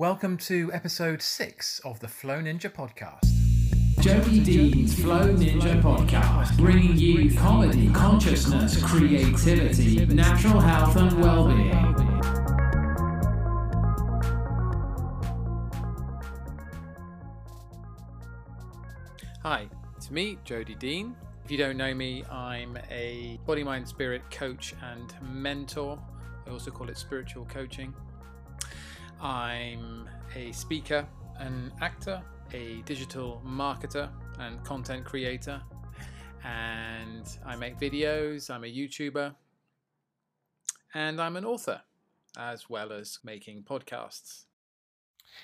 [0.00, 3.20] Welcome to episode six of the Flow Ninja podcast.
[4.00, 11.94] Jody Dean's Flow Ninja podcast, bringing you comedy, consciousness, creativity, natural health, and well-being.
[19.42, 21.14] Hi, it's me, Jody Dean.
[21.44, 25.98] If you don't know me, I'm a body, mind, spirit coach and mentor.
[26.46, 27.92] I also call it spiritual coaching.
[29.22, 31.06] I'm a speaker,
[31.38, 32.22] an actor,
[32.54, 35.60] a digital marketer, and content creator.
[36.42, 39.34] And I make videos, I'm a YouTuber,
[40.94, 41.82] and I'm an author,
[42.38, 44.44] as well as making podcasts.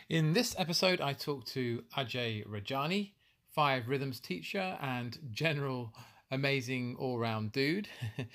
[0.08, 3.12] In this episode, I talk to Ajay Rajani,
[3.54, 5.92] five rhythms teacher and general
[6.30, 7.88] amazing all round dude.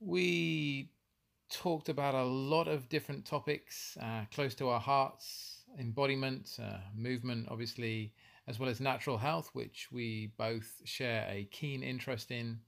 [0.00, 0.90] we
[1.50, 7.46] talked about a lot of different topics uh, close to our hearts embodiment, uh, movement,
[7.50, 8.12] obviously,
[8.46, 12.58] as well as natural health, which we both share a keen interest in.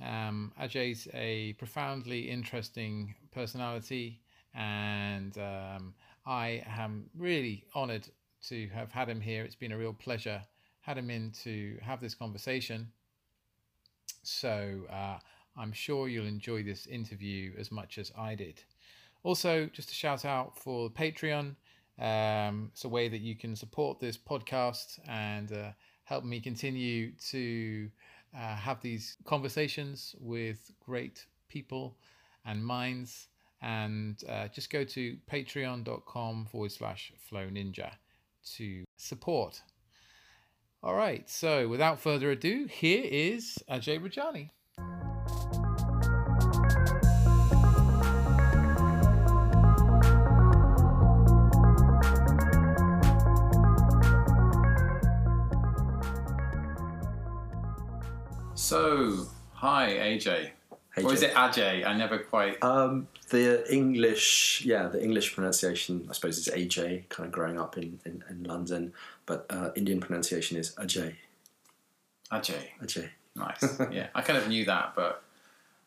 [0.00, 4.20] Um, Ajay's a profoundly interesting personality,
[4.54, 5.94] and um,
[6.26, 8.08] I am really honored
[8.48, 9.44] to have had him here.
[9.44, 10.42] It's been a real pleasure
[10.82, 12.88] had him in to have this conversation.
[14.24, 15.18] So uh,
[15.56, 18.62] I'm sure you'll enjoy this interview as much as I did.
[19.22, 21.54] Also, just a shout out for Patreon.
[21.98, 25.70] Um, it's a way that you can support this podcast and uh,
[26.04, 27.90] help me continue to
[28.36, 31.96] uh, have these conversations with great people
[32.44, 33.28] and minds.
[33.60, 37.92] And uh, just go to patreon.com forward slash flow ninja
[38.56, 39.62] to support.
[40.82, 44.50] All right, so without further ado, here is Ajay Rajani.
[58.72, 60.48] So, hi AJ.
[60.94, 61.86] Hey, or is it Ajay?
[61.86, 62.64] I never quite.
[62.64, 67.10] Um, the English, yeah, the English pronunciation, I suppose, is AJ.
[67.10, 68.94] Kind of growing up in in, in London,
[69.26, 71.16] but uh, Indian pronunciation is Ajay.
[72.32, 72.64] Ajay.
[72.82, 73.10] Ajay.
[73.36, 73.78] Nice.
[73.92, 75.22] yeah, I kind of knew that, but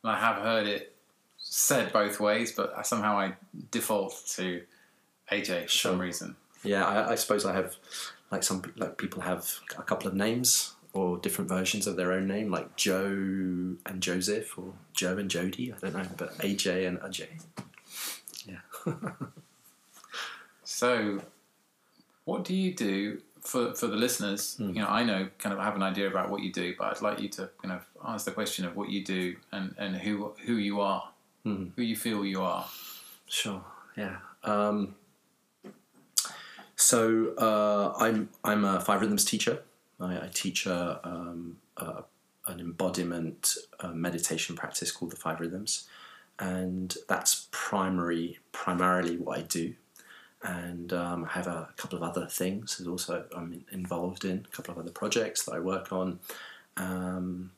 [0.03, 0.93] I have heard it
[1.39, 3.33] said both ways, but somehow I
[3.71, 4.61] default to
[5.31, 6.35] AJ for some reason.
[6.63, 7.77] Yeah, I, I suppose I have,
[8.29, 12.27] like some like people have a couple of names or different versions of their own
[12.27, 13.05] name, like Joe
[13.85, 15.73] and Joseph or Joe and Jody.
[15.73, 17.29] I don't know, but AJ and Ajay.
[18.47, 18.61] Yeah.
[20.67, 21.21] So,
[22.25, 24.55] what do you do for for the listeners?
[24.57, 24.69] Hmm.
[24.69, 27.01] You know, I know kind of have an idea about what you do, but I'd
[27.01, 30.33] like you to kind of answer the question of what you do and and who
[30.45, 31.09] who you are,
[31.43, 31.67] Hmm.
[31.75, 32.65] who you feel you are.
[33.27, 33.63] Sure.
[33.95, 34.17] Yeah.
[34.43, 34.95] Um,
[36.75, 39.59] so uh, I'm I'm a five rhythms teacher.
[39.99, 42.03] I, I teach a, um, a,
[42.47, 45.87] an embodiment uh, meditation practice called the Five Rhythms,
[46.39, 49.73] and that's primary primarily what I do.
[50.43, 54.55] And um, I have a couple of other things that also I'm involved in, a
[54.55, 56.19] couple of other projects that I work on,
[56.77, 57.51] um,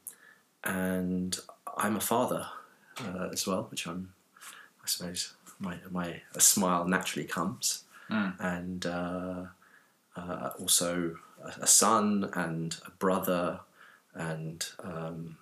[0.64, 1.38] and
[1.76, 2.48] I'm a father
[3.04, 4.14] uh, as well, which I'm
[4.84, 7.84] I suppose my my a smile naturally comes,
[8.40, 9.44] and uh,
[10.16, 13.60] uh, also a, son and a brother,
[14.14, 15.38] and um,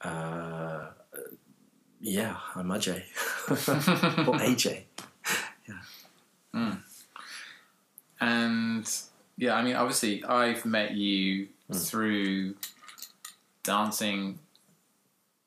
[0.00, 0.86] uh,
[2.00, 3.02] yeah, I'm Ajay
[4.28, 4.82] or AJ.
[5.68, 5.78] Yeah.
[8.20, 8.90] And
[9.36, 12.56] yeah, I mean, obviously, I've met you through
[13.62, 14.38] dancing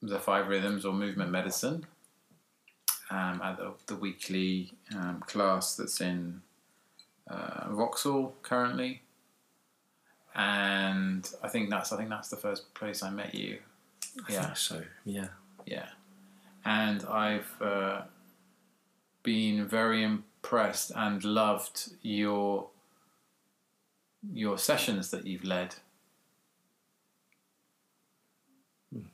[0.01, 1.85] the five rhythms or movement medicine
[3.09, 6.41] um, at the, the weekly um, class that's in
[7.27, 9.01] uh, Vauxhall currently.
[10.35, 13.59] And I think that's I think that's the first place I met you.
[14.29, 14.53] Yeah.
[14.53, 15.27] So yeah,
[15.65, 15.87] Yeah,
[16.65, 18.01] and I've uh,
[19.23, 22.69] been very impressed and loved your
[24.33, 25.75] your sessions that you've led.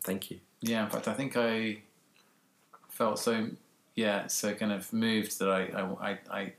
[0.04, 0.40] thank you.
[0.62, 1.82] Yeah, in fact, I think I
[2.90, 3.48] felt so
[3.96, 6.54] yeah so kind of moved that I I, I, I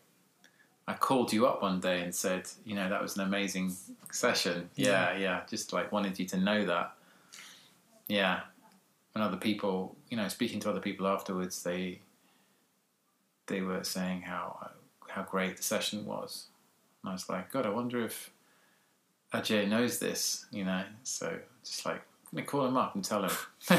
[0.86, 3.74] I called you up one day and said, you know, that was an amazing
[4.10, 4.68] session.
[4.74, 6.94] Yeah, yeah, just like wanted you to know that.
[8.08, 8.40] Yeah,
[9.14, 12.00] and other people, you know, speaking to other people afterwards, they
[13.46, 14.70] they were saying how
[15.08, 16.46] how great the session was.
[17.02, 18.30] And I was like, God, I wonder if
[19.32, 20.84] Ajay knows this, you know.
[21.04, 22.02] So just like,
[22.32, 23.30] I'm gonna call him up and tell him.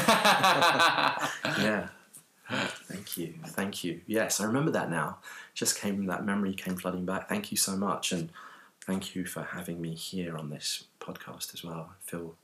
[1.58, 1.88] Yeah,
[2.50, 4.00] Thank you, thank you.
[4.06, 5.18] Yes, I remember that now.
[5.54, 7.28] Just came that memory came flooding back.
[7.28, 8.30] Thank you so much, and
[8.82, 11.90] thank you for having me here on this podcast as well.
[11.90, 12.34] I feel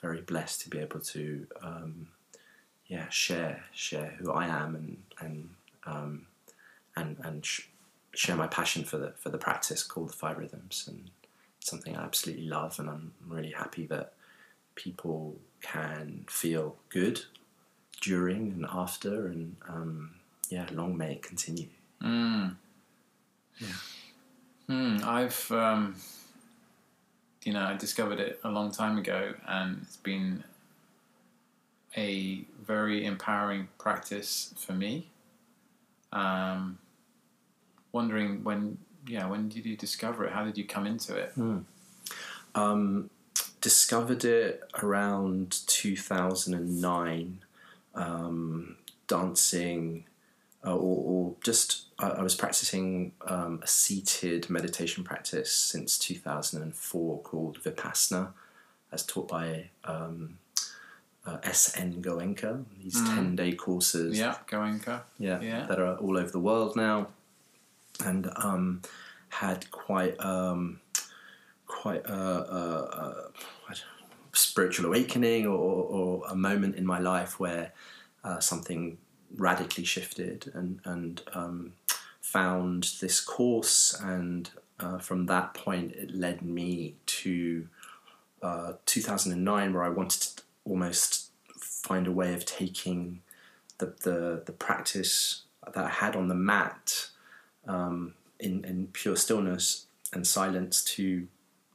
[0.00, 2.08] very blessed to be able to, um,
[2.86, 5.50] yeah, share share who I am and and
[5.86, 6.26] um,
[6.96, 7.68] and and sh-
[8.14, 11.10] share my passion for the for the practice called the Five Rhythms, and
[11.60, 14.14] something I absolutely love, and I'm really happy that
[14.74, 17.20] people can feel good
[18.00, 20.10] during and after, and um,
[20.48, 21.68] yeah, long may it continue.
[22.02, 22.54] Mm.
[24.66, 25.96] Hmm, I've, um,
[27.44, 30.44] you know, I discovered it a long time ago, and it's been
[31.96, 35.08] a very empowering practice for me.
[36.12, 36.78] Um,
[37.92, 40.32] wondering when, yeah, when did you discover it?
[40.32, 41.32] How did you come into it?
[42.54, 43.10] Um,
[43.60, 47.40] discovered it around 2009,
[47.98, 50.04] um, dancing,
[50.64, 50.76] uh, or,
[51.12, 58.32] or just I, I was practicing um, a seated meditation practice since 2004 called Vipassana,
[58.92, 60.38] as taught by um,
[61.26, 62.00] uh, S.N.
[62.02, 62.64] Goenka.
[62.82, 65.02] These 10 day courses Yeah, Goenka.
[65.18, 65.66] yeah, Yeah.
[65.66, 67.08] that are all over the world now,
[68.04, 68.82] and um,
[69.28, 70.80] had quite um,
[71.66, 72.70] quite a, a,
[73.02, 73.57] a I don't know,
[74.38, 77.72] spiritual awakening or, or a moment in my life where
[78.24, 78.98] uh, something
[79.36, 81.72] radically shifted and and um,
[82.20, 84.50] found this course and
[84.80, 87.66] uh, from that point it led me to
[88.42, 93.22] uh, 2009 where I wanted to almost find a way of taking
[93.78, 97.08] the, the, the practice that I had on the mat
[97.66, 101.26] um, in, in pure stillness and silence to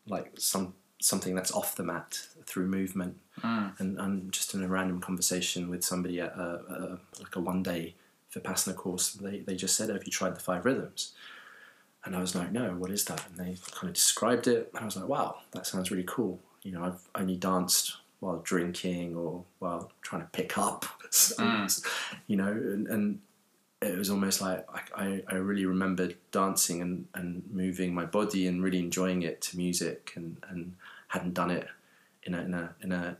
[0.08, 3.18] like some something that's off the mat through movement.
[3.42, 3.80] Mm.
[3.80, 7.64] And, and just in a random conversation with somebody at a, a, like a one
[7.64, 7.96] day
[8.34, 11.14] Vipassana course they, they just said have you tried the five rhythms?
[12.06, 13.24] And I was like no what is that?
[13.28, 14.70] And they kind of described it.
[14.74, 16.40] And I was like wow that sounds really cool.
[16.64, 20.86] You know I've only danced while drinking or while trying to pick up.
[21.14, 21.86] Mm.
[22.26, 23.20] You know and, and
[23.84, 28.48] it was almost like I, I, I really remembered dancing and, and moving my body
[28.48, 30.74] and really enjoying it to music and, and
[31.14, 31.68] hadn't done it
[32.24, 33.18] in a in a in a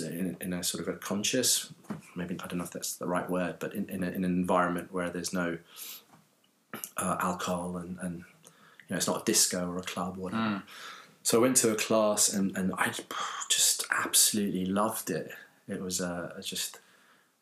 [0.00, 1.72] in, in a sort of a conscious
[2.14, 4.24] maybe I don't know if that's the right word but in, in, a, in an
[4.24, 5.56] environment where there's no
[6.98, 10.62] uh, alcohol and, and you know it's not a disco or a club or whatever.
[11.22, 12.92] So I went to a class and, and I
[13.50, 15.30] just absolutely loved it.
[15.68, 16.80] It was uh, just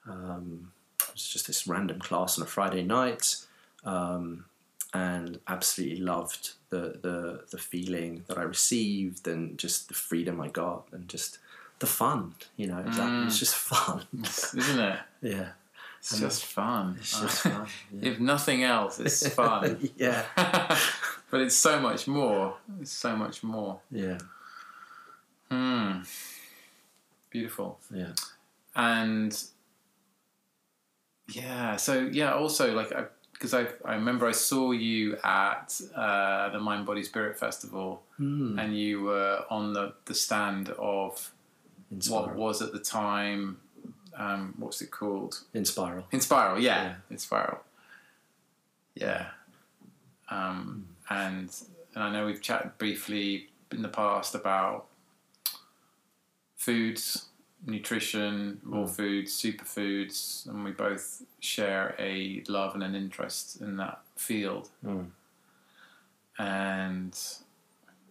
[0.08, 3.36] um, it was just this random class on a Friday night,
[3.84, 4.46] um,
[4.94, 10.48] and absolutely loved the, the the feeling that I received and just the freedom I
[10.48, 11.38] got and just
[11.78, 12.34] the fun.
[12.56, 14.04] You know, it was, it was just fun.
[14.22, 14.98] Isn't it?
[15.22, 15.48] yeah,
[15.98, 16.96] It's just fun.
[16.98, 17.66] it's just fun.
[17.92, 18.10] Yeah.
[18.12, 19.90] if nothing else, it's fun.
[19.96, 20.24] yeah,
[21.30, 22.56] but it's so much more.
[22.80, 23.80] It's so much more.
[23.90, 24.18] yeah,
[25.50, 26.00] Hmm.
[27.30, 27.78] Beautiful.
[27.92, 28.12] yeah.
[28.74, 29.44] and
[31.28, 33.04] yeah so yeah also like I
[33.38, 38.58] because I, I remember I saw you at uh, the Mind Body Spirit Festival Hmm.
[38.58, 41.30] and you were on the, the stand of
[41.90, 43.58] In what was at the time
[44.16, 46.04] um, what's it called Inspiral.
[46.12, 47.16] in spiral yeah, Yeah.
[47.16, 47.58] Inspiral
[48.94, 49.26] yeah
[50.30, 51.50] um, and
[51.94, 54.86] and I know we've chatted briefly in the past about
[56.56, 57.26] foods
[57.66, 64.00] nutrition raw foods superfoods and we both share a love and an interest in that
[64.14, 65.10] field Mm.
[66.38, 67.18] and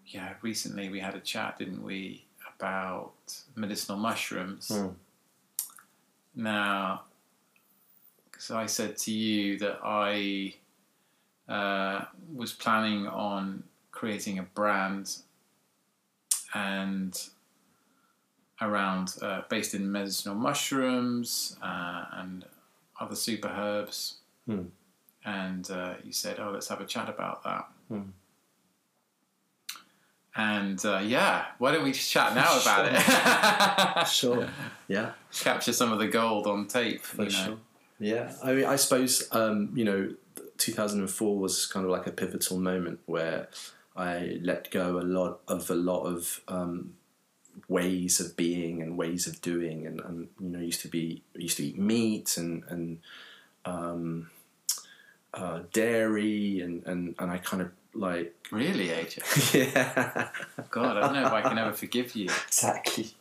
[0.08, 3.14] yeah recently we had a chat didn't we about
[3.56, 4.96] medicinal mushrooms Mm.
[6.36, 7.04] now
[8.26, 10.56] because I said to you that I
[11.48, 15.18] uh, was planning on creating a brand
[16.54, 17.18] and
[18.62, 22.46] around uh, based in medicinal mushrooms uh, and
[23.00, 24.18] other super herbs.
[24.46, 24.66] Hmm.
[25.26, 28.02] And uh, you said, "Oh, let's have a chat about that." Hmm.
[30.36, 34.08] And uh, yeah, why don't we just chat now about it?
[34.08, 34.48] Sure.
[34.88, 35.12] Yeah.
[35.34, 37.02] Capture some of the gold on tape.
[37.02, 37.46] For you know.
[37.46, 37.58] sure.
[37.98, 40.14] Yeah, I mean, I suppose um, you know,
[40.58, 43.48] 2004 was kind of like a pivotal moment where
[43.96, 46.96] I let go a lot of a lot of um,
[47.68, 51.58] ways of being and ways of doing, and, and you know, used to be used
[51.58, 53.00] to eat meat and and
[53.66, 54.30] um,
[55.34, 59.74] uh, dairy, and, and and I kind of like Really, AJ?
[59.74, 60.30] yeah,
[60.70, 62.26] God, I don't know if I can ever forgive you.
[62.48, 63.12] exactly.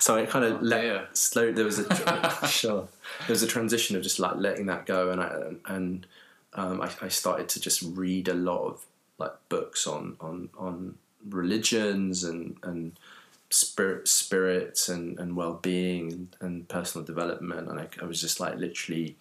[0.00, 1.52] so I kind of Oh, let slow.
[1.52, 2.88] There was a sure.
[3.20, 6.06] There was a transition of just like letting that go, and I and
[6.54, 8.86] um, I, I started to just read a lot of
[9.18, 12.98] like books on on on religions and and
[13.50, 18.40] spirit spirits and and well being and, and personal development, and I, I was just
[18.40, 19.16] like literally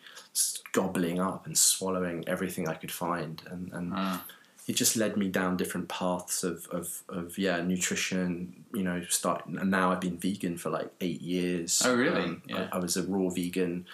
[0.71, 4.21] gobbling up and swallowing everything I could find, and and Mm.
[4.67, 9.45] it just led me down different paths of, of, of yeah nutrition you know start
[9.45, 12.23] and now i've been vegan for like eight years Oh, really?
[12.23, 12.67] Um, Yeah.
[12.71, 13.85] I, I was a raw vegan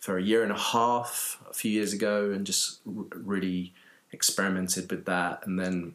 [0.00, 3.72] for a year and a half a few years ago and just r- really
[4.12, 5.94] experimented with that and then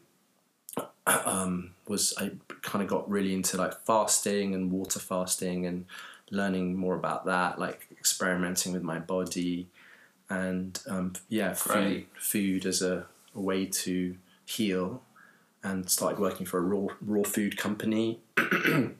[1.06, 2.30] um, was i
[2.62, 5.84] kind of got really into like fasting and water fasting and
[6.32, 9.68] learning more about that like experimenting with my body.
[10.28, 15.02] And um, yeah food, food as a, a way to heal
[15.62, 18.18] and started working for a raw raw food company.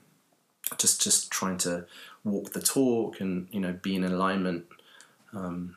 [0.78, 1.84] Just just trying to
[2.24, 4.64] walk the talk and you know be in alignment
[5.34, 5.76] um,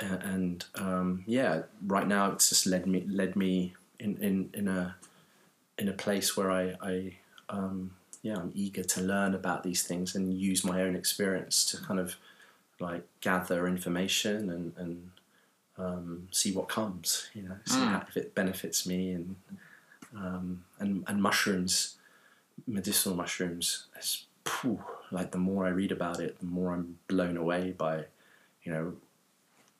[0.00, 4.96] and um, yeah right now it's just led me led me in, in, in a
[5.78, 7.12] in a place where I, I
[7.48, 11.76] um, yeah I'm eager to learn about these things and use my own experience to
[11.78, 12.16] kind of
[12.80, 15.10] like gather information and, and
[15.78, 18.08] um, see what comes you know see Mm.
[18.08, 19.36] if it benefits me and
[20.16, 21.96] um, and and mushrooms
[22.66, 27.36] medicinal mushrooms is phew, like the more I read about it the more I'm blown
[27.36, 28.04] away by
[28.64, 28.94] you know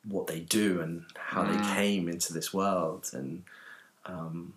[0.04, 1.74] what they do and how they Mm.
[1.74, 3.42] came into this world and
[4.08, 4.54] um,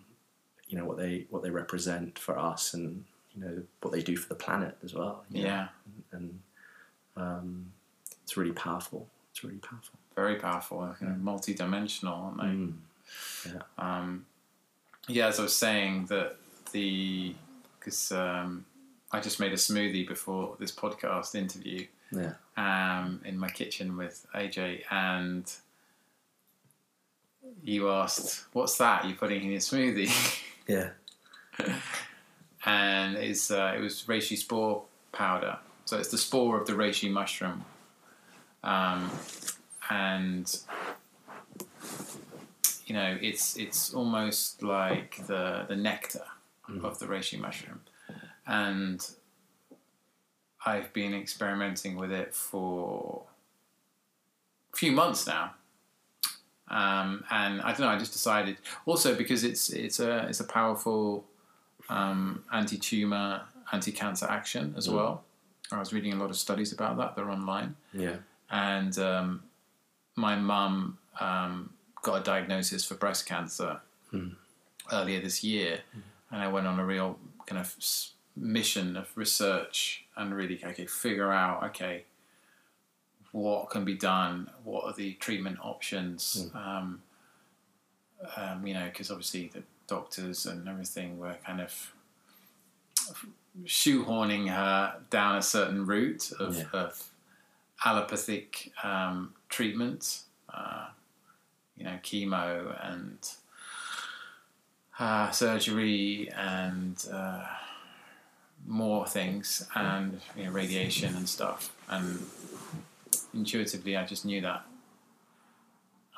[0.68, 3.04] you know what they what they represent for us and
[3.34, 5.48] you know what they do for the planet as well you know?
[5.48, 5.68] Yeah,
[6.12, 6.40] and
[7.16, 7.72] um,
[8.22, 13.50] it's really powerful it's really powerful very powerful, kind of multi-dimensional, aren't they?
[13.50, 13.62] Mm.
[13.78, 14.26] Um,
[15.08, 16.36] yeah, as I was saying that
[16.72, 17.34] the
[17.78, 18.64] because um,
[19.10, 24.26] I just made a smoothie before this podcast interview yeah um, in my kitchen with
[24.34, 25.50] AJ, and
[27.62, 30.10] you asked, "What's that you're putting in your smoothie?"
[30.66, 30.90] yeah
[32.64, 34.82] and it's uh, it was reishi spore
[35.12, 35.58] powder.
[35.84, 37.64] So it's the spore of the reishi mushroom,
[38.62, 39.10] um,
[39.90, 40.58] and
[42.86, 46.24] you know it's it's almost like the the nectar
[46.82, 47.80] of the reishi mushroom,
[48.46, 49.04] and
[50.64, 53.24] I've been experimenting with it for
[54.72, 55.54] a few months now.
[56.68, 57.88] Um, and I don't know.
[57.88, 61.24] I just decided also because it's it's a it's a powerful
[61.88, 63.42] um, anti-tumor,
[63.72, 65.24] anti-cancer action as well.
[65.70, 67.16] I was reading a lot of studies about that.
[67.16, 68.16] They're online, yeah
[68.50, 69.42] and um,
[70.16, 71.70] my mum um,
[72.02, 73.80] got a diagnosis for breast cancer
[74.92, 75.80] earlier this year,
[76.30, 77.74] and I went on a real kind of
[78.36, 82.04] mission of research and really okay figure out okay
[83.32, 86.50] what can be done, what are the treatment options.
[86.54, 87.02] Um,
[88.36, 91.92] um, you know, because obviously the doctors and everything were kind of
[93.64, 96.64] shoehorning her down a certain route of, Yeah.
[96.72, 97.02] of
[97.84, 100.20] allopathic um, treatment,
[100.52, 100.86] uh,
[101.76, 103.18] you know, chemo and
[104.98, 107.44] uh, surgery and uh,
[108.66, 111.72] more things and you know, radiation and stuff.
[111.88, 112.20] And
[113.34, 114.64] intuitively, I just knew that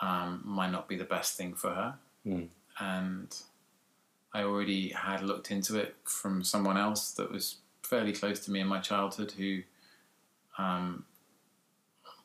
[0.00, 1.94] um, might not be the best thing for her.
[2.26, 2.49] Mm.
[2.78, 3.37] And
[4.33, 8.61] I already had looked into it from someone else that was fairly close to me
[8.61, 9.62] in my childhood who
[10.59, 11.04] um,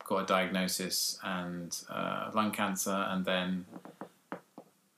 [0.06, 3.66] got a diagnosis and uh, lung cancer and then,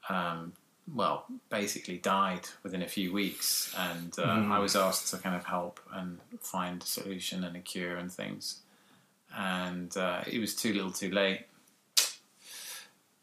[0.07, 0.53] um,
[0.93, 3.74] well, basically died within a few weeks.
[3.77, 7.60] And uh, I was asked to kind of help and find a solution and a
[7.60, 8.62] cure and things.
[9.36, 11.46] And uh, it was too little too late.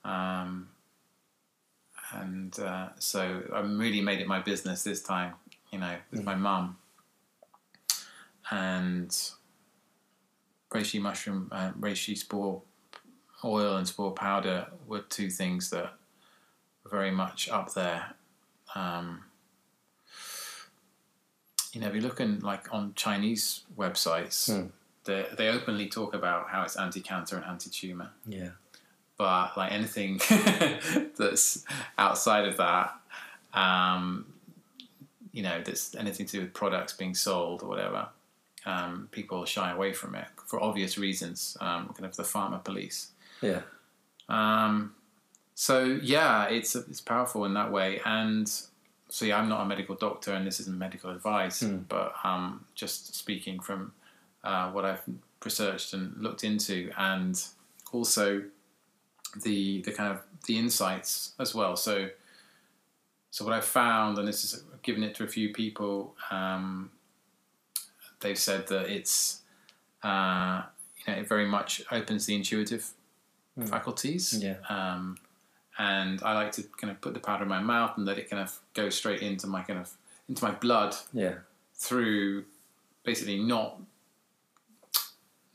[0.04, 0.68] Um,
[2.12, 5.34] and uh, so I really made it my business this time,
[5.70, 6.78] you know, with my mum.
[8.50, 9.10] And
[10.70, 12.62] reishi mushroom, uh, reishi spore
[13.44, 15.92] oil and spore powder were two things that
[16.84, 18.14] were very much up there.
[18.74, 19.24] Um,
[21.72, 24.68] you know, if you look in like on Chinese websites, Hmm.
[25.08, 28.10] They they openly talk about how it's anti-cancer and anti-tumor.
[28.26, 28.50] Yeah.
[29.16, 30.20] But like anything
[31.18, 31.64] that's
[31.96, 32.94] outside of that,
[33.52, 34.26] um,
[35.32, 38.08] you know, that's anything to do with products being sold or whatever,
[38.64, 43.08] um, people shy away from it for obvious reasons, um, kind of the pharma police.
[43.42, 43.62] yeah.
[44.28, 44.94] Um,
[45.54, 48.46] so yeah, it's it's powerful in that way, and
[49.08, 53.16] so yeah, I'm not a medical doctor, and this isn't medical advice, but um, just
[53.16, 53.92] speaking from
[54.44, 55.02] uh, what I've
[55.44, 57.42] researched and looked into, and
[57.92, 58.42] also
[59.42, 61.76] the the kind of the insights as well.
[61.76, 62.08] So,
[63.30, 66.90] so what I've found, and this is I've given it to a few people, um,
[68.20, 69.42] they've said that it's
[70.02, 70.62] uh,
[71.06, 72.90] you know it very much opens the intuitive
[73.66, 74.38] faculties.
[74.42, 74.56] Yeah.
[74.68, 75.18] Um,
[75.80, 78.28] and I like to kind of put the powder in my mouth and let it
[78.28, 79.92] kind of go straight into my kind of
[80.28, 81.34] into my blood Yeah.
[81.74, 82.44] through
[83.04, 83.80] basically not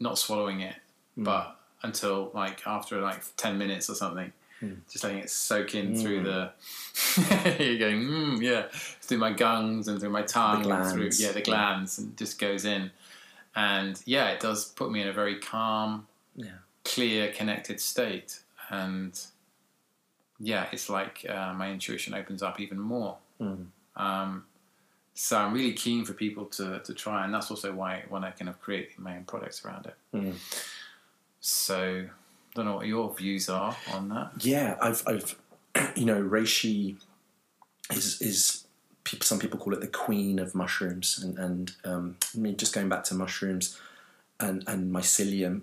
[0.04, 0.76] not swallowing it,
[1.18, 4.32] but until like after like ten minutes or something,
[4.92, 6.52] just letting it soak in through the.
[7.60, 8.64] you're going, mm, yeah,
[9.02, 12.64] through my gums and through my tongue and through yeah the glands and just goes
[12.66, 12.92] in,
[13.56, 16.60] and yeah, it does put me in a very calm, Yeah.
[16.86, 19.20] clear, connected state, and
[20.40, 23.18] yeah, it's like uh, my intuition opens up even more.
[23.42, 23.68] Mm.
[23.96, 24.46] Um,
[25.16, 28.32] so I'm really keen for people to, to try, and that's also why when I
[28.32, 29.96] kind of create my own products around it.
[30.14, 30.36] Mm.
[31.40, 34.32] So, I don't know what your views are on that.
[34.40, 35.36] Yeah, I've, I've,
[35.96, 36.98] you know, reishi
[37.92, 38.66] is is
[39.04, 39.26] people.
[39.26, 42.90] Some people call it the queen of mushrooms, and and um, I mean, just going
[42.90, 43.80] back to mushrooms
[44.40, 45.62] and and mycelium,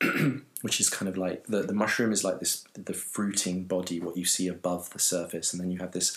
[0.62, 4.16] which is kind of like the the mushroom is like this the fruiting body, what
[4.16, 6.16] you see above the surface, and then you have this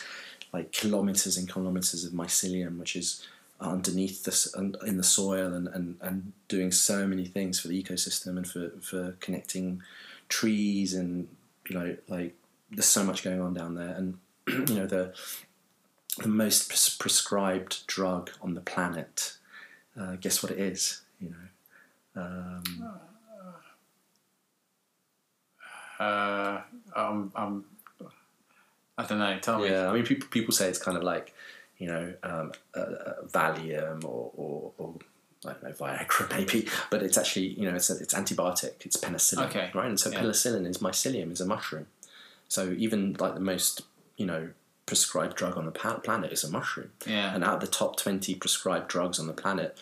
[0.55, 3.25] like kilometers and kilometers of mycelium, which is
[3.59, 8.37] underneath this in the soil and, and, and doing so many things for the ecosystem
[8.37, 9.81] and for, for connecting
[10.27, 11.27] trees and
[11.69, 12.33] you know like
[12.71, 13.93] there's so much going on down there.
[13.99, 14.17] And
[14.69, 15.13] you know the
[16.19, 19.35] the most pres- prescribed drug on the planet
[19.99, 22.21] uh, guess what it is you know?
[22.21, 22.63] Um,
[25.99, 26.61] Uh,
[26.95, 27.65] um, um,
[28.97, 29.37] I don't know.
[29.39, 29.69] Tell me.
[29.69, 31.33] yeah I mean people people say it's kind of like
[31.77, 34.93] you know um, uh, uh, Valium or, or, or
[35.45, 38.97] I don't know Viagra maybe but it's actually you know it's a, it's antibiotic it's
[38.97, 40.21] penicillin Okay, right and so yeah.
[40.21, 41.87] penicillin is mycelium is a mushroom
[42.47, 43.81] so even like the most
[44.17, 44.49] you know
[44.85, 47.33] prescribed drug on the planet is a mushroom Yeah.
[47.35, 49.77] and out of the top 20 prescribed drugs on the planet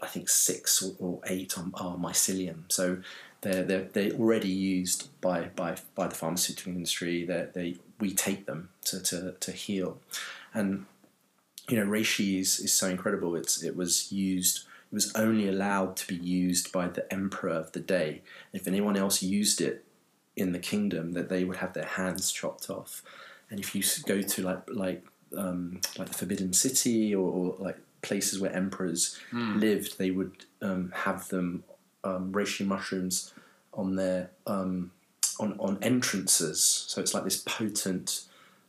[0.00, 2.64] I think six or- eight are, are mycelium.
[2.68, 2.98] So
[3.40, 7.24] they're, they're, they're already used by, by, by the pharmaceutical industry.
[7.24, 9.98] They they we take them to, to, to heal.
[10.52, 10.86] And,
[11.68, 13.34] you know, reishi is, is so incredible.
[13.36, 17.72] It's, it was used, it was only allowed to be used by the emperor of
[17.72, 18.22] the day.
[18.52, 19.84] If anyone else used it
[20.36, 23.02] in the kingdom, that they would have their hands chopped off.
[23.50, 25.06] And if you go to like, like,
[25.36, 29.18] um, like the Forbidden City or, or like places where emperors
[29.58, 31.64] lived, they would um, have them
[32.04, 33.32] um, reishi mushrooms
[33.72, 34.92] on their um,
[35.38, 36.62] on on entrances.
[36.88, 38.24] So it's like this potent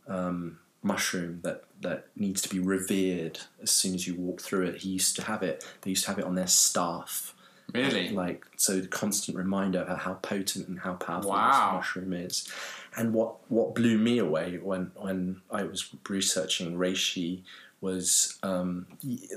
[0.08, 4.78] um, mushroom that that needs to be revered as soon as you walk through it.
[4.78, 5.64] He used to have it.
[5.82, 7.34] They used to have it on their staff.
[7.74, 8.10] Really?
[8.10, 11.50] Like so, the constant reminder of how potent and how powerful Wow.
[11.50, 12.48] this mushroom is.
[12.96, 17.44] And what what blew me away when when I was researching reishi
[17.82, 18.88] was um,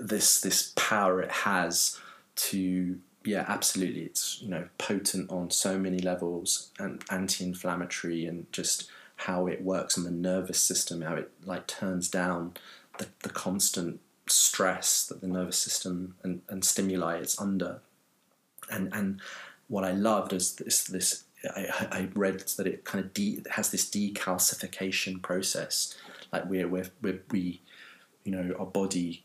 [0.00, 1.98] this this power it has
[2.36, 4.02] to yeah absolutely.
[4.02, 9.98] It's you know potent on so many levels and anti-inflammatory and just how it works
[9.98, 12.54] on the nervous system how it like turns down
[12.98, 17.80] the, the constant stress that the nervous system and, and stimuli it's under.
[18.70, 19.20] And and
[19.68, 21.24] what I loved is this this
[21.56, 25.96] I, I read that it kind of de, has this decalcification process.
[26.32, 27.60] Like we're, we're, we're we
[28.24, 29.24] you know our body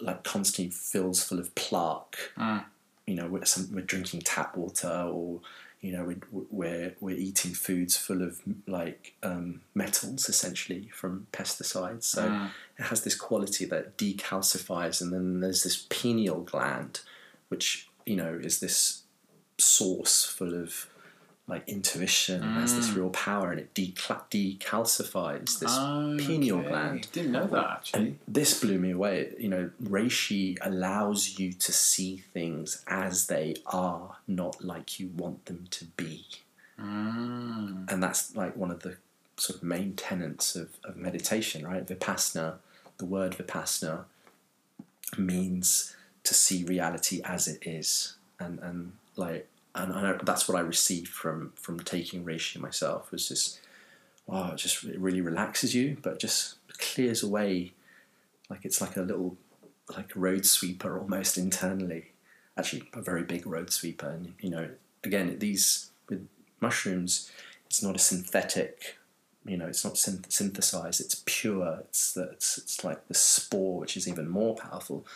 [0.00, 2.64] like constantly fills full of plaque mm.
[3.08, 5.40] You know we're, some, we're drinking tap water or
[5.80, 12.04] you know we're, we're, we're eating foods full of like um, metals essentially from pesticides.
[12.04, 17.00] So it has this quality that decalcifies and then there's this pineal gland
[17.48, 19.04] which you know is this
[19.56, 20.86] source full of
[21.48, 25.74] like intuition and has this real power and it decla- decalcifies this
[26.26, 26.68] pineal Okay.
[26.68, 28.00] gland Didn't know that actually.
[28.08, 29.32] and this blew me away.
[29.38, 35.46] You know, reishi allows you to see things as they are, not like you want
[35.46, 36.26] them to be.
[36.78, 37.90] Mm.
[37.90, 38.98] And that's like one of the
[39.38, 41.86] sort of main tenets of, of meditation, right?
[41.86, 42.56] Vipassana,
[42.98, 44.04] the word vipassana
[45.16, 48.16] means to see reality as it is.
[48.38, 53.28] And, and like, and I that's what I received from, from taking reishi myself was
[53.28, 53.60] just,
[54.26, 57.72] wow, it just it really relaxes you, but just clears away
[58.48, 59.36] like it's like a little
[59.96, 62.12] like a road sweeper almost internally
[62.56, 64.68] actually a very big road sweeper and you know
[65.02, 66.28] again these with
[66.60, 67.32] mushrooms
[67.66, 68.98] it's not a synthetic
[69.48, 71.00] you know, it's not synth- synthesized.
[71.00, 71.78] It's pure.
[71.80, 75.06] It's the, it's it's like the spore, which is even more powerful,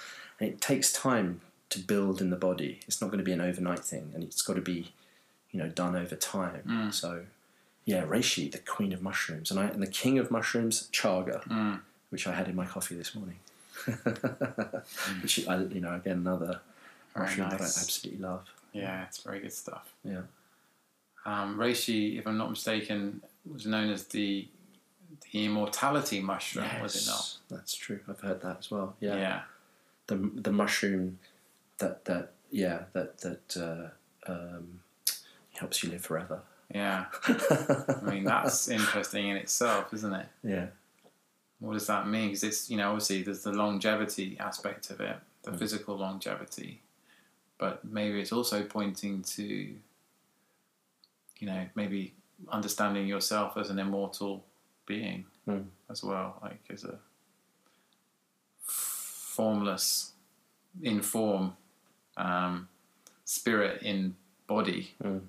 [0.41, 2.81] and it takes time to build in the body.
[2.87, 4.93] It's not going to be an overnight thing, and it's got to be,
[5.51, 6.93] you know, done over time.
[6.93, 7.25] So,
[7.85, 11.81] yeah, reishi, the queen of mushrooms, and I and the king of mushrooms, chaga,
[12.11, 13.37] which I had in my coffee this morning.
[15.23, 16.61] which I, you know, again another
[17.15, 18.49] Very mushroom that I absolutely love.
[18.73, 19.93] Yeah, it's very good stuff.
[20.05, 20.23] Yeah.
[21.25, 24.47] Um, reishi, if I'm not mistaken, was known as the
[25.31, 27.37] the immortality mushroom, was it not?
[27.49, 28.01] That's true.
[28.09, 28.95] I've heard that as well.
[29.01, 29.17] Yeah.
[29.17, 29.41] Yeah.
[30.07, 31.19] The the mushroom
[31.83, 34.81] that that yeah that that uh, um,
[35.55, 36.41] helps you live forever.
[36.75, 37.05] Yeah.
[37.29, 40.27] I mean, that's interesting in itself, isn't it?
[40.43, 40.67] Yeah.
[41.59, 42.29] What does that mean?
[42.29, 45.59] Because it's, you know, obviously there's the longevity aspect of it, the Mm.
[45.59, 46.81] physical longevity,
[47.59, 49.77] but maybe it's also pointing to, you
[51.47, 52.15] know, maybe
[52.49, 54.45] understanding yourself as an immortal
[54.87, 55.67] being Mm.
[55.91, 56.99] as well, like as a
[58.65, 60.13] formless,
[60.83, 61.55] in form,
[62.17, 62.69] um,
[63.25, 64.15] spirit in
[64.47, 65.23] body, Mm.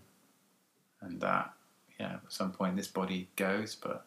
[1.01, 1.53] and that,
[1.99, 4.05] yeah, at some point this body goes, but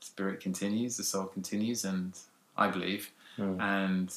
[0.00, 2.18] spirit continues, the soul continues, and
[2.56, 3.60] I believe, Mm.
[3.60, 4.14] and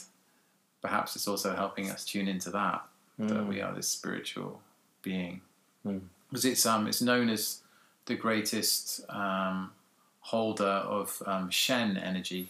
[0.82, 3.48] perhaps it's also helping us tune into that that Mm.
[3.48, 4.62] we are this spiritual
[5.02, 5.42] being.
[5.86, 6.02] Mm.
[6.30, 7.62] Because it's um it's known as
[8.06, 9.72] the greatest um,
[10.20, 12.50] holder of um, Shen energy,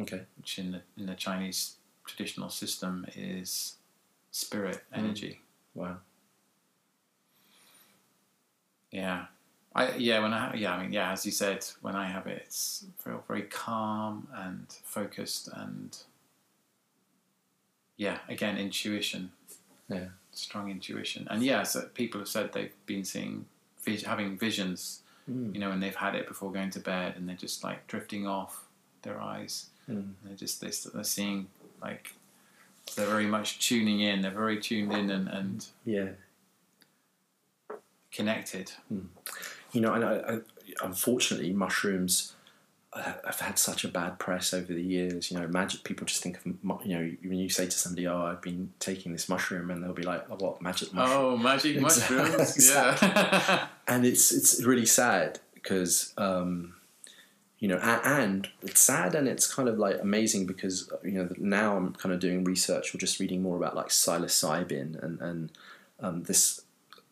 [0.00, 0.24] Okay.
[0.38, 3.76] which in the in the Chinese traditional system is
[4.34, 5.40] spirit energy.
[5.74, 5.98] Wow.
[8.90, 9.26] Yeah.
[9.76, 12.42] I, yeah, when I yeah, I mean yeah, as you said, when I have it,
[12.46, 15.96] it's feel very calm and focused and
[17.96, 19.30] yeah, again intuition,
[19.88, 20.08] Yeah.
[20.32, 23.46] strong intuition, and yeah, so people have said they've been seeing
[24.04, 25.54] having visions, Mm.
[25.54, 28.26] you know, and they've had it before going to bed, and they're just like drifting
[28.26, 28.64] off
[29.02, 30.14] their eyes, Mm.
[30.22, 31.48] they're just they're seeing
[31.82, 32.14] like
[32.96, 36.08] they're very much tuning in, they're very tuned in and, and Yeah.
[38.12, 38.72] connected.
[39.72, 40.38] You know, and I, I,
[40.84, 42.34] unfortunately, mushrooms
[42.92, 45.30] uh, have had such a bad press over the years.
[45.30, 48.22] You know, magic people just think of you know when you say to somebody, "Oh,
[48.22, 51.80] I've been taking this mushroom," and they'll be like, "Oh, what magic mushroom?" Oh, magic
[51.80, 52.70] mushrooms!
[52.70, 53.66] Yeah.
[53.88, 56.76] and it's it's really sad because um,
[57.60, 61.76] you know and it's sad and it's kind of like amazing because you know now
[61.76, 65.52] I'm kind of doing research or just reading more about like psilocybin and and
[66.00, 66.62] um, this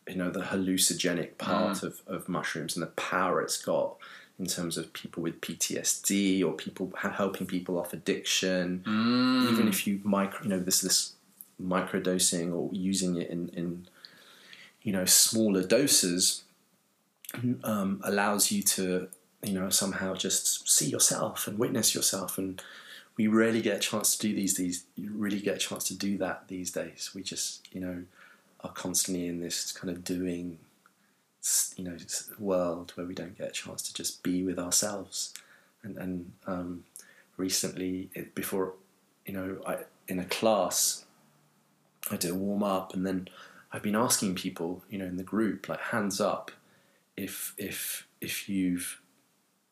[0.07, 3.95] you know the hallucinogenic part of, of mushrooms and the power it's got
[4.39, 9.51] in terms of people with PTSD or people helping people off addiction Mm.
[9.51, 11.13] even if you micro you know this this
[11.61, 13.87] microdosing or using it in in
[14.81, 16.43] you know smaller doses
[17.63, 19.07] um, allows you to
[19.43, 22.37] you know somehow just see yourself and witness yourself.
[22.37, 22.61] And
[23.17, 25.97] we rarely get a chance to do these these you really get a chance to
[25.97, 27.11] do that these days.
[27.13, 28.03] We just you know
[28.61, 30.59] are constantly in this kind of doing
[31.75, 31.97] you know
[32.39, 35.33] world where we don't get a chance to just be with ourselves.
[35.83, 36.85] And and um,
[37.37, 38.73] recently it, before
[39.25, 41.05] you know I, in a class
[42.11, 43.27] I did a warm up and then
[43.71, 46.51] I've been asking people you know in the group like hands up
[47.17, 49.01] if if if you've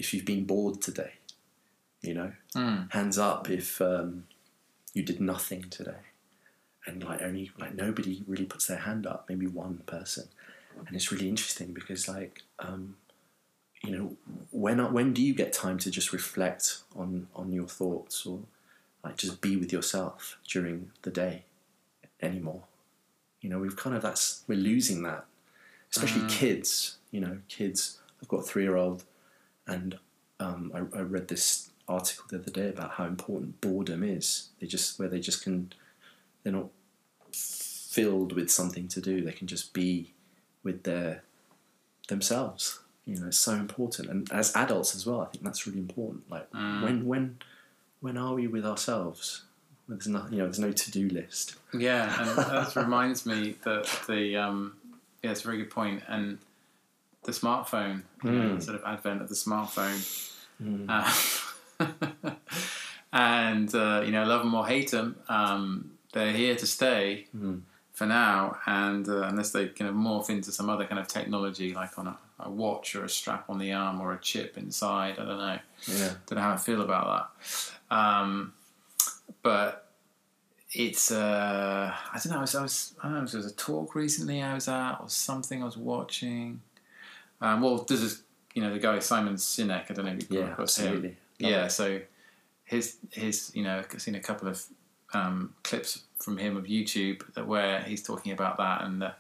[0.02, 1.14] if you've been bored today
[2.02, 2.32] you know?
[2.56, 2.92] Mm.
[2.92, 4.26] hands up if um,
[4.94, 6.04] you did nothing today.
[6.86, 10.28] And like only like nobody really puts their hand up maybe one person.
[10.88, 12.98] And it's really interesting because like um,
[13.84, 14.18] you know
[14.50, 18.40] when when do you get time to just reflect on on your thoughts or
[19.04, 21.44] like just be with yourself during the day
[22.20, 22.64] anymore?
[23.42, 25.26] You know we've kind of that's we're losing that
[25.92, 27.38] especially kids you know?
[27.48, 29.04] Kids i've got a three year old
[29.68, 29.98] and
[30.40, 34.50] um, I, I read this article the other day about how important boredom is.
[34.60, 35.74] They just where they just can
[36.44, 36.70] they're not
[37.34, 39.22] filled with something to do.
[39.22, 40.14] They can just be
[40.64, 41.24] with their
[42.08, 42.80] themselves.
[43.06, 44.10] You know it's so important.
[44.10, 46.30] And as adults as well i think that's really important.
[46.30, 47.38] Like when when
[48.00, 49.44] when are we with ourselves?
[49.86, 51.56] When there's no you know there's no to-do list.
[51.74, 54.76] Yeah, and that reminds me that the um,
[55.24, 56.04] yeah, it's a very good point.
[56.08, 56.40] And
[57.24, 60.02] the smartphone, you know, the sort of advent of the smartphone,
[60.90, 62.32] uh,
[63.14, 67.28] and uh, you know, love them or hate them, um, they're here to stay
[67.94, 68.58] for now.
[68.66, 72.08] And uh, unless they kind of morph into some other kind of technology, like on
[72.08, 75.38] a, a watch or a strap on the arm or a chip inside, I don't
[75.38, 77.30] know yeah don't know how I feel about
[77.90, 77.96] that.
[77.96, 78.54] Um,
[79.44, 79.88] but
[80.74, 82.38] it's uh, I don't know.
[82.40, 83.24] I was, I was I don't know.
[83.24, 86.62] It was a talk recently I was at or something I was watching.
[87.42, 88.24] Um, well, this is
[88.54, 89.90] you know, the guy Simon Sinek.
[89.90, 90.88] I don't know if you've Yeah, across him.
[90.88, 91.18] absolutely.
[91.40, 92.02] Love Yeah, so
[92.64, 94.64] his his you know I've seen a couple of
[95.14, 99.12] um, clips from him of YouTube that where he's talking about that and uh,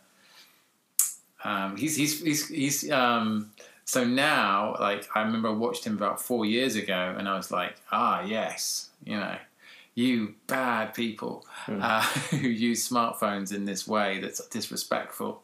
[1.43, 3.51] um, he's he's he's he's um,
[3.83, 7.51] so now like I remember I watched him about four years ago and I was
[7.51, 9.35] like ah yes you know
[9.95, 15.41] you bad people uh, who use smartphones in this way that's disrespectful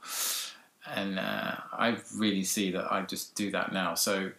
[0.95, 4.31] and uh, I really see that I just do that now so.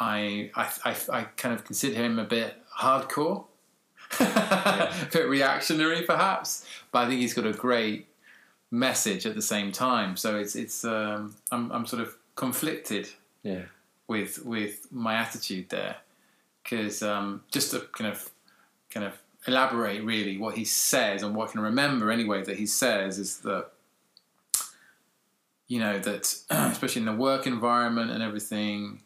[0.00, 3.46] I, I, I, I kind of consider him a bit hardcore,
[4.20, 8.06] a bit reactionary perhaps, but I think he's got a great
[8.70, 10.16] message at the same time.
[10.16, 13.08] So it's it's um, I'm I'm sort of conflicted
[13.42, 13.62] Yeah.
[14.06, 15.96] with with my attitude there
[16.62, 18.30] because um, just to kind of
[18.90, 19.14] kind of
[19.48, 23.38] elaborate really what he says and what I can remember anyway that he says is
[23.38, 23.66] that
[25.68, 29.02] you know that especially in the work environment and everything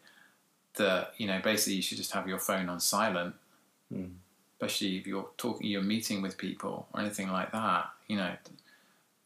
[0.76, 3.34] that you know basically you should just have your phone on silent.
[3.92, 4.06] Hmm.
[4.60, 8.32] Especially if you're talking you're meeting with people or anything like that you know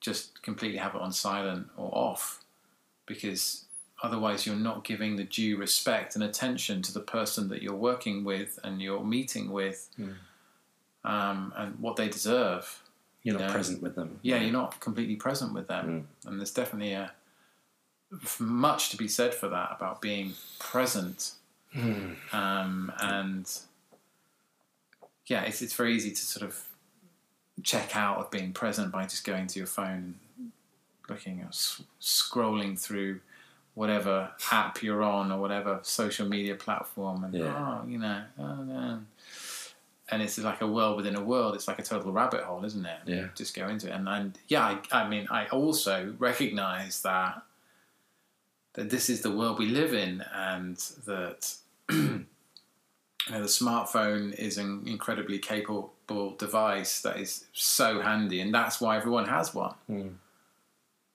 [0.01, 2.42] just completely have it on silent or off.
[3.07, 3.64] Because
[4.03, 8.25] otherwise you're not giving the due respect and attention to the person that you're working
[8.25, 10.11] with and you're meeting with hmm.
[11.05, 12.83] um, and what they deserve.
[13.22, 13.53] You're not Yeah.
[13.53, 14.20] present with them.
[14.22, 16.07] yeah you're not completely present with them.
[16.22, 16.29] Hmm.
[16.29, 17.12] And there's definitely a
[18.38, 21.33] much to be said for that about being present
[22.33, 23.59] um, and
[25.27, 26.66] yeah it's, it's very easy to sort of
[27.62, 30.53] check out of being present by just going to your phone and
[31.09, 33.21] looking or s- scrolling through
[33.75, 37.81] whatever app you're on or whatever social media platform and Yeah.
[37.83, 39.01] oh you know oh, no.
[40.11, 42.87] and it's like a world within a world it's like a total rabbit hole isn't
[42.87, 43.27] it Yeah.
[43.35, 47.42] just go into it and, and yeah I, I mean i also recognize that
[48.77, 51.55] that this is the world we live in and that
[51.91, 52.27] you
[53.31, 58.97] know, the smartphone is an incredibly capable device that is so handy and that's why
[58.97, 59.75] everyone has one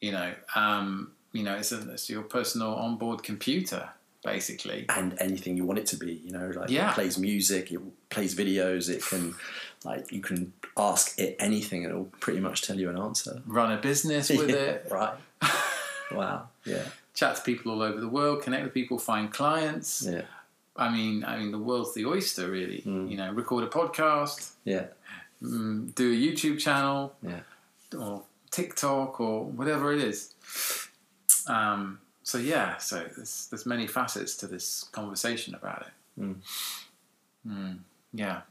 [0.02, 3.89] you know um, you know it's, a, it's your personal onboard computer
[4.24, 6.21] basically and anything you want it to be.
[6.24, 6.91] You know, like Yeah.
[6.91, 7.80] it plays music, it
[8.12, 9.34] plays videos, it can
[9.84, 13.41] like you can ask it anything, and it'll pretty much tell you an answer.
[13.47, 15.15] run a business with Yeah, it right?
[16.12, 16.50] wow.
[16.65, 16.84] Yeah.
[17.13, 20.21] Chat to people all over the world connect with people find clients Yeah.
[20.76, 22.82] I mean, I mean, the world's the oyster, really.
[22.86, 24.86] You know, record a podcast, Yeah.
[25.43, 27.41] mm, do a YouTube channel, Yeah.
[28.00, 30.34] or TikTok, or whatever it is.
[31.47, 36.21] Um, so yeah, so there's there's many facets to this conversation about it.
[36.21, 36.36] Mm.
[37.47, 37.78] Mm,
[38.13, 38.41] yeah.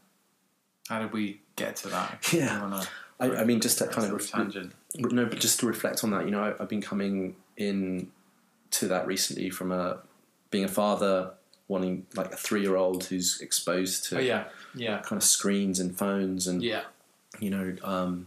[0.89, 2.29] How did we get to that?
[2.33, 2.85] Yeah.
[3.19, 4.73] I, I mean, just to kind of ref- tangent.
[4.95, 8.11] no, but just to reflect on that, you know, I, I've been coming in
[8.73, 9.99] to that recently from a
[10.51, 11.33] being a father,
[11.69, 15.79] wanting like a three year old who's exposed to Oh yeah, yeah, kind of screens
[15.81, 16.83] and phones and yeah.
[17.39, 18.27] you know, um,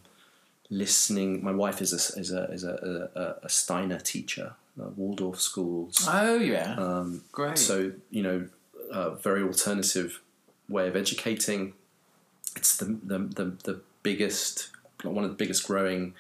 [0.70, 1.44] listening.
[1.44, 6.06] My wife is a is a is a, a, a Steiner teacher, uh, Waldorf schools.
[6.10, 7.58] Oh yeah, Um, great.
[7.58, 8.48] so you know,
[8.92, 10.22] a very alternative
[10.70, 11.74] way of educating.
[12.56, 14.70] It's the the the, the biggest,
[15.04, 16.14] one of the biggest growing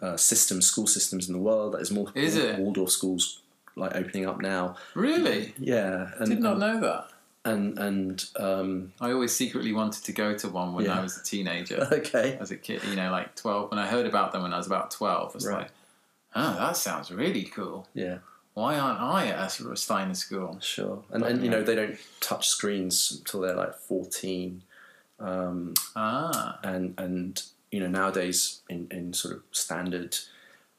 [0.00, 1.74] uh, systems, school systems in the world.
[1.74, 2.58] There's more Is it?
[2.58, 3.40] Waldorf schools
[3.76, 4.76] like opening up now.
[4.94, 7.08] really, Yeah, and did not know that.
[7.44, 10.98] and and um, I always secretly wanted to go to one when Yeah.
[10.98, 11.88] I was a teenager.
[11.92, 13.70] okay, as a kid, you know, like 12.
[13.70, 15.58] When I heard about them when I was about 12, it's Right.
[15.62, 15.70] like,
[16.36, 17.88] oh, that sounds really cool.
[17.94, 18.18] yeah.
[18.54, 20.58] Why aren't I at a Steiner school?
[20.60, 24.62] Sure, and and you know they don't touch screens until they're like fourteen,
[25.18, 30.18] um, Ah, and and you know nowadays in, in sort of standard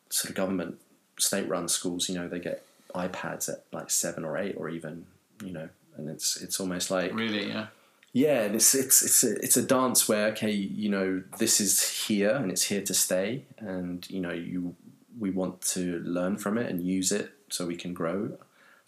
[0.09, 0.77] sort of government
[1.17, 5.05] state run schools, you know they get iPads at like seven or eight or even
[5.43, 7.47] you know, and it's it's almost like really?
[7.47, 7.67] Yeah.
[8.13, 12.07] yeah, and it's it's it's a it's a dance where okay, you know, this is
[12.07, 14.75] here and it's here to stay, and you know, you
[15.19, 18.37] we want to learn from it and use it so we can grow,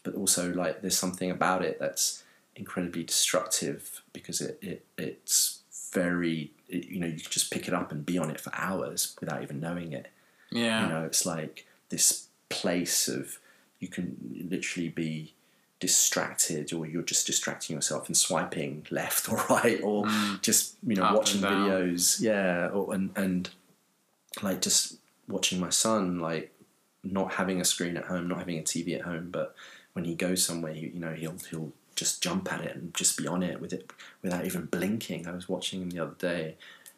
[0.03, 2.23] but also like there's something about it that's
[2.55, 5.61] incredibly destructive because it, it it's
[5.93, 8.51] very it, you know you can just pick it up and be on it for
[8.55, 10.07] hours without even knowing it.
[10.51, 10.83] Yeah.
[10.83, 13.39] You know, it's like this place of
[13.85, 14.07] you can
[14.49, 15.33] literally be
[15.79, 20.05] distracted or you're just distracting yourself and swiping left or right or
[20.41, 21.09] just you know Mm.
[21.09, 22.21] Up watching videos.
[22.21, 23.49] Yeah or, and and
[24.41, 26.51] like just watching my son like
[27.03, 29.55] not having a screen at home not having a TV at home but
[29.93, 33.17] when he goes somewhere you, you know he'll he'll just jump at it and just
[33.17, 33.89] be on it with it
[34.21, 35.27] without even blinking.
[35.27, 36.55] I was watching him the other day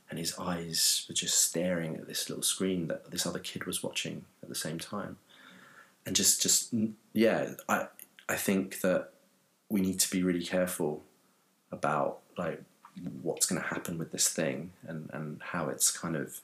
[0.10, 3.84] and his eyes were just staring at this little screen that this other kid was
[3.84, 5.18] watching at the same time
[6.08, 6.74] and just just
[7.14, 7.88] yeah i
[8.30, 9.10] I think that
[9.70, 11.04] we need to be really careful
[11.72, 12.62] about like
[13.22, 16.42] what's going to happen with this thing and, and how it's kind of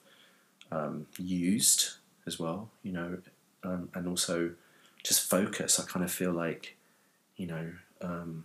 [0.70, 1.94] um, used
[2.26, 3.18] as well, you know,
[3.64, 4.52] um, and also
[5.02, 5.78] just focus.
[5.78, 6.76] I kind of feel like,
[7.36, 8.44] you know, um,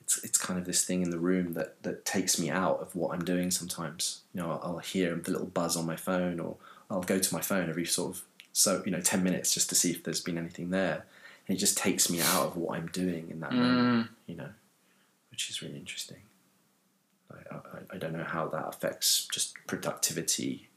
[0.00, 2.94] it's it's kind of this thing in the room that that takes me out of
[2.96, 3.50] what I'm doing.
[3.50, 6.56] Sometimes, you know, I'll, I'll hear the little buzz on my phone, or
[6.90, 8.22] I'll go to my phone every sort of
[8.58, 11.04] so you know ten minutes just to see if there's been anything there,
[11.46, 14.06] and it just takes me out of what I'm doing in that moment.
[14.06, 14.08] Mm.
[14.26, 14.48] You know,
[15.30, 16.18] which is really interesting.
[17.30, 20.68] I, I- I don't know how that affects just productivity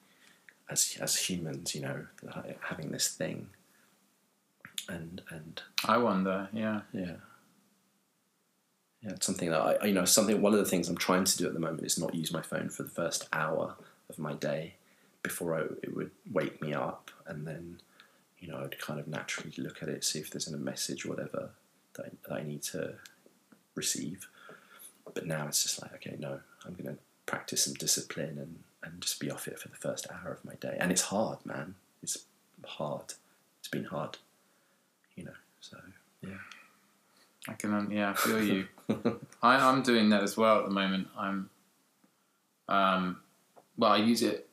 [0.69, 1.73] as as humans.
[1.75, 2.05] You know,
[2.61, 3.49] having this thing,
[4.87, 6.49] and and I wonder.
[6.53, 6.81] Yeah.
[6.93, 7.15] yeah.
[9.03, 10.39] Yeah, it's something that I, you know, something.
[10.43, 12.43] One of the things I'm trying to do at the moment is not use my
[12.43, 13.75] phone for the first hour
[14.09, 14.75] of my day
[15.23, 17.79] before I, it would wake me up, and then,
[18.39, 21.09] you know, I'd kind of naturally look at it, see if there's a message or
[21.09, 21.51] whatever
[21.93, 22.95] that I, that I need to
[23.75, 24.27] receive.
[25.13, 29.01] But now it's just like, okay, no, I'm going to practice some discipline and, and
[29.01, 30.77] just be off it for the first hour of my day.
[30.79, 31.75] And it's hard, man.
[32.01, 32.17] It's
[32.65, 33.13] hard.
[33.59, 34.17] It's been hard,
[35.15, 35.33] you know.
[35.59, 35.77] So
[36.21, 36.29] yeah.
[37.47, 38.67] I can, um, yeah, I feel you.
[39.41, 41.07] I, I'm doing that as well at the moment.
[41.17, 41.49] I'm,
[42.67, 43.17] um,
[43.77, 44.47] well, I use it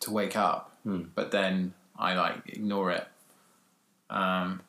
[0.00, 1.02] to wake up, Hmm.
[1.14, 3.06] but then I like ignore it.
[4.10, 4.60] Um,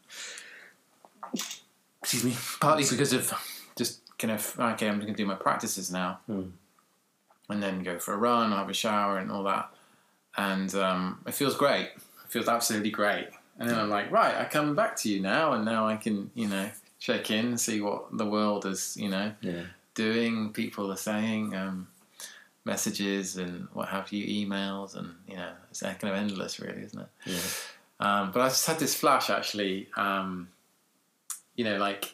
[2.02, 2.36] excuse me.
[2.60, 3.34] Partly because of
[3.76, 6.50] just kind of okay, I'm going to do my practices now, Hmm.
[7.50, 9.70] and then go for a run, have a shower, and all that,
[10.38, 11.90] and um, it feels great.
[12.26, 13.28] It feels absolutely great.
[13.60, 16.30] And then I'm like, right, I come back to you now, and now I can,
[16.36, 19.64] you know, check in, see what the world is, you know, Yeah.
[19.96, 21.88] doing, people are saying, um,
[22.68, 27.00] messages and what have you, emails, and you know, it's kind of endless, really, isn't
[27.00, 27.08] it?
[27.26, 27.40] Yeah.
[28.00, 29.88] Um, but I just had this flash actually.
[29.98, 30.50] Um,
[31.56, 32.14] you know, like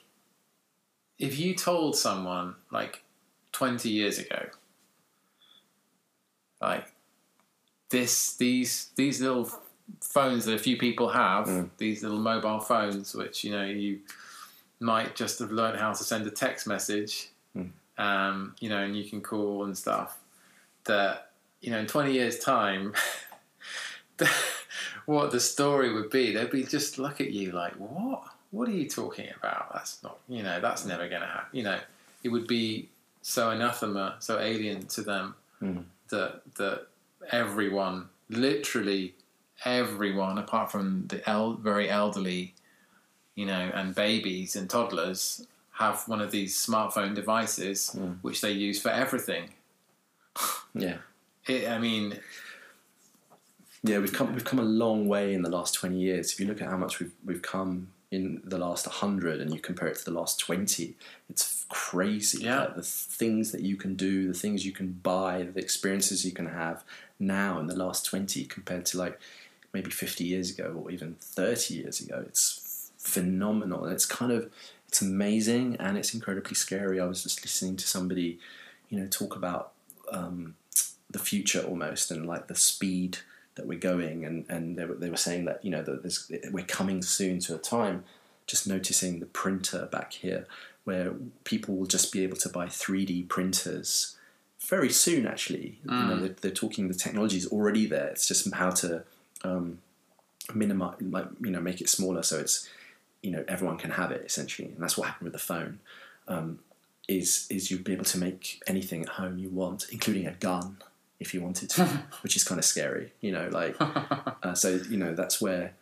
[1.20, 3.04] if you told someone like
[3.52, 4.46] 20 years ago,
[6.62, 6.86] like
[7.90, 9.50] this, these, these little
[10.02, 11.70] phones that a few people have, Mm.
[11.78, 14.00] these little mobile phones, which you know you
[14.80, 17.72] might just have learned how to send a text message, Mm.
[17.98, 20.20] um, you know, and you can call and stuff.
[20.86, 22.94] That you know, in 20 years' time.
[25.06, 26.34] what the story would be.
[26.34, 28.24] They'd be just look at you like, what?
[28.52, 29.74] What are you talking about?
[29.74, 31.50] That's not, you know, that's never going to happen.
[31.58, 31.80] You know,
[32.24, 32.90] it would be
[33.22, 35.86] so anathema, so alien to them Mm.
[36.10, 36.88] that that
[37.32, 39.14] everyone, literally
[39.64, 42.54] everyone, apart from the el- very elderly,
[43.36, 48.18] you know, and babies and toddlers, have one of these smartphone devices Mm.
[48.22, 49.54] which they use for everything.
[50.74, 50.98] Yeah.
[51.48, 52.20] It, I mean,
[53.84, 56.32] Yeah, we've come we've come a long way in the last twenty years.
[56.32, 59.60] If you look at how much we've we've come in the last hundred, and you
[59.60, 60.96] compare it to the last twenty,
[61.30, 62.44] it's crazy.
[62.44, 62.62] Yeah.
[62.62, 66.32] Like the things that you can do, the things you can buy, the experiences you
[66.32, 66.84] can have
[67.20, 69.20] now in the last twenty compared to like
[69.74, 72.24] maybe fifty years ago or even thirty years ago.
[72.26, 74.50] It's phenomenal, and it's kind of
[74.88, 77.02] it's amazing and it's incredibly scary.
[77.02, 78.40] I was just listening to somebody,
[78.90, 79.74] you know, talk about
[80.12, 80.56] um,
[81.14, 83.20] the future almost and like the speed
[83.56, 84.26] that we're going.
[84.26, 87.40] And, and they, were, they were saying that you know that there's, we're coming soon
[87.40, 88.04] to a time
[88.46, 90.46] just noticing the printer back here
[90.84, 91.14] where
[91.46, 94.18] people will just be able to buy 3d printers
[94.68, 95.80] very soon actually.
[95.86, 98.08] You know they're, they're talking the technology is already there.
[98.08, 99.04] It's just how to
[99.44, 99.80] um,
[100.54, 102.68] minimize like you know make it smaller so it's
[103.22, 104.70] you know everyone can have it essentially.
[104.70, 105.80] And that's what happened with the phone.
[106.28, 106.60] Um,
[107.08, 110.78] is is you'd be able to make anything at home you want including a gun
[111.20, 111.86] if you wanted to
[112.22, 115.74] which is kind of scary you know like uh, so you know that's where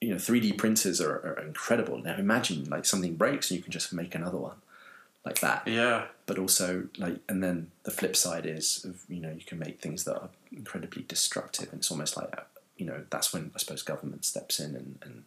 [0.00, 3.72] you know 3d printers are, are incredible now imagine like something breaks and you can
[3.72, 4.56] just make another one
[5.24, 9.30] like that yeah, but also like and then the flip side is of, you know
[9.30, 12.42] you can make things that are incredibly destructive and it's almost like uh,
[12.76, 15.22] you know that's when i suppose government steps in and, and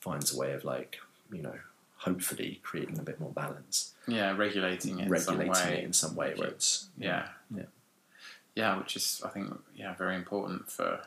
[0.00, 0.98] finds a way of like
[1.30, 1.56] you know
[1.98, 5.78] hopefully creating a bit more balance yeah, regulating it, regulating in some way.
[5.78, 7.28] it in some way where it's Yeah.
[7.54, 7.62] Yeah.
[8.54, 11.00] Yeah, which is I think yeah very important for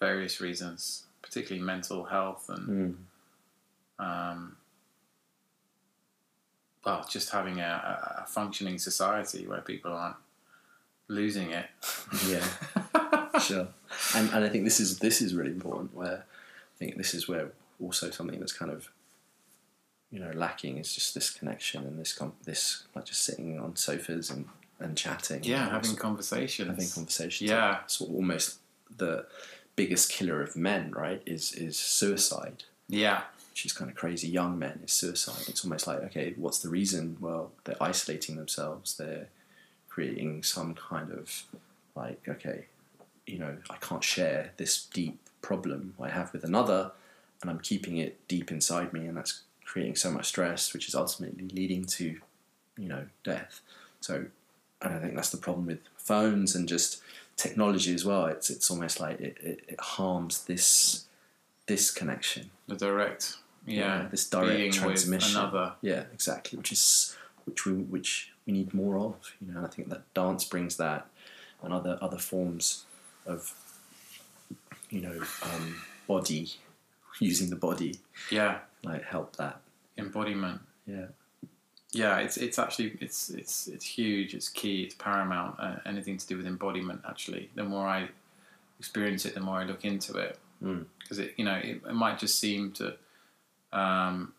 [0.00, 2.96] various reasons, particularly mental health and
[3.98, 4.04] Mm.
[4.04, 4.56] um,
[6.84, 10.16] well, just having a, a functioning society where people aren't
[11.08, 11.66] losing it.
[12.26, 12.46] yeah
[13.38, 13.68] sure
[14.16, 17.28] and, and i think this is this is really important where i think this is
[17.28, 18.88] where also something that's kind of
[20.10, 23.76] you know lacking is just this connection and this com- this like just sitting on
[23.76, 24.46] sofas and
[24.80, 26.68] and chatting yeah, and having conversations.
[26.68, 27.80] having conversations Yeah.
[27.84, 28.58] it's almost
[28.96, 29.26] the
[29.76, 34.58] biggest killer of men right is is suicide Yeah, which is kind of crazy, young
[34.58, 35.44] men is suicide.
[35.48, 37.16] It's almost like, okay, what's the reason?
[37.20, 38.96] Well, they're isolating themselves.
[38.96, 39.28] They're
[39.88, 41.42] creating some kind of
[41.94, 42.66] like, okay,
[43.26, 46.92] you know, I can't share this deep problem I have with another,
[47.42, 50.94] and I'm keeping it deep inside me, and that's creating so much stress, which is
[50.94, 52.18] ultimately leading to,
[52.78, 53.60] you know, death.
[54.00, 54.26] So,
[54.82, 57.02] and I think that's the problem with phones and just
[57.36, 58.26] technology as well.
[58.26, 61.06] It's it's almost like it, it, it harms this
[61.66, 62.50] this connection.
[62.66, 65.36] The direct, yeah, this direct being transmission.
[65.38, 65.74] another.
[65.82, 66.56] Yeah, exactly.
[66.58, 69.34] Which is which we which we need more of.
[69.40, 71.06] You know, and I think that dance brings that,
[71.62, 72.84] and other other forms
[73.26, 73.52] of,
[74.90, 76.52] you know, um, body,
[77.20, 77.96] using the body,
[78.30, 79.60] Yeah, like help that.
[79.98, 80.60] embodiment.
[80.86, 81.06] Yeah.
[81.92, 84.34] Yeah, it's it's actually it's it's it's huge.
[84.34, 84.82] It's key.
[84.82, 85.56] It's paramount.
[85.58, 87.00] Uh, anything to do with embodiment.
[87.08, 88.08] Actually, the more I
[88.78, 90.38] experience it, the more I look into it.
[90.62, 90.86] Mm.
[91.00, 92.94] Because it, you know, it, it might just seem to,
[93.72, 94.32] um,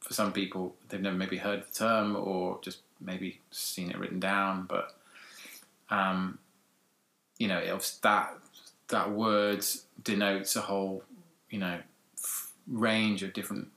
[0.00, 4.20] for some people, they've never maybe heard the term or just maybe seen it written
[4.20, 4.66] down.
[4.68, 4.94] But,
[5.90, 6.38] um,
[7.38, 8.34] you know, it, that
[8.88, 9.64] that word
[10.02, 11.02] denotes a whole,
[11.50, 11.78] you know,
[12.18, 13.68] f- range of different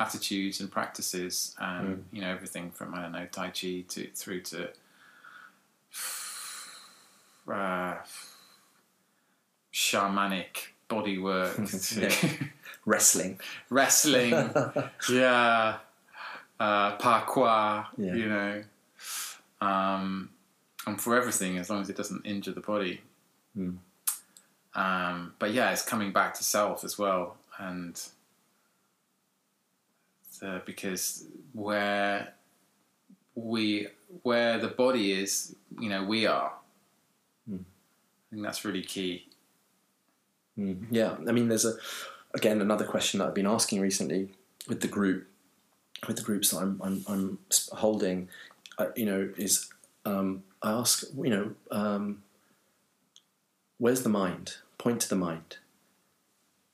[0.00, 4.40] attitudes and practices, and you know everything from I don't know Tai Chi to through
[4.42, 4.68] to
[7.52, 7.96] uh,
[9.72, 12.10] shamanic body work to
[12.86, 13.38] Wrestling.
[13.68, 14.30] wrestling,
[15.10, 15.76] yeah,
[16.58, 18.14] uh, parkour, Yeah.
[18.14, 18.62] you know,
[19.60, 20.30] um,
[20.86, 23.02] and for everything as long as it doesn't injure the body.
[23.56, 23.76] Mm.
[24.74, 28.00] Um, but yeah, it's coming back to self as well, and
[30.38, 32.34] the, because where
[33.34, 33.88] we
[34.22, 36.52] where the body is, you know, we are.
[37.50, 37.60] Mm.
[37.60, 39.28] I think that's really key.
[40.58, 41.74] Mm, yeah, I mean, there's a
[42.34, 44.30] again another question that I've been asking recently
[44.68, 45.26] with the group,
[46.06, 47.38] with the groups that I'm I'm, I'm
[47.72, 48.28] holding.
[48.76, 49.68] Uh, you know, is
[50.04, 52.22] um, I ask you know, um,
[53.78, 54.56] where's the mind?
[54.78, 55.58] Point to the mind,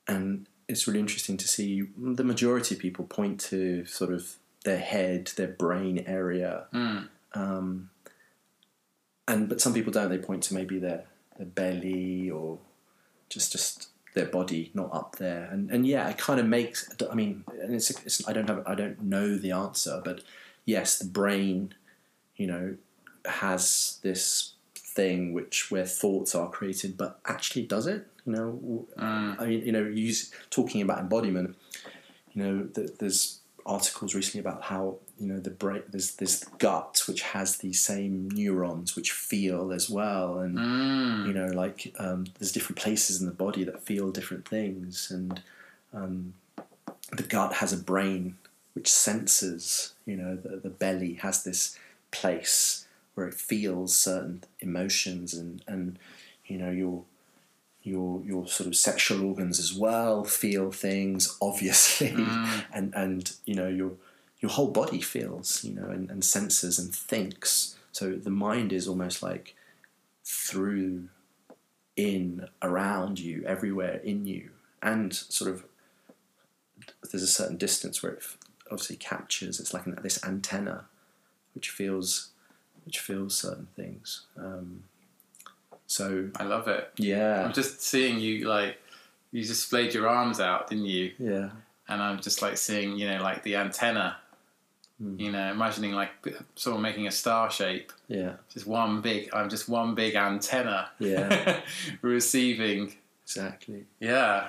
[0.07, 4.79] and it's really interesting to see the majority of people point to sort of their
[4.79, 7.07] head, their brain area, Mm.
[7.33, 7.89] um,
[9.27, 10.09] and but some people don't.
[10.09, 11.05] They point to maybe their
[11.37, 12.59] their belly or
[13.29, 15.49] just just their body not up there.
[15.51, 16.89] And and yeah, it kind of makes.
[17.09, 20.21] I mean, and it's, it's I don't have I don't know the answer, but
[20.65, 21.73] yes, the brain,
[22.37, 22.75] you know,
[23.25, 28.07] has this thing which where thoughts are created, but actually does it?
[28.25, 29.39] You know, Mm.
[29.39, 31.55] I mean, you know, use talking about embodiment.
[32.33, 37.01] You know, th- there's articles recently about how you know the brain there's this gut
[37.07, 41.27] which has these same neurons which feel as well, and Mm.
[41.27, 45.41] you know, like um, there's different places in the body that feel different things, and
[45.93, 46.33] um,
[47.15, 48.37] the gut has a brain
[48.73, 49.93] which senses.
[50.05, 51.77] You know, the the belly has this
[52.11, 55.97] place where it feels certain emotions, and and
[56.47, 57.03] you know your
[57.85, 62.15] your your sort of sexual organs as well feel things obviously.
[62.73, 63.91] And and you know your
[64.39, 67.77] your whole body feels you know and, and senses and thinks.
[67.91, 69.55] So the mind is almost like
[70.25, 71.09] through
[71.95, 74.49] in around you everywhere in you.
[74.81, 75.65] And sort of
[77.11, 78.23] there's a certain distance where it
[78.69, 80.85] obviously captures it's like an, this antenna
[81.53, 82.29] which feels
[82.83, 84.25] which feels certain things.
[84.37, 84.83] Um,
[85.87, 86.91] so I love it.
[86.97, 88.77] yeah I'm just seeing you like
[89.31, 91.11] you just splayed your arms out, didn't you?
[91.19, 91.49] yeah
[91.87, 94.17] And I'm just like seeing, you know, like the antenna.
[94.97, 95.19] Hmm.
[95.19, 96.11] You know, imagining like
[96.55, 97.91] someone making a star shape.
[98.07, 99.29] yeah Just one big.
[99.33, 100.89] I'm just one big antenna.
[100.99, 101.59] Yeah.
[102.01, 102.95] receiving.
[103.23, 104.47] exactly Yeah.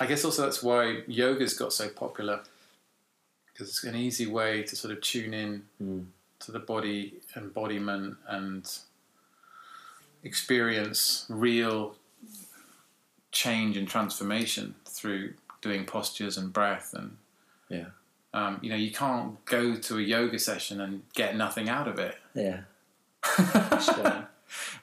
[0.00, 2.40] I guess also that's why yoga's got so popular
[3.52, 6.06] because it's an easy way to sort of tune in Mm.
[6.40, 8.68] to the body embodiment and
[10.24, 11.94] experience real
[13.30, 17.16] change and transformation through doing postures and breath and
[17.68, 17.86] yeah.
[18.32, 21.98] um, you know you can't go to a yoga session and get nothing out of
[21.98, 22.16] it.
[22.34, 22.60] Yeah.
[23.80, 24.28] Sure.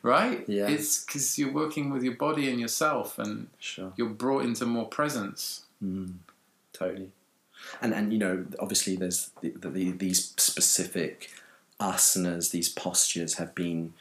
[0.02, 0.44] Right?
[0.50, 0.68] Yeah.
[0.68, 3.94] it's because you're working with your body and yourself and sure.
[3.96, 5.64] you're brought into more presence.
[5.84, 6.16] Mm,
[6.74, 7.12] totally.
[7.82, 11.30] And and you know, obviously, there's the, the, the, these specific
[11.80, 13.94] asanas, these postures have been,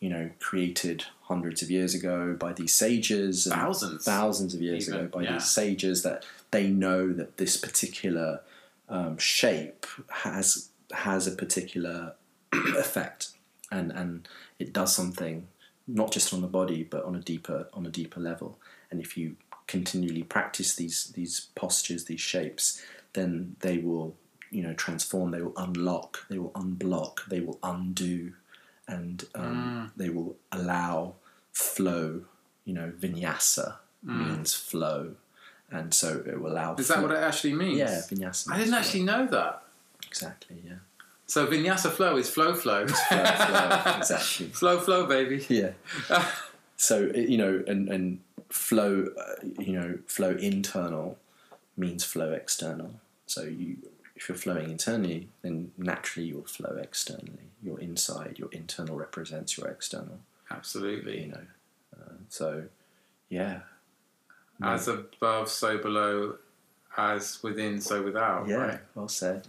[0.00, 4.04] you know, created hundreds of years ago by these sages, and Thousands.
[4.04, 5.32] thousands of years Even, ago by yeah.
[5.34, 8.40] these sages that they know that this particular
[8.88, 12.14] um, shape has has a particular
[12.52, 13.30] effect,
[13.72, 14.28] and and
[14.58, 15.48] it does something
[15.88, 18.58] not just on the body but on a deeper on a deeper level.
[18.90, 19.36] And if you
[19.66, 22.82] continually practice these these postures, these shapes,
[23.14, 24.14] then they will
[24.50, 25.30] you know transform.
[25.32, 26.26] They will unlock.
[26.28, 27.26] They will unblock.
[27.28, 28.34] They will undo,
[28.88, 31.14] and um, they will allow
[31.52, 32.22] flow.
[32.64, 35.12] You know, vinyasa means flow,
[35.70, 36.74] and so it will allow.
[36.76, 37.78] Is that what it actually means?
[37.78, 38.50] Yeah, vinyasa.
[38.52, 38.78] I didn't flow.
[38.78, 39.62] actually know that.
[40.06, 40.56] exactly.
[40.66, 40.74] Yeah,
[41.26, 42.86] So vinyasa flow is flow flow.
[42.86, 44.46] flow, flow, exactly.
[44.48, 45.44] flow flow baby.
[45.48, 45.72] Yeah.
[46.76, 51.18] so you know, and and flow, uh, you know, flow internal
[51.76, 52.90] means flow external.
[53.26, 53.76] So you,
[54.16, 57.50] if you're flowing internally, then naturally you'll flow externally.
[57.62, 60.18] Your inside, your internal represents your external.
[60.50, 61.22] Absolutely.
[61.24, 61.46] You know,
[62.00, 62.64] uh, so
[63.28, 63.60] yeah,
[64.62, 66.36] As above, so below.
[66.96, 68.48] As within, so without.
[68.48, 68.80] yeah, Right?
[68.94, 69.46] well said.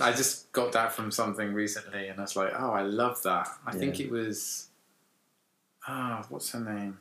[0.00, 3.48] I just got that from something recently, and I was like, "Oh, I love that."
[3.64, 4.66] I think it was,
[5.86, 6.98] ah, what's her name?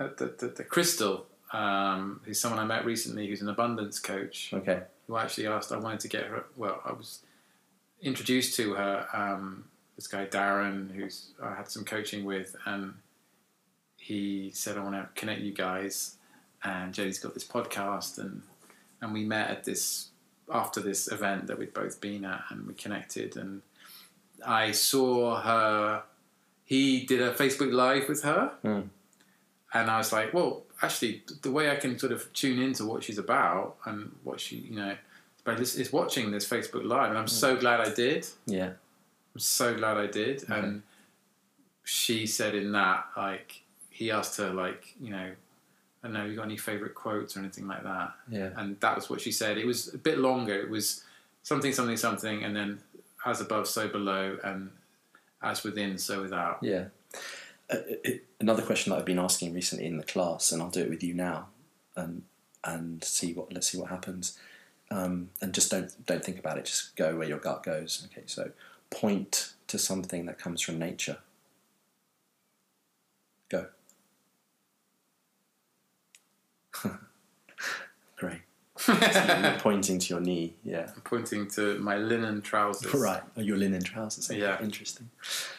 [0.00, 4.50] Uh, the, the, the Crystal, um, who's someone I met recently, who's an abundance coach,
[4.52, 5.72] Okay, who actually asked.
[5.72, 6.44] I wanted to get her.
[6.56, 7.20] Well, I was
[8.02, 9.06] introduced to her.
[9.12, 9.64] Um,
[9.96, 12.94] this guy Darren, who's I had some coaching with, and
[13.96, 16.16] he said, "I want to connect you guys."
[16.62, 18.42] And Jodie's got this podcast, and
[19.00, 20.08] and we met at this
[20.52, 23.36] after this event that we'd both been at, and we connected.
[23.36, 23.62] And
[24.44, 26.02] I saw her.
[26.66, 28.88] He did a Facebook Live with her, Mm.
[29.74, 33.04] And I was like, "Well, actually, the way I can sort of tune into what
[33.04, 34.96] she's about and what she, you know."
[35.44, 37.60] But is, is watching this Facebook Live, and I'm so mm.
[37.60, 38.26] glad I did.
[38.46, 38.70] yeah,
[39.34, 40.48] I'm so glad I did.
[40.48, 40.82] And
[41.84, 45.30] she said in that, like, he asked her, like, you know,
[46.02, 48.12] I don't know, you got any favourite quotes or anything like that?
[48.28, 49.58] yeah, And that was what she said.
[49.58, 50.54] It was a bit longer.
[50.54, 51.02] It was
[51.42, 52.78] something, something, something, and then
[53.26, 54.70] as above, so below, and
[55.42, 56.58] as within, so without.
[56.62, 56.84] yeah.
[57.70, 57.76] Uh,
[58.40, 61.02] another question that I've been asking recently in the class, and I'll do it with
[61.02, 61.48] you now,
[61.96, 62.22] and
[62.62, 64.38] and see what let's see what happens.
[64.90, 66.66] Um, and just don't don't think about it.
[66.66, 68.06] Just go where your gut goes.
[68.10, 68.50] Okay, so
[68.90, 71.18] point to something that comes from nature.
[73.48, 73.66] Go.
[78.16, 78.40] Great.
[78.76, 80.54] So you're pointing to your knee.
[80.64, 80.90] Yeah.
[81.04, 82.92] Pointing to my linen trousers.
[82.94, 83.22] Right.
[83.36, 84.30] Oh, your linen trousers.
[84.30, 84.60] Okay, Yeah.
[84.62, 85.10] Interesting.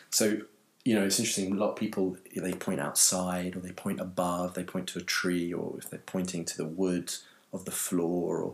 [0.09, 0.41] So,
[0.85, 1.51] you know, it's interesting.
[1.51, 4.53] A lot of people they point outside, or they point above.
[4.53, 7.13] They point to a tree, or if they're pointing to the wood
[7.51, 8.53] of the floor, or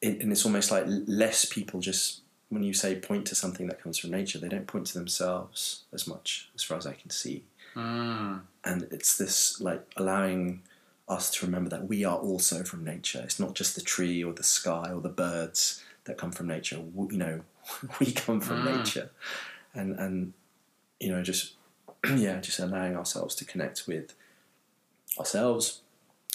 [0.00, 3.98] and it's almost like less people just when you say point to something that comes
[3.98, 7.44] from nature, they don't point to themselves as much, as far as I can see.
[7.74, 8.42] Mm.
[8.64, 10.60] And it's this like allowing
[11.08, 13.20] us to remember that we are also from nature.
[13.24, 16.78] It's not just the tree or the sky or the birds that come from nature.
[16.78, 17.40] We, you know,
[18.00, 18.76] we come from Mm.
[18.76, 19.10] nature,
[19.74, 20.32] and and
[21.02, 21.54] you know just
[22.16, 24.14] yeah, just allowing ourselves to connect with
[25.18, 25.80] ourselves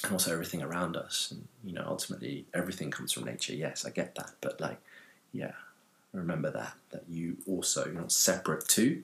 [0.03, 1.30] and also everything around us.
[1.32, 3.53] And you know, ultimately, everything comes from nature.
[3.53, 4.80] Yes, I get that, but like,
[5.34, 5.53] yeah,
[6.13, 9.03] remember that that you also you're not separate to.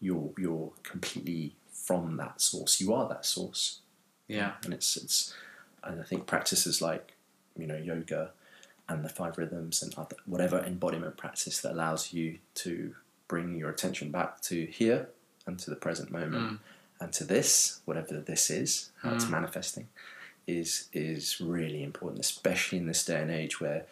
[0.00, 2.80] You're you're completely from that source.
[2.80, 3.80] You are that source
[4.28, 4.52] Yeah.
[4.64, 5.34] and it's it's
[5.82, 7.14] and I think practices like
[7.58, 8.30] you know yoga
[8.88, 12.94] and the five rhythms and other, whatever embodiment practice that allows you to
[13.30, 15.08] bring your attention back to here
[15.46, 16.54] and to the present moment.
[16.54, 16.58] Mm.
[17.00, 19.30] And to this whatever this is how it's mm.
[19.30, 19.88] manifesting
[20.46, 23.86] is is really important especially in this day and age where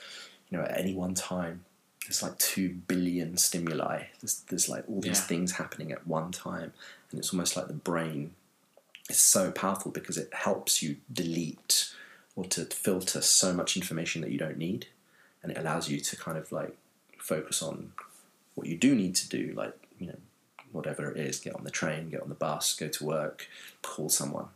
[0.48, 1.64] you know at any one time
[2.04, 4.04] there's like two billion stimuli.
[4.20, 5.30] There's, there's like all these Yeah.
[5.32, 6.72] things happening at one time
[7.10, 8.34] and it's almost like the brain
[9.08, 11.94] is so powerful because it helps you delete
[12.36, 14.88] or to filter so much information that you don't need
[15.42, 16.76] and it allows you to kind of like
[17.18, 17.92] focus on
[18.58, 20.18] what you do need to do like you know
[20.72, 23.48] whatever it is get on the train get on the bus go to work
[23.82, 24.48] call someone.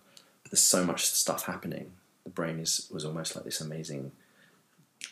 [0.42, 1.92] But there's so much stuff happening.
[2.24, 4.12] The brain is was almost like this amazing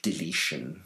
[0.03, 0.83] deletion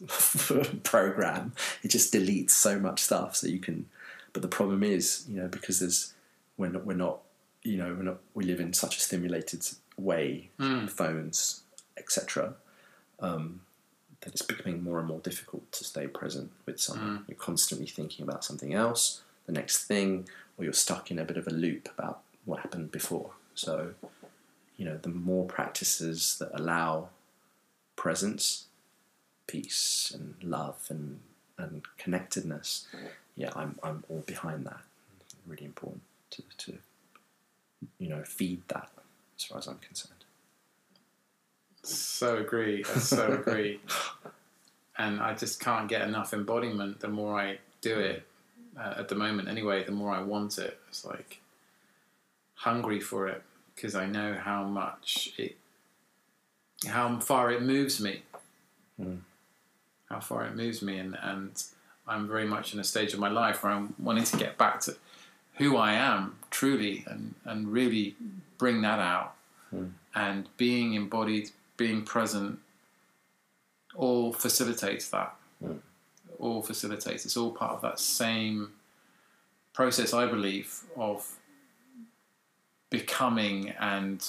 [0.82, 1.52] program.
[1.82, 3.86] It just deletes so much stuff so you can
[4.32, 6.12] but the problem is you know because there's
[6.56, 7.20] we're not, we're not
[7.62, 9.66] you know we're not we live in such a stimulated
[9.96, 10.50] way
[10.88, 11.62] phones
[11.96, 12.54] etc
[13.20, 13.60] um,
[14.24, 17.18] that it's becoming more and more difficult to stay present with someone.
[17.18, 17.28] Mm.
[17.28, 21.36] You're constantly thinking about something else the next thing or you're stuck in a bit
[21.36, 23.32] of a loop about what happened before.
[23.54, 23.94] So
[24.76, 27.10] you know the more practices that allow
[27.96, 28.66] presence
[29.46, 31.20] peace and love and
[31.56, 32.88] and connectedness
[33.36, 34.80] yeah i'm i'm all behind that.
[35.46, 36.78] Really important to to
[37.98, 38.90] you know feed that
[39.38, 40.13] as far as i'm concerned
[41.86, 42.84] So agree.
[42.84, 43.80] I so agree.
[44.96, 48.26] And I just can't get enough embodiment the more I do it.
[48.78, 50.80] Uh, at the moment, anyway, the more I want it.
[50.88, 51.40] It's like
[52.54, 53.42] hungry for it.
[53.74, 55.56] because I know how much it,
[56.86, 58.22] how far it moves me,
[59.00, 59.20] Mm.
[60.08, 61.62] how far it moves me, and and
[62.06, 64.78] I'm very much in a stage of my life where I'm wanting to get back
[64.82, 64.96] to
[65.54, 68.14] who I am truly, and and really
[68.58, 69.34] bring that out,
[69.74, 69.92] Mm.
[70.14, 72.58] and being embodied, being present,
[73.94, 75.34] all facilitates that.
[75.62, 75.78] Mm.
[76.38, 77.24] All facilitates.
[77.24, 78.72] It's all part of that same
[79.72, 81.36] process, I believe, of
[82.90, 84.24] becoming and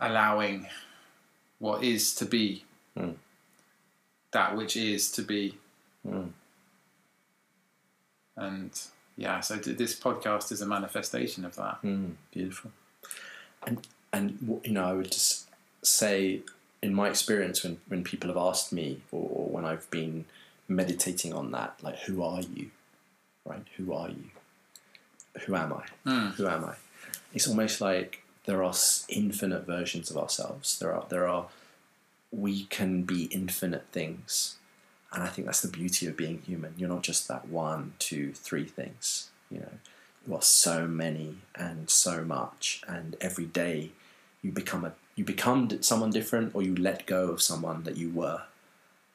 [0.00, 0.66] allowing
[1.58, 2.64] what is to be
[2.96, 3.16] Mm.
[4.30, 5.58] that which is to be.
[6.06, 6.30] Mm.
[8.36, 8.80] And
[9.16, 11.80] yeah, so this podcast is a manifestation of that.
[11.82, 12.72] Mm, beautiful.
[13.66, 15.48] And and you know, I would just
[15.82, 16.42] say,
[16.80, 20.24] in my experience, when when people have asked me, or, or when I've been
[20.68, 22.70] meditating on that, like, who are you?
[23.44, 23.66] Right?
[23.76, 24.30] Who are you?
[25.44, 25.84] Who am I?
[26.08, 26.34] Mm.
[26.34, 26.74] Who am I?
[27.34, 28.74] It's almost like there are
[29.08, 30.78] infinite versions of ourselves.
[30.78, 31.46] There are there are
[32.30, 34.56] we can be infinite things.
[35.12, 36.74] And I think that's the beauty of being human.
[36.76, 39.30] You're not just that one, two, three things.
[39.48, 39.74] You know,
[40.26, 43.90] you are so many and so much, and every day
[44.44, 48.10] you become a you become someone different, or you let go of someone that you
[48.10, 48.42] were.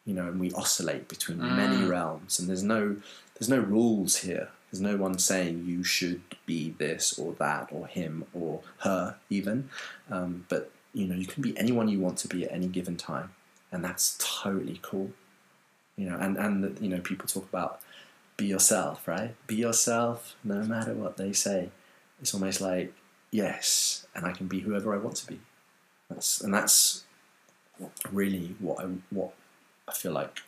[0.05, 1.89] You know, and we oscillate between many Mm.
[1.89, 2.97] realms, and there's no
[3.35, 4.49] there's no rules here.
[4.71, 9.69] There's no one saying you should be this or that or him or her even.
[10.09, 12.97] Um, but you know, you can be anyone you want to be at any given
[12.97, 13.29] time,
[13.71, 15.11] and that's totally cool.
[15.95, 17.81] You know, and and you know, people talk about
[18.37, 19.35] be yourself, right?
[19.47, 21.69] Be yourself, no matter what they say.
[22.21, 22.93] It's almost like
[23.31, 25.39] yes, and I can be whoever I want to be.
[26.09, 27.03] That's and that's
[28.11, 29.33] really what I what
[29.87, 30.39] I feel like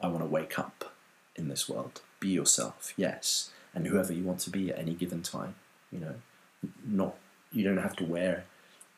[0.00, 0.92] I want to wake up
[1.36, 2.00] in this world.
[2.20, 5.54] Be yourself, yes, and whoever you want to be at any given time.
[5.92, 6.14] You know,
[6.86, 7.14] not
[7.52, 8.44] you don't have to wear.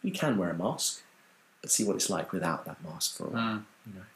[0.03, 1.03] You can wear a mask,
[1.61, 3.43] but see what it's like without that mask for a while.
[3.43, 3.65] Mm.
[3.87, 4.07] You know.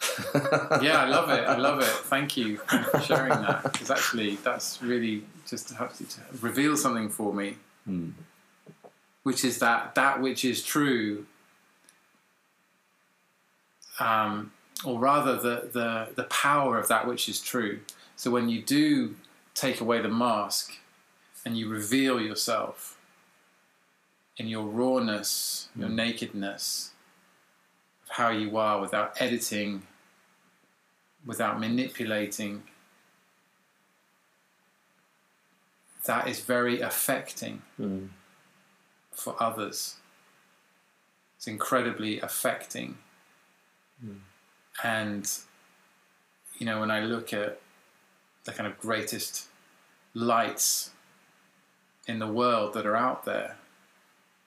[0.82, 1.44] yeah, I love it.
[1.46, 1.86] I love it.
[1.86, 3.62] Thank you for sharing that.
[3.64, 6.04] Because actually, that's really just to have to,
[6.40, 7.56] reveal something for me,
[7.88, 8.12] Mm.
[9.22, 11.26] which is that that which is true,
[13.98, 14.52] um,
[14.84, 17.80] or rather, the, the the power of that which is true.
[18.16, 19.16] So when you do
[19.54, 20.74] take away the mask
[21.44, 22.98] and you reveal yourself
[24.36, 26.92] in your rawness, your nakedness,
[28.04, 29.82] of how you are without editing
[31.26, 32.62] without manipulating,
[36.04, 38.10] that is very affecting Mm.
[39.12, 39.96] for others.
[41.36, 42.98] It's incredibly affecting.
[44.82, 45.30] And,
[46.58, 47.60] you know, when I look at
[48.44, 49.48] the kind of greatest
[50.14, 50.90] lights
[52.06, 53.58] in the world that are out there,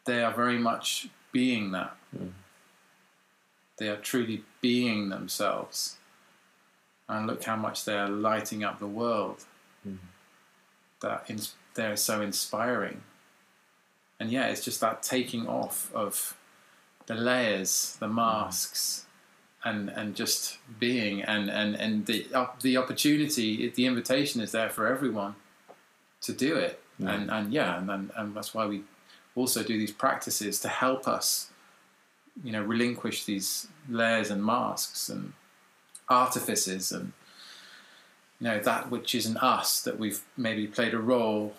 [0.06, 1.96] they are very much being that.
[3.78, 5.98] They are truly being themselves.
[7.10, 9.46] And look how much they are lighting up the world.
[9.84, 9.96] Hmm.
[11.02, 13.02] That ins- they're so inspiring.
[14.20, 16.38] And yeah, it's just that taking off of
[17.08, 18.16] the layers, the hmm.
[18.16, 19.06] masks,
[19.66, 24.70] and and just being, and and and the op- the opportunity, the invitation is there
[24.70, 25.36] for everyone
[26.22, 26.82] to do it.
[26.98, 27.08] Hmm.
[27.08, 28.84] And and yeah, and, and and that's why we
[29.36, 31.50] also do these practices to help us,
[32.44, 35.34] you know, relinquish these layers and masks and
[36.10, 37.14] artifices and
[38.40, 41.56] you know that which isn't us that we've maybe played a role.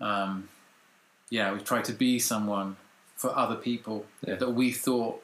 [0.00, 0.48] Um,
[1.30, 2.76] yeah, we've tried to be someone
[3.16, 4.36] for other people Yeah.
[4.36, 5.22] that we thought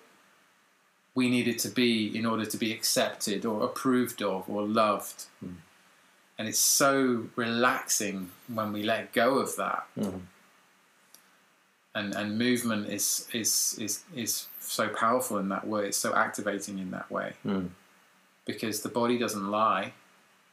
[1.15, 5.25] we needed to be in order to be accepted or approved of or loved.
[6.39, 9.87] And it's so relaxing when we let go of that.
[9.99, 10.21] Mhm.
[11.95, 15.87] And and movement is is is is so powerful in that way.
[15.89, 17.71] It's so activating in that way Mm.
[18.53, 19.93] Because the body doesn't lie,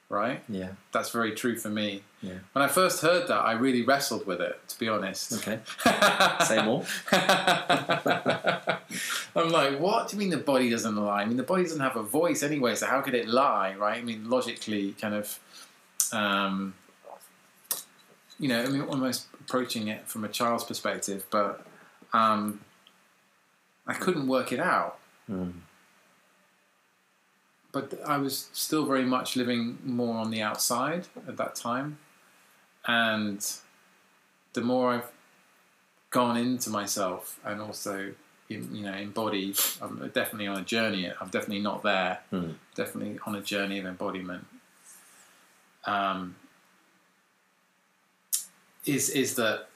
[0.09, 0.41] right?
[0.49, 0.69] Yeah.
[0.91, 2.03] That's very true for me.
[2.21, 2.39] Yeah.
[2.53, 5.33] When I first heard that, I really wrestled with it, to be honest.
[5.33, 5.59] Okay.
[6.45, 6.83] Say more.
[9.35, 11.21] I'm like, what do you mean the body doesn't lie?
[11.21, 13.97] I mean, the body doesn't have a voice anyway, so how could it lie, right?
[13.97, 15.39] I mean, logically, kind of,
[16.11, 16.73] um,
[18.39, 21.65] you know, I mean, almost approaching it from a child's perspective, but
[22.13, 22.61] um,
[23.85, 24.97] I couldn't work it out.
[25.29, 25.53] Mm.
[27.71, 31.97] But I was still very much living more on the outside at that time.
[32.85, 33.45] And
[34.53, 35.11] the more I've
[36.09, 38.13] gone into myself and also,
[38.47, 41.11] you know, embodied, I'm definitely on a journey.
[41.19, 42.19] I'm definitely not there.
[42.31, 42.55] Mm.
[42.75, 44.45] Definitely on a journey of embodiment.
[45.85, 46.35] Um,
[48.85, 49.67] is is that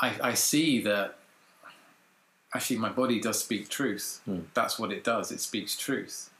[0.00, 1.18] I I see that
[2.54, 4.20] actually my body does speak truth.
[4.24, 4.40] Hmm.
[4.54, 5.30] That's what it does.
[5.30, 6.30] It speaks truth.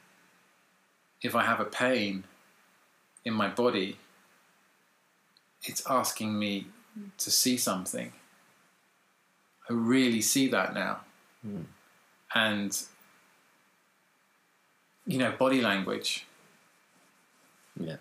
[1.23, 2.25] If I have a pain
[3.25, 3.99] in my body,
[5.63, 6.67] it's asking me
[7.19, 8.13] to see something.
[9.69, 11.01] I really see that now.
[11.43, 11.63] Hmm.
[12.35, 12.77] And
[15.07, 16.27] you know, body language.
[17.79, 17.97] Yeah.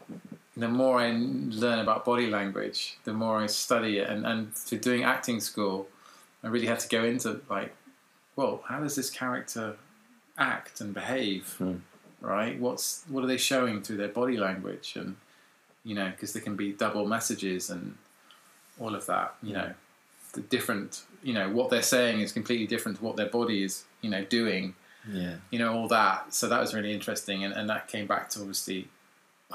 [0.56, 4.10] The more I learn about body language, the more I study it.
[4.10, 5.88] And, and for doing acting school,
[6.44, 7.74] I really had to go into like,
[8.40, 9.76] well, how does this character
[10.38, 11.44] act and behave?
[11.58, 11.78] Hmm.
[12.22, 12.56] Right?
[12.60, 14.94] What's what are they showing through their body language?
[14.96, 15.16] And
[15.84, 17.96] you know, because there can be double messages and
[18.80, 19.36] all of that.
[19.44, 19.72] You know,
[20.34, 20.92] the different.
[21.22, 23.84] You know, what they're saying is completely different to what their body is.
[24.02, 24.66] You know, doing
[25.22, 25.36] Yeah.
[25.52, 28.40] you know all that so that was really interesting and, and that came back to
[28.44, 28.80] obviously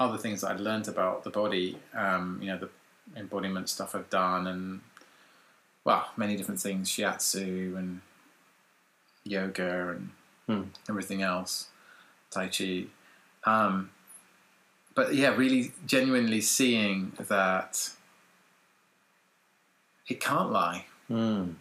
[0.03, 1.67] other things that i'd learned about the body
[2.03, 2.69] um, you know the
[3.21, 4.81] embodiment stuff i've done and
[5.87, 8.01] well many different things shiatsu and
[9.25, 10.09] yoga and
[10.47, 10.69] Hmm.
[10.87, 11.69] everything else
[12.29, 12.85] tai chi
[13.45, 13.89] um,
[14.93, 17.89] but yeah really genuinely seeing that
[20.07, 21.55] it can't lie Mm.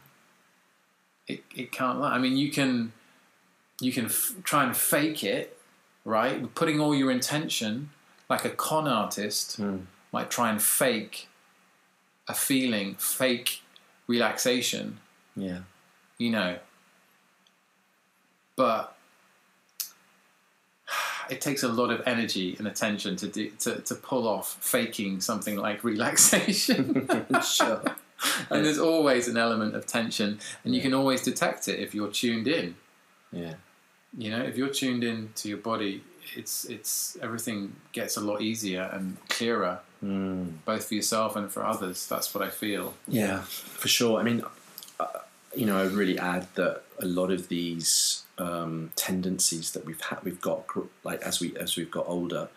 [1.26, 2.14] it, it can't lie.
[2.14, 2.92] I mean, you can
[3.80, 5.58] you can f- try and fake it,
[6.06, 6.54] right?
[6.54, 7.90] Putting all your intention,
[8.30, 9.84] like a con artist Mm.
[10.12, 11.28] might try and fake
[12.26, 13.60] a feeling, fake
[14.06, 14.98] relaxation,
[15.36, 15.60] Yeah.
[16.16, 16.58] you know.
[18.56, 18.96] But
[21.30, 25.20] it takes a lot of energy and attention to do, to to pull off faking
[25.20, 27.08] something like relaxation.
[27.44, 27.82] sure.
[28.50, 32.10] and there's always an element of tension, and you can always detect it if you're
[32.10, 32.74] tuned in.
[33.32, 33.54] Yeah.
[34.16, 36.02] You know, if you're tuned in to your body,
[36.36, 40.52] it's it's everything gets a lot easier and clearer, Mm.
[40.66, 42.06] both for yourself and for others.
[42.06, 42.92] That's what I feel.
[43.08, 44.20] Yeah, for sure.
[44.20, 44.42] I mean,
[45.00, 45.06] uh,
[45.56, 50.00] you know, I would really add that a lot of these um, tendencies that we've
[50.00, 50.64] had, we've got,
[51.02, 52.48] like as we as we've got older,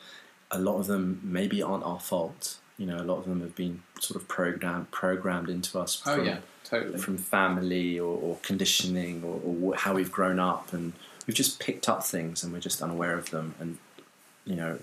[0.52, 2.58] a lot of them maybe aren't our fault.
[2.78, 6.16] You know, a lot of them have been sort of programmed programmed into us Oh
[6.16, 7.00] from, yeah, totally.
[7.00, 10.94] from family or, or conditioning or, or how we've grown up, and
[11.26, 13.56] we've just picked up things and we're just unaware of them.
[13.60, 13.78] And
[14.46, 14.80] you know,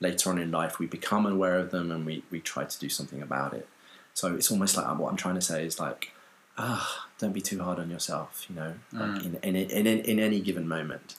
[0.00, 2.88] later on in life, we become aware of them and we, we try to do
[2.88, 3.68] something about it.
[4.14, 6.12] So it's almost like what I'm trying to say is like,
[6.58, 8.46] ah, don't be too hard on yourself.
[8.48, 11.16] You know, like in, in, in, in in any given moment.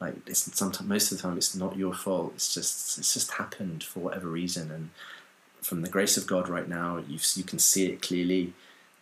[0.00, 2.32] Like it's sometimes most of the time it's not your fault.
[2.34, 4.90] It's just it's just happened for whatever reason, and
[5.62, 8.52] from the grace of God right now, you you can see it clearly,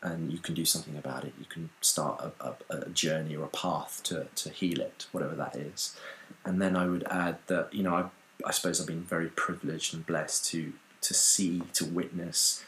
[0.02, 1.34] and you can do something about it.
[1.38, 5.34] You can start a, a, a journey or a path to, to heal it, whatever
[5.34, 5.96] that is.
[6.44, 8.04] And then I would add that you know I,
[8.46, 12.64] I suppose I've been very privileged and blessed to to see to witness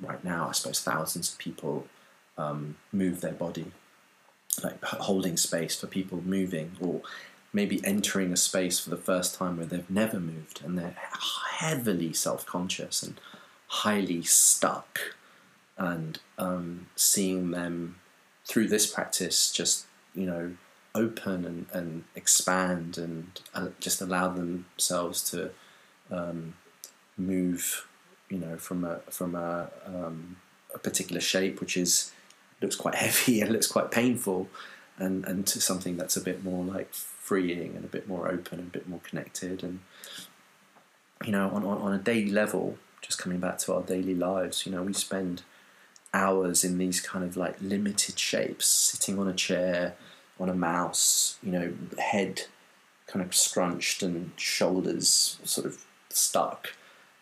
[0.00, 0.48] right now.
[0.48, 1.86] I suppose thousands of people
[2.38, 3.72] um, move their body,
[4.62, 7.02] like holding space for people moving or
[7.52, 10.96] maybe entering a space for the first time where they've never moved and they're
[11.58, 13.20] heavily self-conscious and
[13.68, 15.14] highly stuck.
[15.78, 17.96] And um, seeing them
[18.46, 20.56] through this practice just you know
[20.94, 25.50] open and, and expand and uh, just allow themselves to
[26.10, 26.54] um,
[27.18, 27.86] move
[28.30, 30.36] you know from a from a, um,
[30.74, 32.12] a particular shape which is
[32.60, 34.48] looks quite heavy and looks quite painful
[34.98, 38.58] and and to something that's a bit more like freeing and a bit more open
[38.58, 39.62] and a bit more connected.
[39.62, 39.80] And
[41.24, 44.66] you know on, on, on a daily level just coming back to our daily lives
[44.66, 45.42] you know we spend
[46.12, 49.94] hours in these kind of like limited shapes sitting on a chair
[50.40, 52.42] on a mouse you know head
[53.06, 56.74] kind of scrunched and shoulders sort of stuck.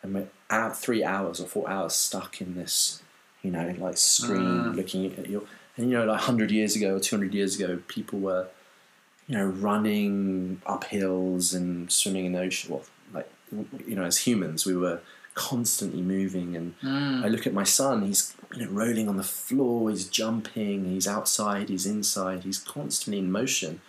[0.03, 3.03] And we're out three hours or four hours stuck in this
[3.45, 4.41] you know like screen
[4.73, 4.75] Mm.
[4.75, 5.43] looking at your
[5.77, 8.49] and you know like 100 years ago or 200 years ago people were
[9.29, 12.71] you know running up hills and swimming in the ocean.
[12.73, 12.85] Well
[13.17, 13.31] like
[13.87, 15.01] you know as humans we were
[15.35, 16.55] constantly moving.
[16.57, 16.75] And
[17.25, 21.09] I look at my son he's you know rolling on the floor he's jumping he's
[21.17, 23.81] outside he's inside he's constantly in motion.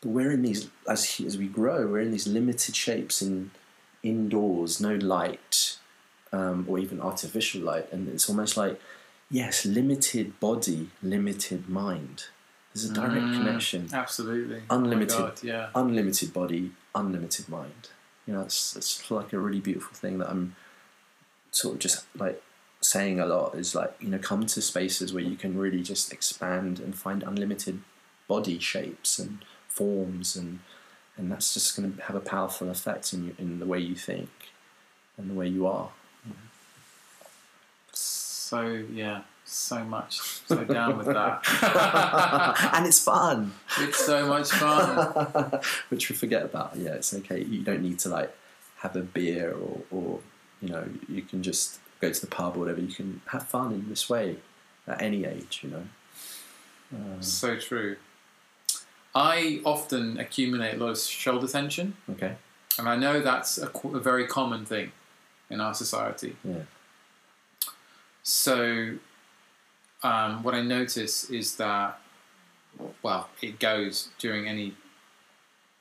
[0.00, 3.50] But we're in these as he, as we grow we're in these limited shapes in
[4.02, 5.78] indoors no light
[6.36, 8.74] um, or even artificial light and it's almost like
[9.30, 12.16] yes limited body limited mind
[12.72, 13.36] there's a direct Mm.
[13.38, 14.60] connection Absolutely.
[14.68, 15.16] Unlimited.
[15.16, 15.64] Oh God, yeah.
[15.82, 16.62] unlimited body,
[17.02, 17.82] unlimited mind.
[18.26, 20.56] You know, it's it's like a really beautiful thing that I'm
[21.60, 22.42] sort of just like
[22.80, 26.12] saying a lot is like you know come to spaces where you can really just
[26.12, 27.76] expand and find unlimited
[28.26, 29.32] body shapes and
[29.68, 30.58] forms and
[31.16, 33.94] and that's just going to have a powerful effect in you, in the way you
[33.94, 34.30] think
[35.16, 35.90] and the way you are.
[38.54, 42.70] So yeah, so much, so down with that.
[42.72, 43.52] and it's fun.
[43.80, 45.60] It's so much fun.
[45.88, 46.76] Which we forget about.
[46.76, 47.42] Yeah, it's okay.
[47.42, 48.32] You don't need to like
[48.76, 50.20] have a beer or, or
[50.62, 52.80] you know, you can just go to the pub or whatever.
[52.80, 54.36] You can have fun in this way
[54.86, 55.84] at any age, you know.
[56.94, 57.96] Um, So true.
[59.16, 62.34] I often accumulate a lot of shoulder tension, okay.
[62.78, 64.92] and I know that's a, a very common thing
[65.50, 66.36] in our society.
[66.44, 66.62] Yeah.
[68.28, 68.96] So,
[70.02, 72.00] um, what I notice is that,
[73.02, 74.74] well, it goes during any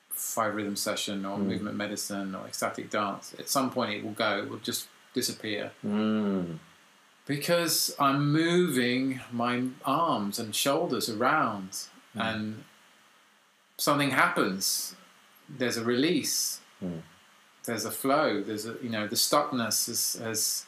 [0.09, 1.45] five rhythm session or Mm.
[1.47, 3.33] movement medicine or ecstatic dance.
[3.39, 6.59] At some point, it will go, it will just disappear Mm.
[7.25, 11.69] because I'm moving my arms and shoulders around,
[12.15, 12.21] Mm.
[12.21, 12.63] and
[13.77, 14.95] something happens.
[15.49, 16.59] There's a release.
[16.83, 17.01] Mm.
[17.65, 18.41] There's a flow.
[18.43, 20.65] There's a you know the stuckness has, has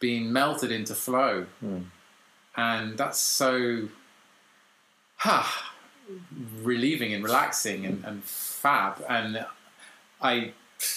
[0.00, 1.84] been melted into flow, Mm.
[2.56, 3.88] and that's so
[5.16, 5.72] ha
[6.62, 9.02] relieving and relaxing and, and fab.
[9.08, 9.44] And
[10.20, 10.52] I,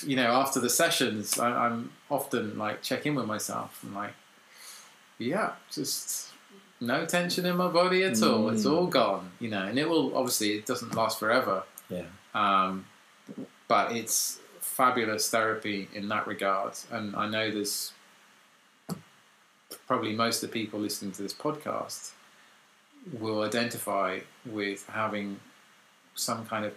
[0.06, 4.14] you know, after the sessions, I, I'm often like check in with myself and like,
[5.18, 6.30] yeah, just
[6.80, 8.50] no tension in my body at all.
[8.50, 8.72] It's Mm.
[8.74, 9.64] all gone, you know.
[9.64, 12.06] And it will obviously it doesn't last forever, Yeah.
[12.36, 12.86] um,
[13.68, 16.74] but it's fabulous therapy in that regard.
[16.92, 17.94] And I know there's
[19.88, 22.12] probably most of the people listening to this podcast
[23.20, 25.40] will identify with having
[26.16, 26.74] some kind of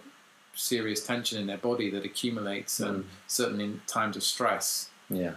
[0.55, 3.07] serious tension in their body that accumulates, and Mm.
[3.27, 4.89] certainly in times of stress.
[5.09, 5.33] Yeah.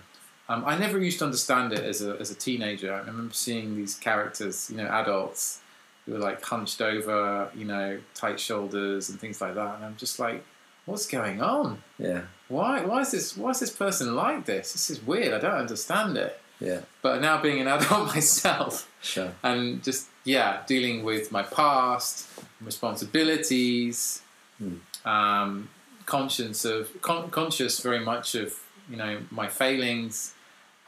[0.49, 2.95] Um, I never used to understand it as a, as a teenager.
[2.95, 5.61] I remember seeing these characters, you know, adults
[6.05, 9.77] who were like hunched over, you know, tight shoulders and things like that.
[9.77, 10.45] And I'm just like,
[10.85, 11.83] what's going on?
[11.99, 12.23] Yeah.
[12.49, 14.73] Why, why is this, why is this person like this?
[14.73, 15.33] This is weird.
[15.33, 16.41] I don't understand it.
[16.61, 16.81] Yeah.
[17.03, 19.33] But now being an adult myself Sure.
[19.43, 22.29] and just, yeah, dealing with my past,
[22.61, 24.23] responsibilities,
[24.59, 24.77] Hmm.
[25.07, 25.69] um,
[26.07, 28.55] conscious of, con- conscious very much of,
[28.89, 30.33] you know, my failings,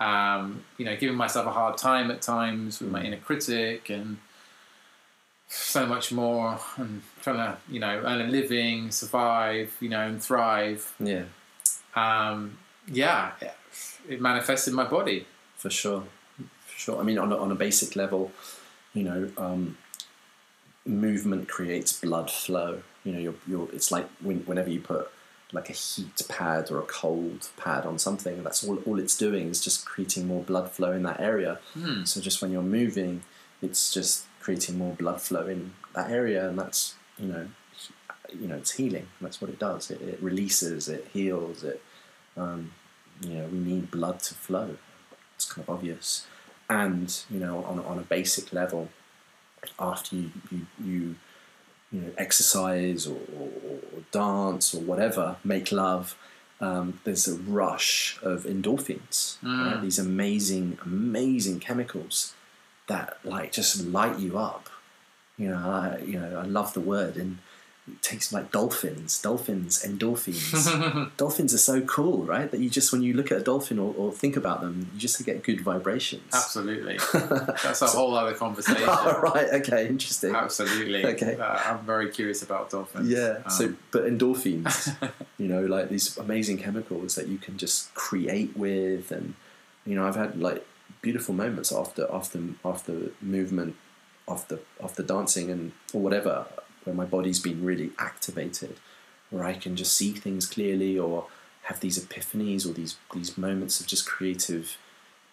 [0.01, 4.17] um, you know, giving myself a hard time at times with my inner critic and
[5.49, 10.23] so much more and trying to, you know, earn a living, survive, you know, and
[10.23, 10.95] thrive.
[10.99, 11.25] Yeah.
[11.95, 12.59] Um,
[12.91, 13.55] yeah, it,
[14.09, 15.27] it manifests in my body.
[15.59, 16.05] For sure,
[16.67, 17.01] for sure.
[17.01, 18.33] I mean, on a, on a basic level,
[18.95, 19.77] you know, um,
[20.87, 22.83] movement creates blood flow.
[23.05, 25.11] You know, you're, you're, it's like when, whenever you put
[25.53, 29.49] like a heat pad or a cold pad on something, that's all, all it's doing
[29.49, 31.59] is just creating more blood flow in that area.
[31.75, 32.05] Hmm.
[32.05, 33.23] So just when you're moving,
[33.61, 37.49] it's just creating more blood flow in that area, and that's you know,
[38.33, 39.09] you know, it's healing.
[39.21, 39.91] That's what it does.
[39.91, 40.89] It, it releases.
[40.89, 41.65] It heals.
[41.65, 41.83] It,
[42.37, 42.73] um,
[43.21, 44.77] you know, we need blood to flow.
[45.39, 46.27] It's kind of obvious,
[46.69, 48.89] and you know, on on a basic level,
[49.79, 51.15] after you you you,
[51.93, 53.49] you know exercise or, or,
[53.95, 56.17] or dance or whatever, make love.
[56.61, 59.77] Um, there's a rush of endorphins, right?
[59.77, 59.83] Mm.
[59.83, 62.35] these amazing, amazing chemicals
[62.89, 64.69] that like just light you up.
[65.37, 67.39] You know, I, you know, I love the word, and
[67.93, 71.11] it takes like dolphins, dolphins, endorphins.
[71.17, 72.51] dolphins are so cool, right?
[72.51, 74.99] That you just when you look at a dolphin or, or think about them, you
[75.01, 76.33] just get good vibrations.
[76.33, 76.99] Absolutely.
[77.13, 78.85] That's a whole other conversation.
[78.87, 79.49] oh, right.
[79.61, 79.89] Okay.
[79.89, 80.35] Interesting.
[80.35, 81.05] Absolutely.
[81.05, 81.37] Okay.
[81.37, 83.09] Uh, I'm very curious about dolphins.
[83.09, 83.47] Yeah.
[83.49, 84.97] so, Um, but endorphins,
[85.39, 89.35] you know, like these amazing chemicals that you can just create with, and
[89.85, 90.65] you know, I've had like
[91.03, 93.77] beautiful moments after after after movement,
[94.29, 96.47] after after dancing and or whatever,
[96.89, 98.77] where my body's been really activated,
[99.29, 101.27] where I can just see things clearly or
[101.65, 104.79] have these epiphanies or these these moments of just creative,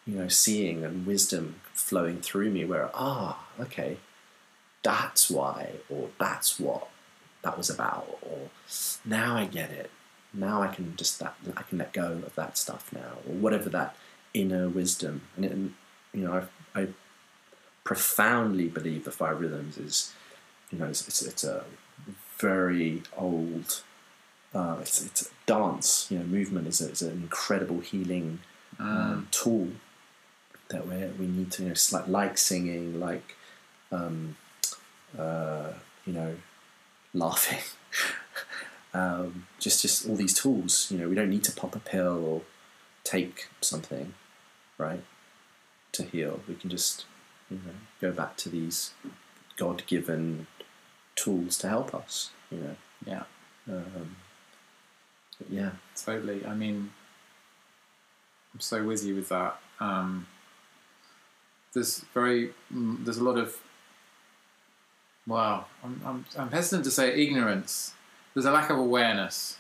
[0.06, 2.66] you know, seeing and wisdom flowing through me.
[2.66, 3.98] Where ah, okay,
[4.84, 6.90] that's why, or that's what
[7.42, 8.50] that was about, or
[9.06, 9.90] now I get it.
[10.34, 13.70] Now I can just that I can let go of that stuff now, or whatever
[13.70, 13.96] that
[14.34, 15.22] inner wisdom.
[15.38, 15.74] And, it, and
[16.14, 16.44] you know,
[16.76, 16.88] I, I
[17.86, 20.12] profoundly believe the five rhythms is,
[20.76, 21.64] you know, it's it's, it's a
[22.38, 23.82] very old.
[24.54, 26.08] Uh, it's it's a dance.
[26.10, 28.40] You know, movement is, a, is an incredible healing
[28.78, 29.70] um, tool
[30.70, 33.36] that we we need to you know it's like like singing, like
[33.92, 34.36] um,
[35.18, 35.72] uh,
[36.06, 36.36] you know,
[37.14, 37.64] laughing.
[38.94, 40.88] um, just just all these tools.
[40.92, 42.42] You know, we don't need to pop a pill or
[43.06, 44.14] take something,
[44.78, 45.04] right,
[45.94, 46.42] to heal.
[46.50, 47.06] We can just
[47.50, 48.92] you know go back to these
[49.58, 50.48] God-given
[51.16, 52.32] tools to help us.
[52.52, 52.76] You know.
[53.06, 53.24] Yeah.
[53.70, 54.16] Um,
[55.50, 55.72] yeah.
[55.96, 56.46] Totally.
[56.46, 56.92] I mean,
[58.54, 59.60] I'm so with you with that.
[59.80, 60.28] Um,
[61.74, 63.58] there's very mm, there's a lot of
[65.28, 65.66] wow.
[65.84, 67.94] I'm, I'm I'm hesitant to say ignorance.
[68.34, 69.58] There's a lack of awareness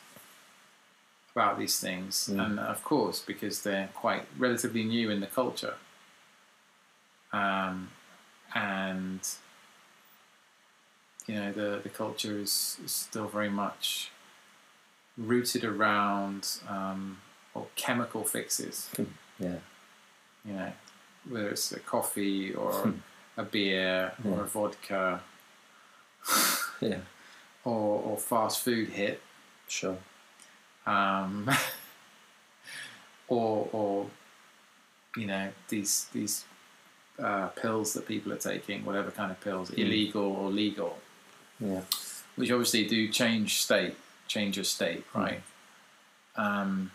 [1.34, 2.46] about these things, Mm.
[2.46, 5.76] and of course because they're quite relatively new in the culture.
[7.34, 7.90] Um,
[8.54, 9.20] and
[11.28, 14.12] you know the the culture is, is still very much
[15.18, 17.18] rooted around um,
[17.54, 18.90] or chemical fixes.
[19.40, 19.56] Yeah.
[20.46, 20.72] You know,
[21.30, 22.92] whether it's a coffee or Hmm.
[23.38, 24.42] a beer or Yeah.
[24.42, 25.22] a vodka
[26.82, 27.00] Yeah.
[27.64, 29.22] or, or fast food hit,
[29.68, 29.98] Sure.
[30.86, 31.50] um,
[33.28, 34.06] or or
[35.18, 36.46] you know these these
[37.18, 39.80] uh, pills that people are taking, whatever kind of pills, Hmm.
[39.82, 41.00] illegal or legal,
[41.60, 41.82] Yeah.
[42.36, 43.96] which obviously do change state,
[44.28, 45.20] change your state, Hmm.
[45.20, 45.42] right?
[46.36, 46.92] Um,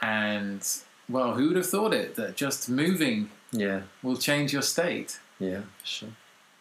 [0.00, 0.66] and
[1.08, 3.82] well, who would have thought it that just moving Yeah.
[4.02, 5.62] will change your state Yeah.
[5.84, 6.10] Sure.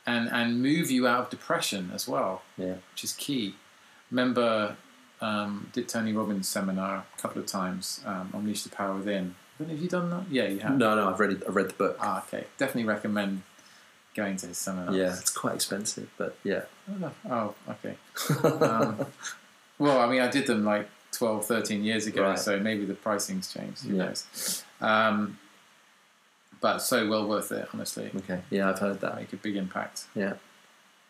[0.06, 2.76] and and move you out of depression as well, Yeah.
[2.91, 3.56] which is key.
[4.12, 4.76] Remember,
[5.22, 9.36] um, did Tony Robbins seminar a couple of times, um, Unleash the Power Within.
[9.60, 10.24] Have you done that?
[10.32, 10.78] Yeah, you have.
[10.78, 11.97] No, no, I've read it, I've read the book.
[12.00, 12.47] Ah, okay.
[12.58, 13.43] Definitely recommend
[14.24, 14.95] going to his seminars.
[14.95, 16.63] Yeah, it's quite expensive, but yeah.
[17.30, 17.95] Oh, okay.
[18.43, 19.05] Um,
[19.78, 22.38] well, I mean, I did them like 12, 13 years ago, Right.
[22.39, 23.84] so maybe the pricing's changed.
[23.86, 24.05] Who Yeah.
[24.05, 24.63] knows?
[24.82, 25.39] Um,
[26.61, 28.11] but so well worth it, honestly.
[28.17, 28.41] okay.
[28.49, 29.15] Yeah, I've heard that.
[29.15, 30.05] Make a big impact.
[30.15, 30.34] Yeah.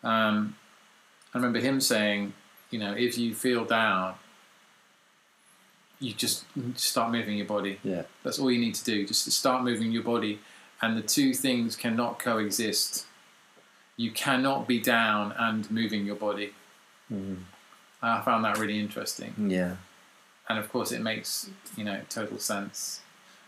[0.04, 0.54] Um,
[1.34, 2.32] I remember him saying,
[2.70, 4.14] you know, if you feel down,
[5.98, 6.44] you just
[6.76, 7.78] start moving your body.
[7.82, 8.02] Yeah.
[8.22, 9.06] That's all you need to do.
[9.06, 10.38] Just start moving your body,
[10.82, 13.06] and the two things cannot coexist.
[13.96, 16.54] You cannot be down and moving your body.
[17.12, 17.38] Mhm.
[18.02, 19.76] I found that really interesting, Yeah.
[20.48, 23.00] and of course, it makes you know total sense.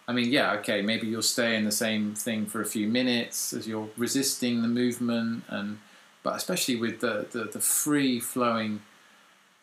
[0.07, 3.53] I mean, yeah, okay, maybe you'll stay in the same thing for a few minutes
[3.53, 5.79] as you're resisting the movement, and
[6.23, 8.83] but especially with the the, the free flowing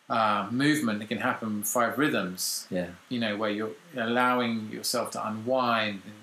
[0.08, 2.88] uh, movement that can happen five rhythms, Yeah.
[3.08, 6.14] you know, where you're allowing yourself to unwind and,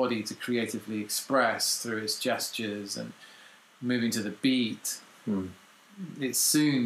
[0.00, 3.12] body to creatively express through its gestures and
[3.90, 4.86] moving to the beat,
[5.28, 5.48] Mm.
[6.28, 6.84] it soon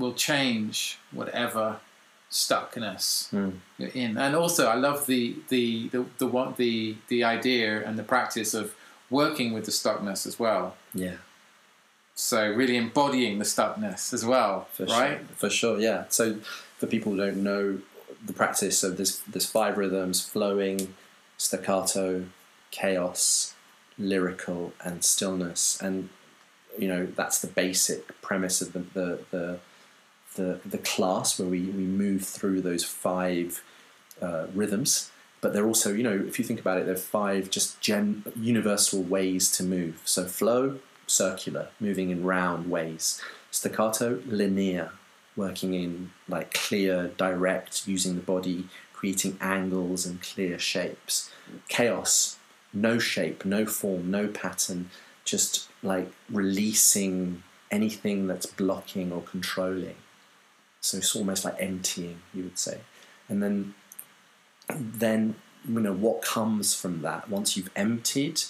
[0.00, 1.64] will change whatever
[2.30, 3.52] stuckness Mm.
[3.78, 4.12] you're in.
[4.24, 5.24] And also, I love the
[5.54, 6.28] the the the
[6.62, 6.74] the
[7.12, 8.66] the idea and the practice of
[9.20, 10.64] working with the stuckness as well.
[11.04, 11.18] Yeah.
[12.14, 15.18] So really embodying the stuckness as well, For right?
[15.18, 15.36] sure.
[15.42, 16.00] For sure, yeah.
[16.18, 16.24] So
[16.78, 17.64] for people who don't know
[18.28, 20.78] the practice, so there's there's five rhythms: flowing,
[21.36, 22.26] staccato,
[22.70, 23.54] chaos,
[23.98, 25.80] lyrical, and stillness.
[25.80, 26.08] And
[26.78, 29.58] you know that's the basic premise of the the the
[30.34, 33.62] the, the class where we, we move through those five
[34.20, 35.10] uh, rhythms.
[35.40, 39.02] But they're also, you know, if you think about it, they're five just gen- universal
[39.02, 40.00] ways to move.
[40.04, 43.20] So flow, circular, moving in round ways.
[43.50, 44.92] Staccato, linear,
[45.36, 48.68] working in like clear, direct, using the body,
[49.04, 51.30] creating angles and clear shapes.
[51.68, 52.38] Chaos,
[52.72, 54.88] no shape, no form, no pattern,
[55.26, 59.96] just like releasing anything that's blocking or controlling.
[60.80, 62.78] So it's almost like emptying, you would say.
[63.28, 63.74] And then,
[64.70, 65.34] then
[65.68, 68.40] you know what comes from that once you've emptied.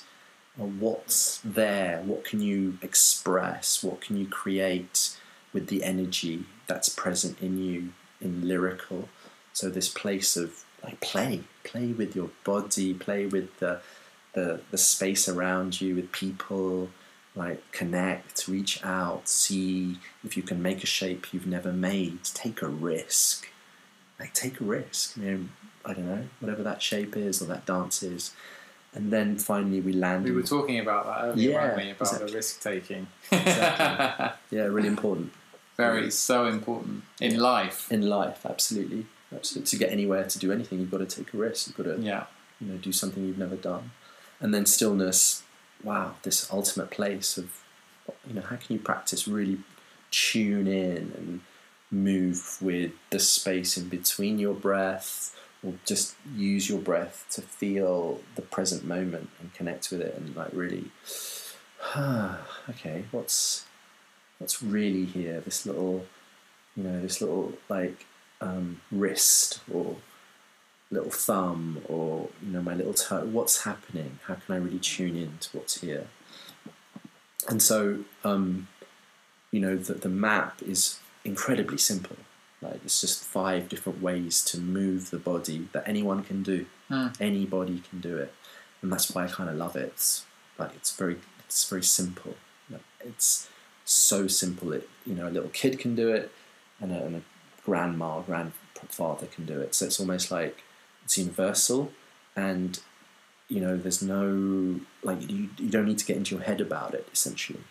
[0.56, 2.00] Uh, what's there?
[2.02, 3.82] What can you express?
[3.82, 5.16] What can you create
[5.52, 7.88] with the energy that's present in you
[8.20, 9.08] in lyrical?
[9.54, 13.80] So this place of like play, play with your body, play with the
[14.34, 16.90] the, the space around you, with people,
[17.36, 22.18] like connect, reach out, see if you can make a shape you've never made.
[22.24, 23.48] Take a risk.
[24.18, 25.16] Like take a risk.
[25.16, 25.44] You know,
[25.84, 28.32] I don't know, whatever that shape is or that dance is.
[28.92, 30.24] And then finally we land.
[30.24, 31.82] We were talking about that earlier, Yeah, weren't we?
[31.90, 32.26] About exactly.
[32.30, 33.06] the risk taking.
[33.30, 34.26] Exactly.
[34.58, 35.32] yeah, really important
[35.76, 37.90] Very so important in life.
[37.90, 38.44] in life.
[38.46, 39.68] Absolutely, absolutely.
[39.70, 41.66] To get anywhere, to do anything, you've got to take a risk.
[41.68, 42.26] You've got to, Yeah.
[42.60, 43.90] you know, do something you've never done.
[44.40, 45.42] And then stillness.
[45.82, 47.50] Wow, this ultimate place of,
[48.26, 49.58] you know, how can you practice really
[50.10, 51.40] tune in and
[51.90, 58.20] move with the space in between your breath, or just use your breath to feel
[58.34, 60.90] the present moment and connect with it, and like really,
[61.96, 63.64] okay, what's
[64.38, 65.40] what's really here?
[65.40, 66.06] This little,
[66.76, 68.06] you know, this little like
[68.44, 69.96] um, wrist or
[70.90, 73.24] little thumb or you know my little toe.
[73.24, 74.18] What's happening?
[74.26, 76.06] How can I really tune in to what's here?
[77.48, 78.68] And so, um,
[79.50, 82.16] you know, the, the map is incredibly simple.
[82.62, 86.66] Like it's just five different ways to move the body that anyone can do.
[86.88, 87.08] Hmm.
[87.20, 88.32] Anybody can do it,
[88.82, 89.86] and that's why I kind of love it.
[89.94, 90.24] It's
[90.58, 92.34] like it's very it's very simple.
[92.70, 93.48] Like, it's
[93.84, 94.72] so simple.
[94.72, 96.32] It you know a little kid can do it,
[96.80, 97.22] and a, and a
[97.64, 99.74] grandma, grandfather can do it.
[99.74, 100.62] So it's almost like
[101.04, 101.92] it's universal,
[102.36, 102.78] and
[103.48, 106.94] you know there's no like you, you don't need to get into your head about
[106.94, 107.64] it essentially,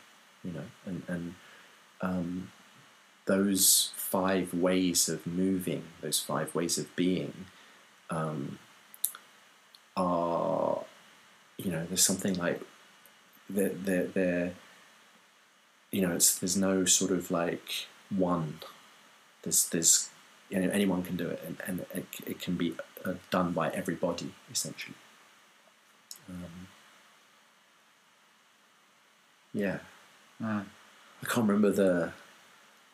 [0.43, 1.35] you know, and and
[2.01, 2.51] um,
[3.25, 7.45] those five ways of moving, those five ways of being,
[8.09, 8.59] um,
[9.95, 10.83] are
[11.57, 12.61] you know there's something like
[13.49, 14.53] they're, they're, they're
[15.91, 18.59] you know it's there's no sort of like one
[19.43, 20.09] there's there's
[20.49, 22.75] you know anyone can do it and, and it, it can be
[23.05, 24.95] uh, done by everybody essentially
[26.29, 26.67] um,
[29.53, 29.77] yeah
[30.41, 30.65] Mm.
[31.21, 32.11] I can't remember the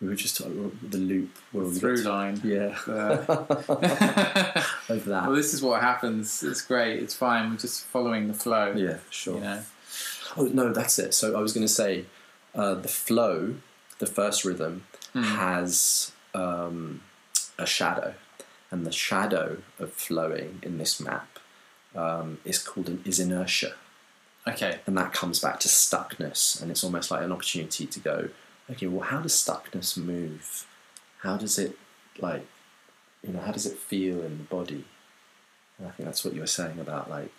[0.01, 2.39] we were just talking the loop where we Through got line.
[2.41, 3.23] to- yeah Uh,
[4.89, 6.43] over that well, this is what happens.
[6.43, 7.01] It's great.
[7.01, 7.49] It's fine.
[7.49, 8.73] We're just following the flow.
[8.75, 9.61] yeah sure You know.
[10.37, 11.13] Oh no, that's it.
[11.15, 12.05] So I was going to say,
[12.53, 13.55] uh, the flow,
[13.97, 14.83] the first rhythm,
[15.13, 15.23] Hmm.
[15.23, 17.01] has um,
[17.57, 18.13] a shadow,
[18.71, 21.39] and the shadow of flowing in this map
[21.95, 23.73] um, is called an, is inertia,
[24.47, 24.79] Okay.
[24.87, 28.29] and that comes back to stuckness, and it's almost like an opportunity to go,
[28.69, 30.65] okay, well, how does stuckness move?
[31.21, 31.77] How does it
[32.19, 32.45] like,
[33.25, 34.85] you know, how does it feel in the body?
[35.77, 37.33] And I think that's what you were saying about like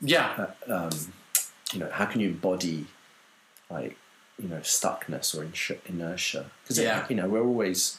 [0.00, 0.46] Yeah.
[0.68, 1.12] uh, um,
[1.72, 2.86] you know, how can you embody
[3.70, 3.96] like
[4.38, 5.46] you know stuckness or
[5.86, 6.50] inertia?
[6.62, 7.06] Because Yeah.
[7.08, 7.98] you know we're always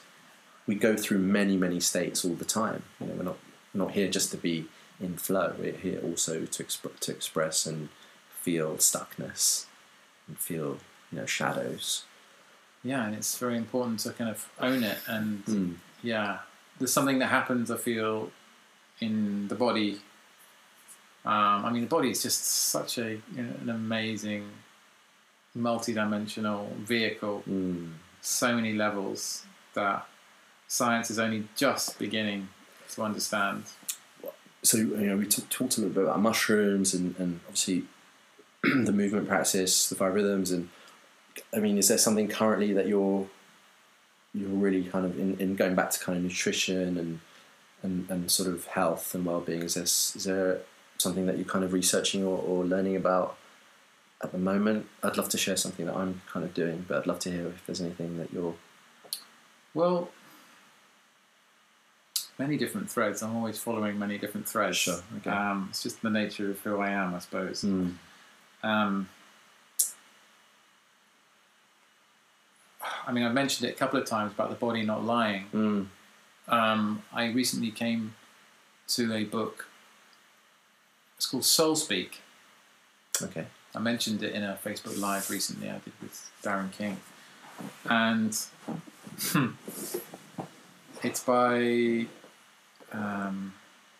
[0.67, 2.83] we go through many many states all the time.
[2.99, 3.37] You know, we're not
[3.73, 4.65] not here just to be
[5.01, 5.55] in flow.
[5.59, 7.89] We're here also to exp- to express and
[8.41, 9.65] feel stuckness
[10.27, 10.77] and feel
[11.11, 12.03] you know shadows.
[12.83, 14.97] Yeah, and it's very important to kind of own it.
[15.07, 15.75] And Mm.
[16.01, 16.39] yeah,
[16.77, 17.71] there's something that happens.
[17.71, 18.31] I feel
[18.99, 20.01] in the body.
[21.25, 24.49] Um, I mean, the body is just such a you know, an amazing,
[25.55, 27.43] multi-dimensional vehicle.
[27.49, 27.93] Mm.
[28.21, 30.05] So many levels that
[30.73, 32.49] science is only just beginning
[32.89, 33.63] to understand.
[34.63, 37.83] so you know we t- talked a little bit about mushrooms and, and obviously
[38.63, 40.69] the movement practice, the five rhythms, and
[41.53, 43.27] I mean, is there something currently that you're
[44.33, 47.19] you're really kind of in, in going back to kind of nutrition and
[47.83, 49.61] and, and sort of health and well being?
[49.61, 50.61] Is there is there
[50.97, 53.35] something that you're kind of researching or, or learning about
[54.23, 54.87] at the moment?
[55.03, 57.47] I'd love to share something that I'm kind of doing, but I'd love to hear
[57.47, 58.55] if there's anything that you're.
[59.75, 60.09] Well,
[62.39, 63.21] many different threads.
[63.21, 64.77] I'm always following many different threads.
[64.77, 65.29] Sure, okay.
[65.29, 67.63] Um, it's just the nature of who I am, I suppose.
[67.63, 69.09] Um,
[73.05, 75.45] I mean, I've mentioned it a couple of times about the body not lying.
[75.53, 75.87] Mm.
[76.47, 78.15] Um, I recently came
[78.89, 79.67] to a book.
[81.17, 82.21] It's called Soul Speak.
[83.21, 83.45] Okay.
[83.75, 86.97] I mentioned it in a Facebook Live recently I did with Darren King.
[87.85, 88.37] And
[91.03, 92.07] it's by
[92.93, 93.53] um,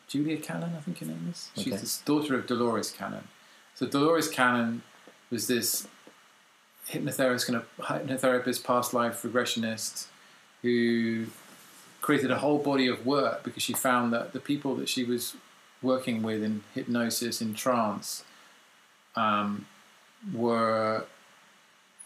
[0.08, 1.50] Julia Cannon, I think her name is.
[1.58, 3.28] She's the daughter of Dolores Cannon.
[3.76, 4.84] So Dolores Cannon
[5.30, 5.88] was this
[6.90, 10.08] hypnotherapist, kind of hypnotherapist, past life regressionist,
[10.62, 11.28] who
[12.02, 15.36] created a whole body of work because she found that the people that she was
[15.82, 18.24] working with in hypnosis, in trance,
[19.16, 19.66] um,
[20.34, 21.06] were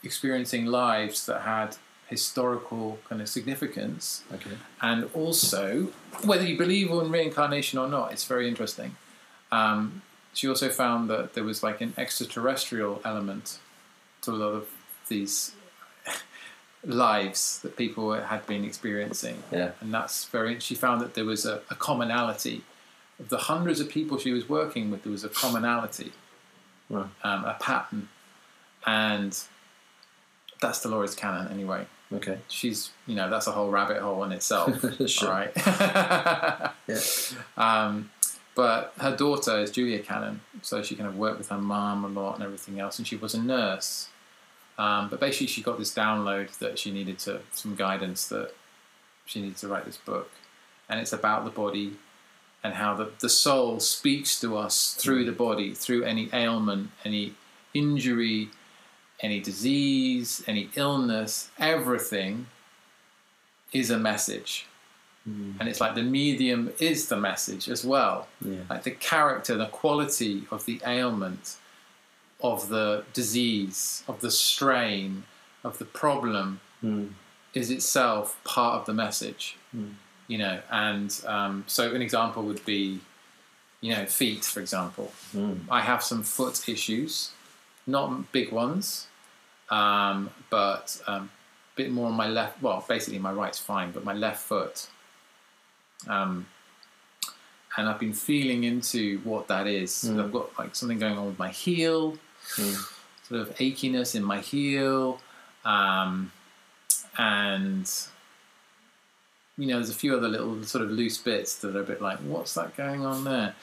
[0.04, 1.78] experiencing lives that had
[2.08, 4.58] historical kind of significance Okay.
[4.82, 5.89] and also
[6.24, 8.95] whether you believe in reincarnation or not it's very interesting
[9.52, 10.02] um,
[10.34, 13.60] she also found that there was like an extraterrestrial element
[14.22, 14.68] to a lot of
[15.10, 15.53] these
[16.86, 19.72] lives that people had been experiencing Yeah.
[19.82, 22.64] and that's very she found that there was a, a commonality
[23.19, 26.11] of the hundreds of people she was working with there was a commonality
[26.90, 27.07] Right.
[27.23, 28.07] um, a pattern
[28.86, 29.38] and
[30.61, 32.38] that's Dolores Cannon anyway Okay.
[32.48, 35.30] she's you know that's a whole rabbit hole in itself Sure.
[35.30, 35.52] right
[36.88, 37.00] Yeah.
[37.58, 38.12] um,
[38.56, 42.08] but her daughter is Julia Cannon so she kind of worked with her mum a
[42.08, 44.08] lot and everything else and she was a nurse
[44.78, 48.52] um, but basically she got this download that she needed to some guidance that
[49.26, 50.32] she needed to write this book
[50.88, 51.94] and it's about the body
[52.64, 57.34] and how the, the soul speaks to us through the body through any ailment any
[57.74, 58.50] injury
[59.22, 62.48] any disease, any illness, everything
[63.73, 64.68] is a message.
[65.60, 68.30] And it's like the medium is the message as well.
[68.41, 68.60] Yeah.
[68.69, 71.57] Like the character, the quality of the ailment,
[72.39, 75.23] of the disease, of the strain,
[75.65, 77.10] of the problem Mm.
[77.53, 79.57] is itself part of the message.
[80.27, 82.99] You know, and um, so an example would be,
[83.81, 85.11] you know, feet, for example.
[85.35, 85.61] Mm.
[85.69, 87.31] I have some foot issues,
[87.88, 89.07] not big ones,
[89.69, 91.31] um, but a um,
[91.76, 92.61] bit more on my left.
[92.61, 94.88] Well, basically my right's fine, but my left foot.
[96.07, 96.45] Um,
[97.77, 99.93] and I've been feeling into what that is.
[99.93, 100.23] So Mm.
[100.23, 105.22] I've got like something going on with my heel, sort of achiness in my heel,
[105.64, 106.31] um,
[107.18, 107.89] and
[109.58, 112.00] you know, there's a few other little sort of loose bits that are a bit
[112.02, 113.56] like, what's that going on there?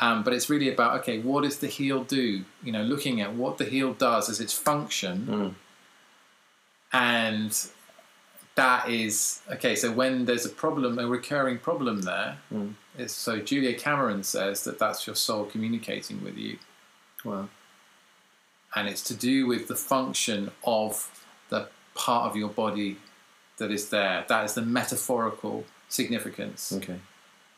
[0.00, 2.42] Um, but it's really about okay, what does the heel do?
[2.62, 5.54] You know, looking at what the heel does as its function, Mm.
[6.92, 7.66] and
[8.54, 9.74] that is okay.
[9.74, 12.74] So when there's a problem, a recurring problem there, Mm.
[12.98, 16.58] it's, so Julia Cameron says that that's your soul communicating with you,
[17.24, 17.48] Wow.
[18.74, 21.10] and it's to do with the function of
[21.48, 22.96] the part of your body
[23.58, 24.24] that is there.
[24.28, 26.72] That is the metaphorical significance.
[26.72, 26.98] Okay.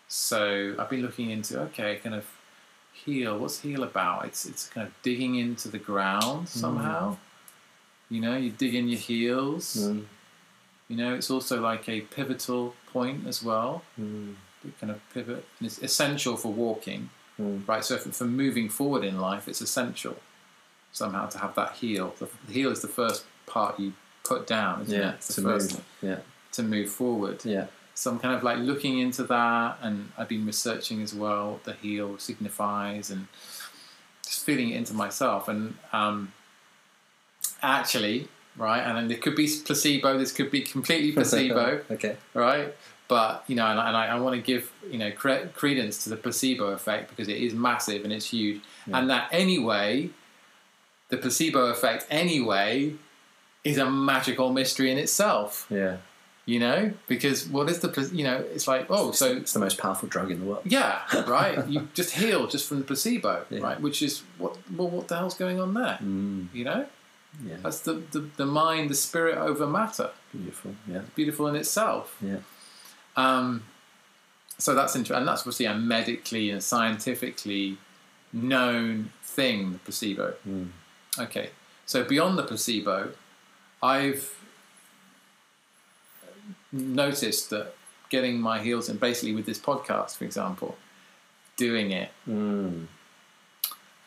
[0.09, 2.27] So I've been looking into okay, kind of
[2.93, 3.39] heal.
[3.39, 4.27] What's heal about?
[4.27, 7.17] It's it's kind of digging into the ground somehow.
[8.11, 9.77] You know, you dig in your heels.
[9.77, 10.05] Mm.
[10.89, 13.83] You know, it's also like a pivotal point as well.
[13.99, 14.35] Mm.
[14.63, 17.11] You kind of pivot, and it's essential for walking,
[17.41, 17.67] Mm.
[17.67, 17.85] right?
[17.85, 20.17] So for, for moving forward in life, it's essential
[20.93, 22.15] somehow to have that heel.
[22.21, 25.11] The heel is the first part you put down, Yeah.
[25.13, 25.21] it?
[25.21, 25.85] To move.
[26.03, 26.19] Yeah.
[26.53, 27.45] to move forward.
[27.45, 27.67] Yeah.
[27.95, 31.65] So I'm kind of like looking into that, and I've been researching as well what
[31.65, 33.29] the heel signifies, and
[34.25, 35.47] just feeling it into myself.
[35.49, 36.33] And um,
[37.63, 40.19] actually, right, and then there could be placebo.
[40.19, 42.17] This could be completely placebo, okay.
[42.35, 42.75] right?
[43.07, 46.03] But you know, and, I- and I, I want to give you know cre- credence
[46.05, 50.11] to the placebo effect because it is massive and it's huge, and that anyway,
[51.11, 52.95] the placebo effect anyway
[53.65, 55.97] is a magical mystery in itself Yeah.
[56.47, 59.79] you know because what is the you know it's like oh so It's the most
[59.79, 60.63] powerful drug in the world.
[60.65, 63.61] yeah right you just heal just from the placebo Yeah.
[63.61, 66.49] right which is what well what the hell's going on there Mm.
[66.53, 66.87] you know
[67.49, 67.57] Yeah.
[67.63, 70.73] that's the, the the mind the spirit over matter Beautiful.
[70.93, 71.03] Yeah.
[71.17, 72.41] beautiful in itself Yeah.
[73.17, 73.65] um
[74.59, 77.79] so that's interesting and that's obviously a medically and scientifically
[78.33, 80.69] known thing the placebo Mm.
[81.19, 81.51] Okay,
[81.87, 83.13] so beyond the placebo,
[83.85, 84.33] I've
[86.73, 87.75] noticed that
[88.09, 90.77] getting my heels in, basically with this podcast, for example,
[91.57, 92.87] doing it, Mm.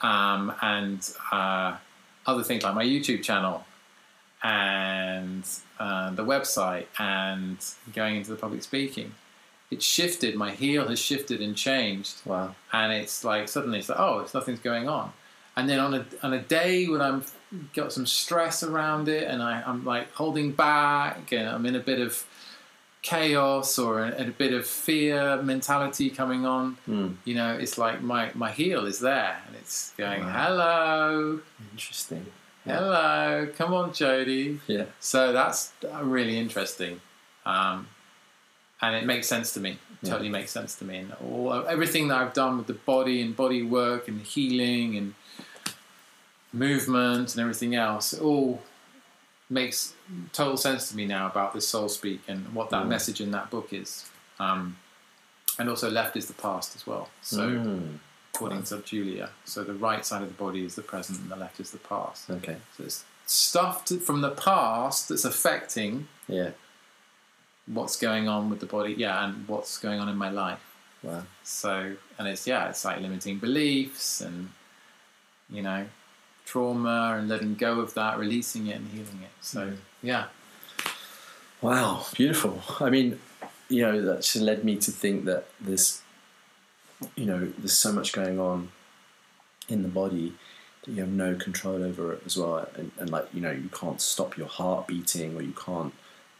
[0.01, 0.99] um, and
[1.31, 1.77] uh,
[2.25, 3.65] other things like my YouTube channel
[4.43, 5.43] and
[5.79, 7.57] uh, the website and
[7.93, 9.13] going into the public speaking,
[9.71, 10.35] it's shifted.
[10.35, 12.55] My heel has shifted and changed Wow.
[12.73, 15.11] and it's like suddenly it's like oh it's nothing's going on
[15.57, 17.21] and then on a on a day when i'm
[17.73, 21.79] got some stress around it and I, i'm like holding back and i'm in a
[21.79, 22.25] bit of
[23.01, 27.15] chaos or a, a bit of fear mentality coming on Mm.
[27.25, 30.31] you know it's like my my heel is there and it's going Wow.
[30.47, 31.39] hello
[31.71, 32.25] Interesting.
[32.65, 32.79] Yeah.
[32.79, 34.85] hello come on jody Yeah.
[34.99, 36.99] so that's uh, really interesting,
[37.45, 37.87] um,
[38.81, 39.79] and it makes sense to me.
[40.01, 40.11] Yeah.
[40.11, 43.35] Totally makes sense to me, and all everything that I've done with the body and
[43.35, 45.13] body work and healing and
[46.53, 48.61] movement and everything else, it all
[49.49, 49.93] makes
[50.33, 52.89] total sense to me now about this soul speak and what that Mm.
[52.89, 54.05] message in that book is.
[54.39, 54.77] Um,
[55.59, 57.09] and also, left is the past as well.
[57.21, 57.99] So, Mm.
[58.33, 61.35] according to Julia, so the right side of the body is the present and the
[61.35, 62.29] left is the past.
[62.29, 62.57] Okay.
[62.77, 66.51] So it's stuff to, from the past that's affecting Yeah.
[67.65, 70.59] what's going on with the body, yeah, and what's going on in my life.
[71.03, 71.23] Wow.
[71.43, 74.51] So, and it's yeah, it's like limiting beliefs and
[75.49, 75.87] you know,
[76.47, 79.29] trauma and letting go of that, releasing it and healing it.
[79.41, 79.77] So, mm.
[80.01, 80.27] yeah,
[81.61, 82.61] Wow, beautiful.
[82.79, 83.19] I mean,
[83.67, 86.01] you know, that just led me to think that there's,
[87.15, 88.69] you know, there's so much going on
[89.67, 90.33] in the body
[90.83, 92.69] that you have no control over it as well.
[92.75, 95.93] And, and like, you know, you can't stop your heart beating or you can't,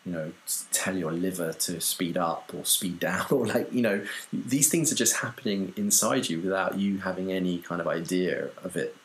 [0.06, 0.32] you know,
[0.72, 4.92] tell your liver to speed up or speed down or like, you know, these things
[4.92, 8.96] are just happening inside you without you having any kind of idea of it.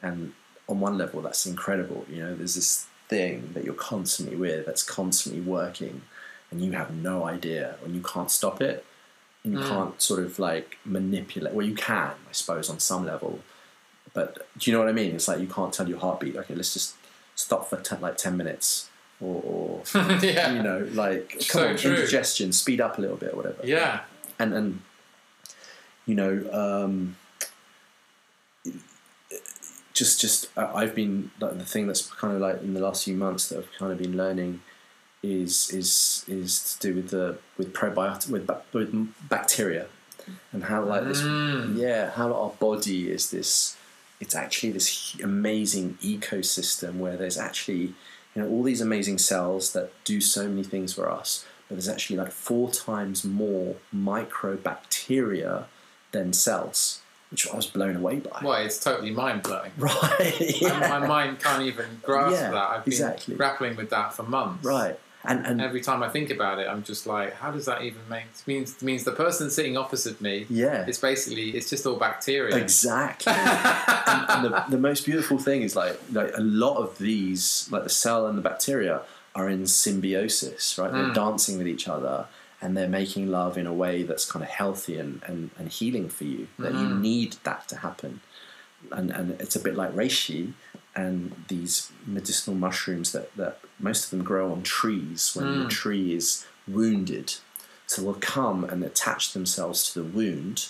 [0.00, 0.32] And
[0.70, 2.06] on one level, that's incredible.
[2.08, 6.02] You know, there's this thing that you're constantly with that's constantly working,
[6.50, 8.84] and you have no idea, and you can't stop it,
[9.44, 9.68] and you Mm.
[9.68, 11.52] can't sort of like manipulate.
[11.54, 13.40] Well, you can, I suppose, on some level,
[14.14, 15.14] but do you know what I mean?
[15.14, 16.36] It's like you can't tell your heartbeat.
[16.36, 16.94] Okay, let's just
[17.34, 18.88] stop for ten, like ten minutes,
[19.20, 19.82] or, or
[20.22, 21.90] yeah, you know, like come So on, true.
[21.94, 24.00] indigestion, speed up a little bit, or whatever yeah,
[24.38, 24.80] and and
[26.06, 27.16] you know um,
[30.00, 33.00] just just I- I've been like the thing that's kind of like in the last
[33.06, 34.52] few months that I've kind of been learning
[35.22, 35.90] is is
[36.38, 37.26] is to do with the
[37.58, 38.44] with probiotic with,
[38.76, 38.90] with
[39.36, 39.84] bacteria
[40.52, 41.76] and how like this Mm.
[41.86, 43.50] yeah how our body is this
[44.24, 44.88] it's actually this
[45.32, 47.84] amazing ecosystem where there's actually
[48.32, 51.30] you know all these amazing cells that do so many things for us,
[51.66, 53.70] but there's actually like four times more
[54.08, 55.64] microbacteria
[56.12, 57.00] than cells,
[57.30, 58.40] which I was blown away by.
[58.42, 59.70] Well, it's totally mind blowing.
[59.78, 60.56] Right.
[60.62, 62.70] My, my mind can't even grasp Yeah, that.
[62.70, 63.36] I've been exactly.
[63.36, 64.64] grappling with that for months.
[64.64, 64.98] Right.
[65.22, 68.00] And and Every time I think about it, I'm just like, how does that even
[68.08, 68.74] make it means?
[68.76, 70.86] It means the person sitting opposite me, yeah.
[70.88, 72.56] it's basically it's just all bacteria.
[72.56, 73.30] Exactly.
[73.36, 77.82] and, and the, the most beautiful thing is like like a lot of these, like
[77.84, 79.02] the cell and the bacteria,
[79.34, 80.90] are in symbiosis, right?
[80.90, 81.14] They're Mm.
[81.14, 82.26] dancing with each other
[82.62, 86.08] and they're making love in a way that's kind of healthy and, and, and healing
[86.08, 86.48] for you.
[86.58, 87.00] That you Mm.
[87.00, 88.20] need that to happen.
[88.92, 90.52] And and it's a bit like reishi
[90.96, 95.70] and these medicinal mushrooms that, that most of them grow on trees when the Mm.
[95.70, 97.34] tree is wounded.
[97.86, 100.68] So they'll come and attach themselves to the wound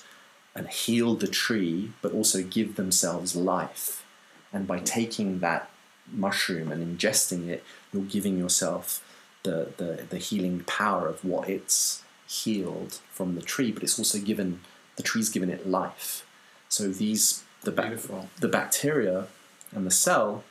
[0.55, 4.05] and heal the tree, but also give themselves life.
[4.53, 5.71] And by taking that
[6.13, 7.63] mushroom and ingesting it,
[7.93, 9.03] you're giving yourself
[9.43, 14.19] the, the, the healing power of what it's healed from the tree, but it's also
[14.19, 14.61] given
[14.97, 16.27] the tree's given it life.
[16.69, 18.29] So these the Beautiful.
[18.39, 19.27] the bacteria
[19.73, 20.45] and the cell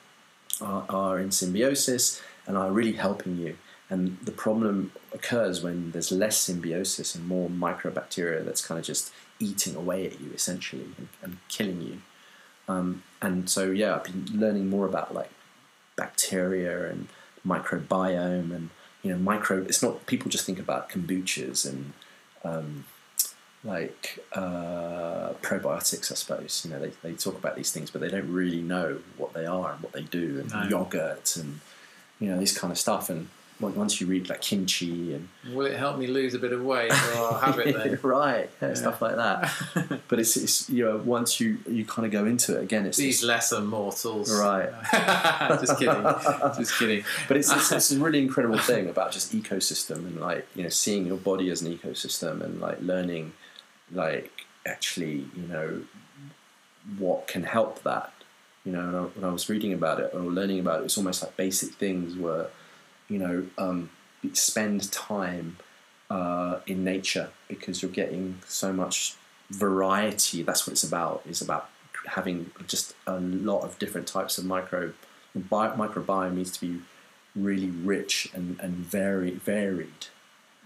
[0.61, 3.57] are, are in symbiosis and are really helping you.
[3.90, 9.11] And the problem occurs when there's less symbiosis and more microbacteria that's kind of just
[9.40, 12.02] eating away at you essentially and, and killing you.
[12.68, 15.32] Um, and so, yeah, I've been learning more about like
[15.95, 17.07] bacteria and
[17.45, 18.70] microbiome and
[19.03, 19.61] you know micro.
[19.63, 21.93] It's not people just think about kombuchas and
[22.43, 22.85] um,
[23.63, 26.63] like uh, probiotics, I suppose.
[26.65, 29.45] You know, they, they talk about these things, but they don't really know what they
[29.45, 30.63] are and what they do, and No.
[30.80, 31.59] yogurt and
[32.19, 33.09] you know this kind of stuff.
[33.09, 33.27] And
[33.61, 36.64] on- once you read like kimchi and Will it help me lose a bit of
[36.64, 37.99] weight, or I'll have it then?
[38.03, 39.52] right, yeah, stuff like that.
[40.07, 42.98] But it's, it's you know once you you kind of go into it again, it's
[42.98, 44.31] These this- lesser mortals.
[44.31, 44.69] Right.
[45.61, 46.02] just kidding.
[46.57, 47.03] Just kidding.
[47.27, 50.69] but it's, it's, it's a really incredible thing about just ecosystem and like you know
[50.69, 53.34] seeing your body as an ecosystem and like learning
[53.91, 54.31] like
[54.65, 55.81] actually you know
[56.98, 58.11] what can help that
[58.65, 60.98] you know and I, when I was reading about it or learning about it it's
[60.98, 62.49] almost like basic things were
[63.10, 63.90] you know um,
[64.34, 65.57] spend time
[66.10, 69.15] uh, in nature because you're getting so much
[69.49, 70.44] variety.
[70.44, 71.23] That's what it's about.
[71.26, 71.69] It's about
[72.07, 74.94] having just a lot of different types of micro
[75.36, 76.81] bi- microbiome needs to be
[77.36, 80.07] really rich and, and very varied.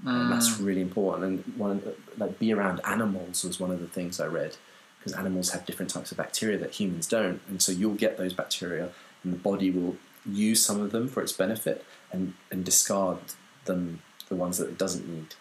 [0.05, 1.23] And that's really important.
[1.45, 4.57] And one the, like be around animals was one of the things i read
[4.99, 7.41] because animals have different types of bacteria that humans don't.
[7.47, 8.89] And so you'll get those bacteria
[9.23, 9.95] and the body will
[10.25, 13.17] use some of them for its benefit and, and discard
[13.65, 15.35] them the ones that it doesn't need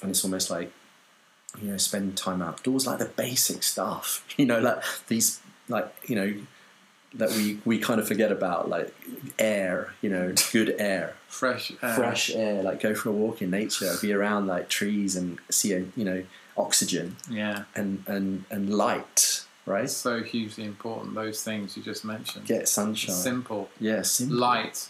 [0.00, 0.72] and it's almost like
[1.60, 6.16] you know spend time outdoors like the basic stuff you know like these like you
[6.16, 6.34] know
[7.16, 8.92] that we we kind of forget about like
[9.38, 11.94] air you know good air Fresh air.
[11.94, 15.72] fresh air like go for a walk in nature be around like trees and see
[15.74, 16.24] a you know
[16.56, 17.64] oxygen Yeah.
[17.74, 22.46] and and and light right It's so hugely important, those things you just mentioned.
[22.46, 23.70] get sunshine Simple.
[23.80, 24.36] yeah simple.
[24.36, 24.88] Light,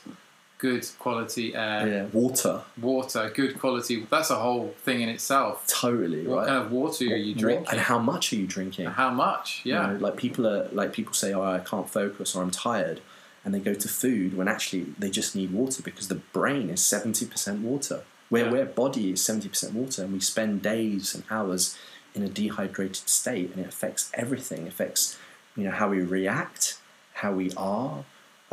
[0.67, 2.57] good quality air, yeah water
[2.91, 3.95] water, good quality.
[4.15, 5.55] That's a whole thing in itself.
[5.85, 7.69] totally What right kind of water are you What- drinking?
[7.73, 9.47] and how much are you drinking How much?
[9.65, 9.83] You Yeah.
[9.87, 12.99] know, like people are like people say, "Oh, I can't focus," or "I'm tired,"
[13.43, 16.81] and they go to food when actually they just need water because the brain is
[16.95, 17.99] seventy percent water.
[18.33, 18.53] Where Yeah.
[18.55, 21.63] where body is seventy percent water, and we spend days and hours
[22.17, 24.61] in a dehydrated state, and it affects everything.
[24.67, 25.03] It affects
[25.57, 26.63] you know how we react,
[27.23, 27.93] how we are,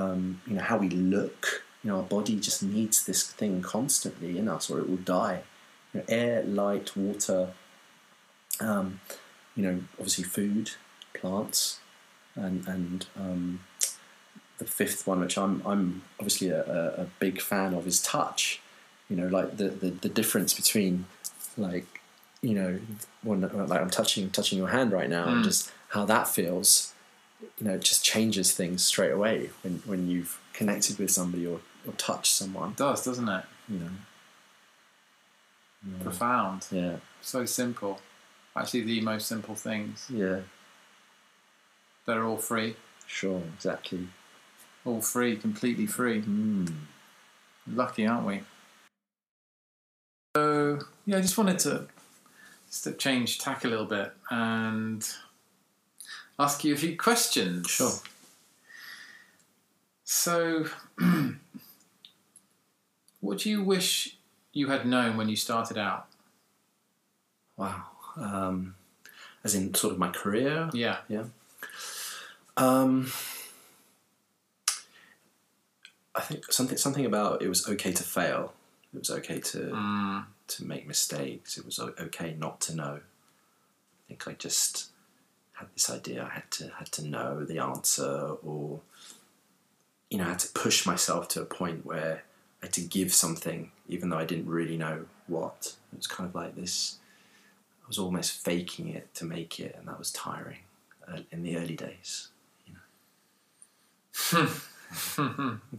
[0.03, 1.41] um, you know how we look.
[1.83, 5.41] You know, our body just needs this thing constantly in us, or it will die.
[5.93, 7.53] You know, air, light, water.
[8.59, 8.99] Um,
[9.55, 10.71] you know, obviously food,
[11.13, 11.79] plants,
[12.35, 13.61] and and um,
[14.59, 18.61] the fifth one, which I'm I'm obviously a, a, big fan of, is touch.
[19.09, 21.05] You know, like the, the, the difference between
[21.57, 22.01] like
[22.41, 22.79] you know
[23.23, 25.45] when like I'm touching touching your hand right now, and Mm.
[25.45, 26.93] just how that feels.
[27.57, 31.59] You know, it just changes things straight away when when you've connected with somebody or,
[31.87, 32.71] or touch someone.
[32.71, 33.45] It does, doesn't it?
[33.69, 33.89] You know,
[35.97, 36.67] yeah, Profound.
[36.71, 37.99] yeah, So simple.
[38.55, 40.05] Actually, the most simple things.
[40.09, 40.41] yeah,
[42.05, 42.75] They're all free.
[43.07, 44.07] sure, exactly.
[44.85, 46.21] All free, completely free.
[46.21, 46.71] Mm.
[47.67, 48.41] Lucky, aren't we?
[50.35, 51.87] So yeah, I just wanted to
[52.67, 55.07] just to change tack a little bit and
[56.39, 57.69] ask you a few questions.
[57.69, 57.91] Sure.
[60.03, 60.65] So,
[63.21, 64.17] what do you wish
[64.51, 66.07] you had known when you started out?
[67.55, 67.83] Wow.
[68.17, 68.75] Um,
[69.43, 70.69] as in sort of my career.
[70.73, 70.97] Yeah.
[72.57, 73.11] Um,
[76.13, 78.53] I think something something about it was okay to fail.
[78.93, 80.25] It was okay to Mm.
[80.47, 81.57] to make mistakes.
[81.57, 82.99] It was okay not to know.
[82.99, 84.89] I think I just
[85.53, 86.25] had this idea.
[86.25, 88.81] I had to had to know the answer, or
[90.09, 92.23] you know, I had to push myself to a point where
[92.61, 95.75] had to give something, even though I didn't really know what.
[95.93, 96.97] It was kind of like this.
[97.83, 100.59] I was almost faking it to make it, and that was tiring
[101.07, 102.29] uh, in the early days.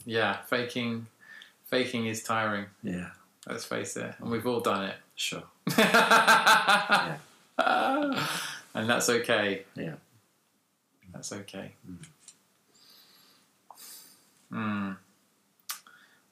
[0.04, 1.06] yeah, faking,
[1.66, 2.66] faking is tiring.
[2.82, 3.10] Yeah,
[3.46, 4.96] Let's face it, and we've all done it.
[5.16, 5.42] sure.
[5.76, 7.18] and
[8.74, 9.64] that's okay.
[9.76, 9.94] Yeah.
[11.12, 11.72] That's okay.
[14.50, 14.92] Hmm.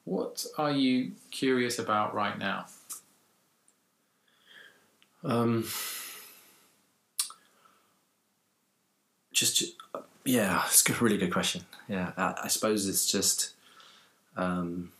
[0.05, 2.65] What are you curious about right now?
[5.23, 5.65] Um,
[9.31, 9.63] just,
[10.25, 11.61] yeah, it's a really good question.
[11.87, 13.51] Yeah, I, I suppose it's just
[14.35, 14.91] um,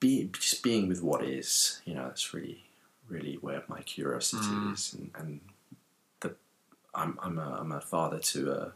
[0.00, 1.80] be just being with what is.
[1.84, 2.64] You know, that's really,
[3.08, 4.72] really where my curiosity Mm.
[4.72, 5.40] is, and, and
[6.20, 6.34] the
[6.94, 8.72] I'm I'm a, I'm a father to a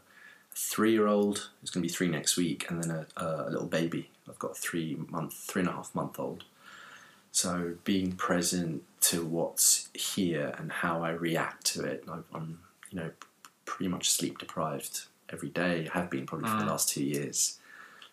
[0.55, 3.67] three year old who's going to be three next week, and then a, a little
[3.67, 4.09] baby.
[4.29, 6.43] I've got a three month, three and a half month old.
[7.31, 12.59] So being present to what's here and how I react to it, I- I'm
[12.91, 13.11] you know
[13.65, 15.89] pretty much sleep deprived every day.
[15.93, 16.67] I have been probably for the Mm.
[16.67, 17.57] last two years.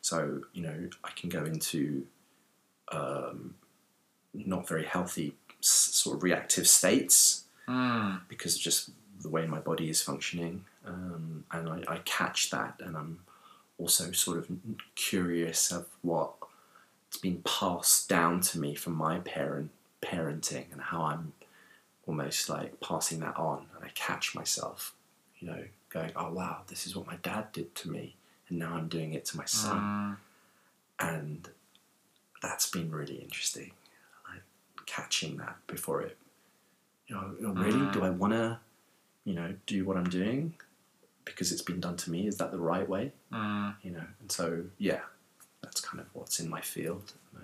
[0.00, 2.06] So you know I can go into
[2.92, 3.54] um,
[4.32, 8.16] not very healthy sort of reactive states Hmm.
[8.28, 8.90] because of just
[9.20, 13.20] the way my body is functioning, um, and I, I catch that, and I'm
[13.78, 14.48] also sort of
[14.94, 16.32] curious of what
[17.08, 19.70] it's been passed down to me from my parent
[20.02, 21.32] parenting and how I'm
[22.06, 24.94] almost like passing that on, and I catch myself,
[25.38, 28.14] you know, going, "Oh wow, this is what my dad did to me,
[28.48, 30.18] and now I'm doing it to my son,"
[31.00, 31.06] Hmm.
[31.08, 31.48] and
[32.42, 33.72] that's been really interesting,
[34.30, 34.42] like
[34.86, 36.16] catching that before it.
[37.08, 37.92] You know, you know, really, Mm.
[37.92, 38.60] do I want to,
[39.24, 40.54] you know, do what I'm doing
[41.30, 42.26] because it's been done to me?
[42.26, 43.12] Is that the right way?
[43.32, 43.70] Hmm.
[43.82, 45.00] You know, and so yeah,
[45.62, 47.38] that's kind of what's in my field at the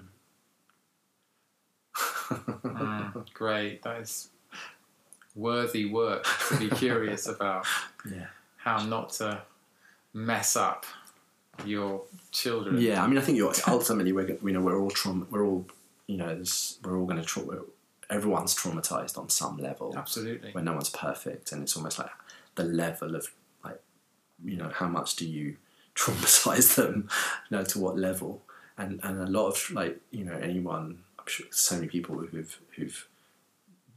[2.68, 3.14] moment.
[3.14, 3.20] Hmm.
[3.34, 3.82] Great.
[3.82, 4.30] That is
[5.34, 7.66] worthy work to be curious about
[8.10, 9.42] yeah, how not to
[10.12, 10.86] mess up
[11.64, 12.02] your
[12.32, 12.80] children.
[12.80, 13.02] yeah.
[13.02, 15.26] I mean, I think you're ultimately we're you know we're all trauma.
[15.30, 15.66] We're all
[16.06, 16.42] you know
[16.84, 17.60] we're all going to trauma.
[18.10, 19.94] Everyone's traumatized on some level.
[19.96, 20.52] Absolutely.
[20.52, 22.10] when no one's perfect and it's almost like
[22.54, 23.28] the level of
[24.42, 25.56] you know how much do you
[25.94, 27.08] traumatize them
[27.50, 28.42] you know to what level
[28.76, 32.60] and and a lot of like you know anyone i'm sure so many people who've
[32.76, 33.06] who've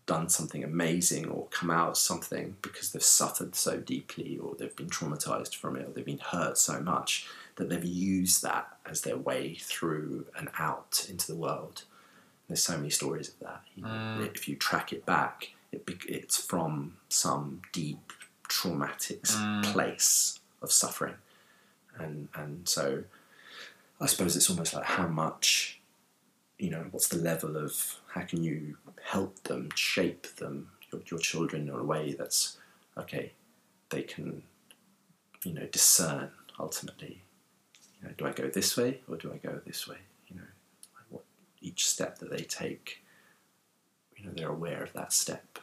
[0.05, 4.75] done something amazing or come out of something because they've suffered so deeply or they've
[4.77, 7.27] been traumatized from it or they've been hurt so much
[7.57, 11.83] that they've used that as their way through and out into the world
[12.47, 13.61] there's so many stories of that.
[13.75, 14.35] You know, Mm.
[14.35, 18.13] If you track it back, it, it's from some deep
[18.47, 19.63] traumatic Mm.
[19.73, 21.15] place of suffering,
[21.97, 23.03] and and so
[23.99, 25.79] I suppose it's almost like how much,
[26.59, 31.19] you know, what's the level of how can you help them, shape them, your, your
[31.19, 32.57] children in a way that's
[32.97, 33.31] okay,
[33.89, 34.43] they can,
[35.43, 36.29] you know, discern
[36.59, 37.21] ultimately.
[38.01, 39.97] You know, do I go this way or do I go this way?
[40.27, 40.41] You know,
[40.95, 41.23] like what
[41.61, 43.03] each step that they take,
[44.15, 45.59] you know, they're aware of that step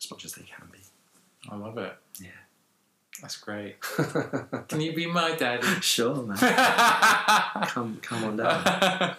[0.00, 0.78] as much as they can be.
[1.48, 1.92] I love it.
[2.20, 2.28] Yeah.
[3.20, 3.80] That's great.
[4.68, 5.66] Can you be my daddy?
[5.80, 6.36] Sure, man.
[7.68, 9.16] come, come on down.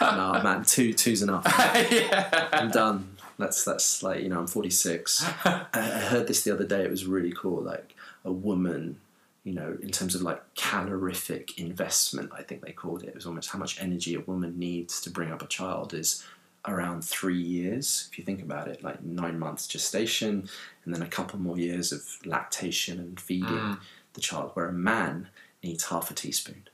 [0.00, 1.44] no, man, two, two's enough.
[1.90, 2.48] yeah.
[2.52, 3.16] I'm done.
[3.38, 5.24] That's that's like you know I'm 46.
[5.44, 6.82] I, I heard this the other day.
[6.82, 7.62] It was really cool.
[7.62, 7.94] Like
[8.24, 8.98] a woman,
[9.44, 13.08] you know, in terms of like calorific investment, I think they called it.
[13.10, 16.24] It was almost how much energy a woman needs to bring up a child is
[16.68, 18.08] around three years.
[18.10, 20.48] If you think about it, like nine months gestation,
[20.84, 23.80] and then a couple more years of lactation and feeding Mm.
[24.14, 24.52] the child.
[24.54, 25.28] Where a man
[25.62, 26.68] needs half a teaspoon.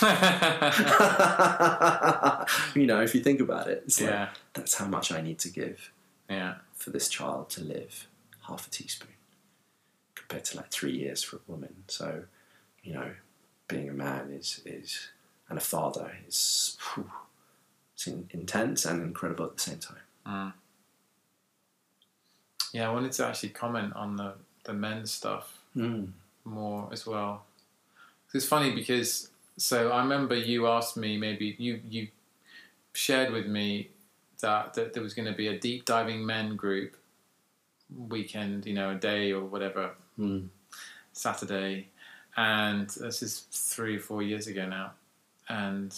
[2.74, 4.28] you know, if you think about it, it's like yeah.
[4.52, 5.92] that's how much I need to give
[6.28, 6.56] Yeah.
[6.74, 8.06] for this child to live
[8.48, 9.08] half a teaspoon
[10.14, 11.84] compared to like three years for a woman.
[11.88, 12.24] So,
[12.82, 13.12] you know,
[13.66, 15.08] being a man is is
[15.48, 17.10] and a father is whew,
[18.06, 19.96] intense and incredible at the same time.
[20.26, 20.52] Mm.
[22.72, 24.34] Yeah, I wanted to actually comment on the,
[24.64, 26.12] the men's stuff Mm.
[26.44, 27.44] more as well.
[28.34, 32.08] It's funny because so I remember you asked me maybe you you
[32.94, 33.90] shared with me
[34.40, 36.96] that, that there was going to be a deep diving men group
[37.96, 40.48] weekend, you know, a day or whatever Mm.
[41.12, 41.88] Saturday,
[42.36, 44.92] and this is three or four years ago now,
[45.48, 45.94] and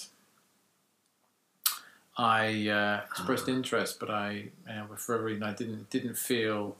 [2.21, 6.77] I uh, expressed interest, but I, uh, for a reason, I didn't didn't feel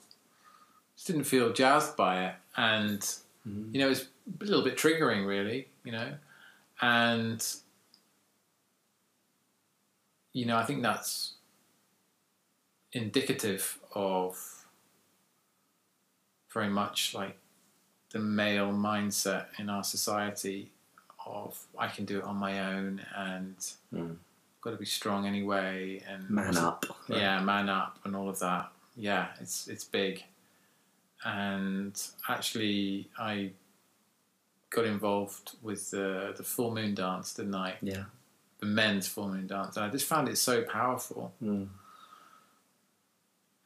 [0.97, 3.01] just didn't feel jazzed by it, and
[3.49, 3.73] Mhm.
[3.75, 4.03] you know, it's
[4.41, 6.19] a little bit triggering, really, you know,
[6.83, 7.43] and
[10.35, 11.35] you know, I think that's
[12.93, 14.67] indicative of
[16.53, 17.39] very much like
[18.11, 20.71] the male mindset in our society
[21.25, 23.57] of I can do it on my own and
[23.93, 24.17] Mm.
[24.61, 26.85] Got to be strong anyway and Man up.
[27.09, 28.71] yeah, man up and all of that.
[28.97, 30.25] Yeah, it's it's big.
[31.25, 33.53] And actually, I
[34.71, 37.77] got involved with the the full moon dance, didn't I?
[37.83, 38.05] Yeah.
[38.61, 41.33] The men's full moon dance, and I just found it so powerful.
[41.43, 41.69] Mm.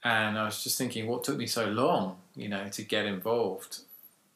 [0.05, 3.79] And I was just thinking, what took me so long, you know, to get involved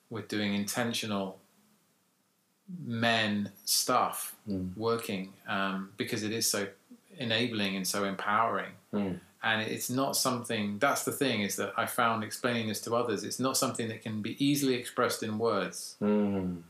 [0.09, 1.39] with doing intentional
[2.85, 4.77] men stuff, Mm.
[4.77, 6.69] working, um, because it is so
[7.17, 8.73] enabling and so empowering.
[8.93, 9.21] Mm.
[9.43, 13.25] And it's not something, that's the thing, is that I found explaining this to others,
[13.25, 16.63] it's not something that can be easily expressed in words, Mm.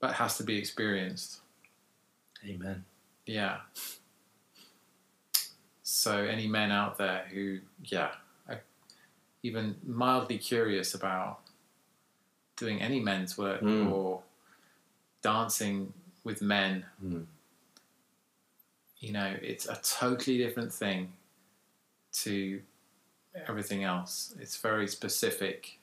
[0.00, 1.40] but has to be experienced.
[2.44, 2.84] Amen.
[3.24, 3.60] Yeah.
[5.82, 8.12] So, any men out there who, yeah,
[8.48, 8.62] are
[9.42, 11.40] even mildly curious about
[12.56, 13.90] doing any men's work Mm.
[13.90, 14.22] or
[15.22, 15.92] dancing
[16.24, 17.26] with men, Mm.
[18.98, 21.12] you know, it's a totally different thing
[22.12, 22.62] to
[23.46, 24.34] everything else.
[24.40, 25.78] It's very specific.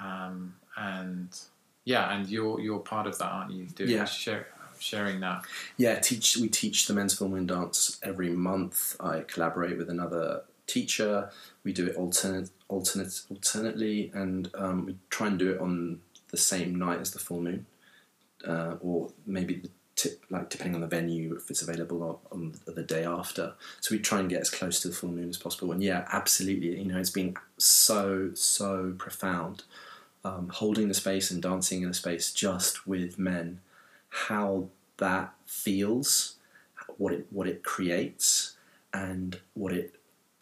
[0.00, 1.38] Um, and
[1.84, 3.66] yeah, and you're you're part of that, aren't you?
[3.66, 4.06] Doing Yeah.
[4.06, 5.44] share, sharing that.
[5.76, 6.38] Yeah, teach.
[6.38, 8.96] We teach the men's full moon dance every month.
[9.00, 11.30] I collaborate with another teacher.
[11.64, 16.36] We do it alternate, alternate, alternately, and um, we try and do it on the
[16.36, 17.66] same night as the full moon,
[18.46, 22.74] uh, or maybe the tip, like depending on the venue if it's available on, on
[22.74, 23.54] the day after.
[23.80, 25.72] So we try and get as close to the full moon as possible.
[25.72, 26.78] And yeah, absolutely.
[26.78, 29.64] You know, it's been so so profound.
[30.22, 33.60] Um, holding the space and dancing in the space just with men,
[34.28, 34.68] how
[34.98, 36.36] that feels,
[36.98, 38.56] what it what it creates,
[38.92, 39.94] and what it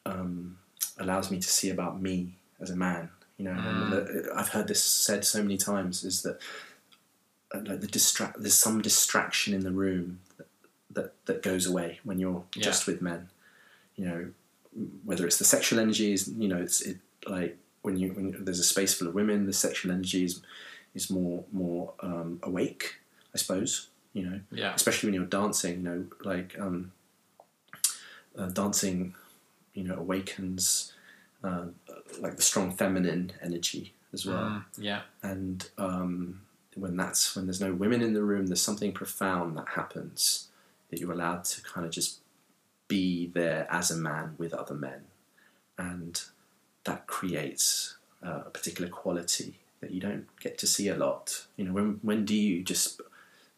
[0.09, 0.59] um,
[0.99, 3.11] allows me to see about me as a man.
[3.37, 6.39] You know, and the, I've heard this said so many times: is that
[7.55, 10.49] uh, like the distract there's some distraction in the room that
[10.91, 12.63] that, that goes away when you're Yeah.
[12.63, 13.29] just with men.
[13.97, 14.21] You know,
[15.05, 18.65] whether it's the sexual energies, you know, it's it like when you when there's a
[18.75, 20.41] space full of women, the sexual energy is
[20.95, 22.97] is more more um, awake,
[23.35, 23.89] I suppose.
[24.15, 24.75] You know, Yeah.
[24.75, 25.75] especially when you're dancing.
[25.77, 26.91] You know, like um,
[28.37, 29.15] uh, dancing,
[29.75, 30.93] you know, awakens
[31.45, 31.67] uh,
[32.21, 35.03] like the strong feminine energy as well Mm, yeah.
[35.23, 36.41] and um,
[36.75, 40.49] when that's when there's no women in the room, there's something profound that happens
[40.91, 42.21] that you're allowed to kind of just
[42.89, 45.05] be there as a man with other men,
[45.77, 46.23] and
[46.85, 51.47] that creates uh, a particular quality that you don't get to see a lot.
[51.57, 53.01] You know, when when do you just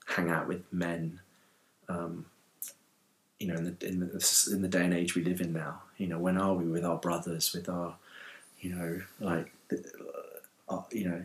[0.07, 1.21] hang out with men?
[1.89, 2.27] Um,
[3.41, 5.83] you know, in the in the in the day and age we live in now,
[5.97, 7.97] you know, when are we with our brothers, with our,
[8.61, 9.51] you know, like,
[10.69, 11.23] uh, you know,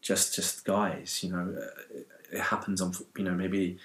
[0.00, 1.20] just just guys.
[1.22, 3.76] You know, uh, it, it happens on you know maybe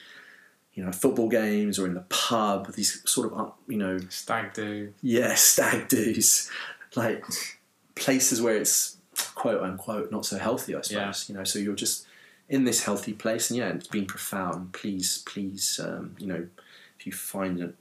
[0.75, 2.71] you know football games or in the pub.
[2.73, 4.93] These sort of uh, you know Stag do.
[5.01, 6.49] yeah stag do's,
[6.95, 7.25] like
[7.95, 8.97] places where it's
[9.35, 10.75] quote unquote not so healthy.
[10.75, 11.33] I suppose Yeah.
[11.33, 11.43] you know.
[11.43, 12.05] So you're just
[12.49, 14.73] in this healthy place, and yeah, it's been profound.
[14.73, 16.47] Please, please, um, you know,
[17.05, 17.73] you find a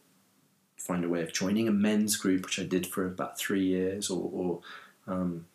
[0.77, 4.11] find a way of joining a men's group, which I did for about three years,
[4.11, 4.61] or, or
[5.07, 5.47] um,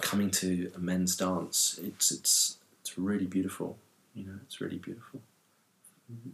[0.00, 3.78] coming to a men's dance, it's it's it's really beautiful.
[4.14, 5.20] You know, it's really beautiful,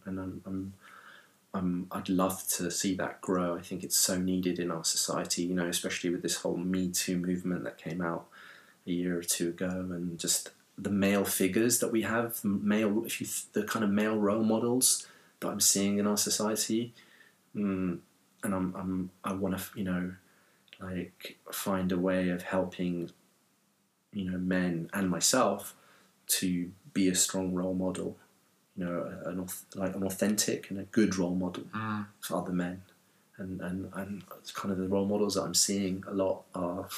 [0.04, 0.72] and I'm, I'm
[1.54, 3.56] I'm I'd love to see that grow.
[3.56, 5.42] I think it's so needed in our society.
[5.42, 8.26] You know, especially with this whole Me Too movement that came out
[8.86, 13.20] a year or two ago, and just the male figures that we have, male if
[13.20, 15.06] you the kind of male role models
[15.40, 16.92] that I'm seeing in our society.
[17.56, 17.98] Mm,
[18.44, 20.12] and I'm, I'm I want to you know
[20.80, 23.10] like find a way of helping
[24.12, 25.74] you know men and myself
[26.28, 28.16] to be a strong role model
[28.76, 32.06] you know an like an authentic and a good role model Mm.
[32.20, 32.82] for other men
[33.38, 36.88] and and and it's kind of the role models that I'm seeing a lot are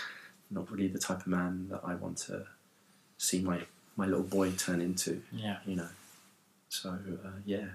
[0.50, 2.46] not really the type of man that I want to
[3.18, 3.60] see my
[3.96, 5.58] my little boy turn into Yeah.
[5.66, 5.88] you know.
[6.70, 7.66] So uh, yeah,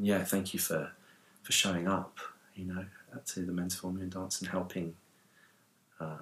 [0.00, 0.24] yeah.
[0.24, 0.92] Thank you for
[1.42, 2.18] for showing up.
[2.54, 2.84] You know,
[3.26, 4.94] to the men's formula and dance and helping
[6.00, 6.18] uh,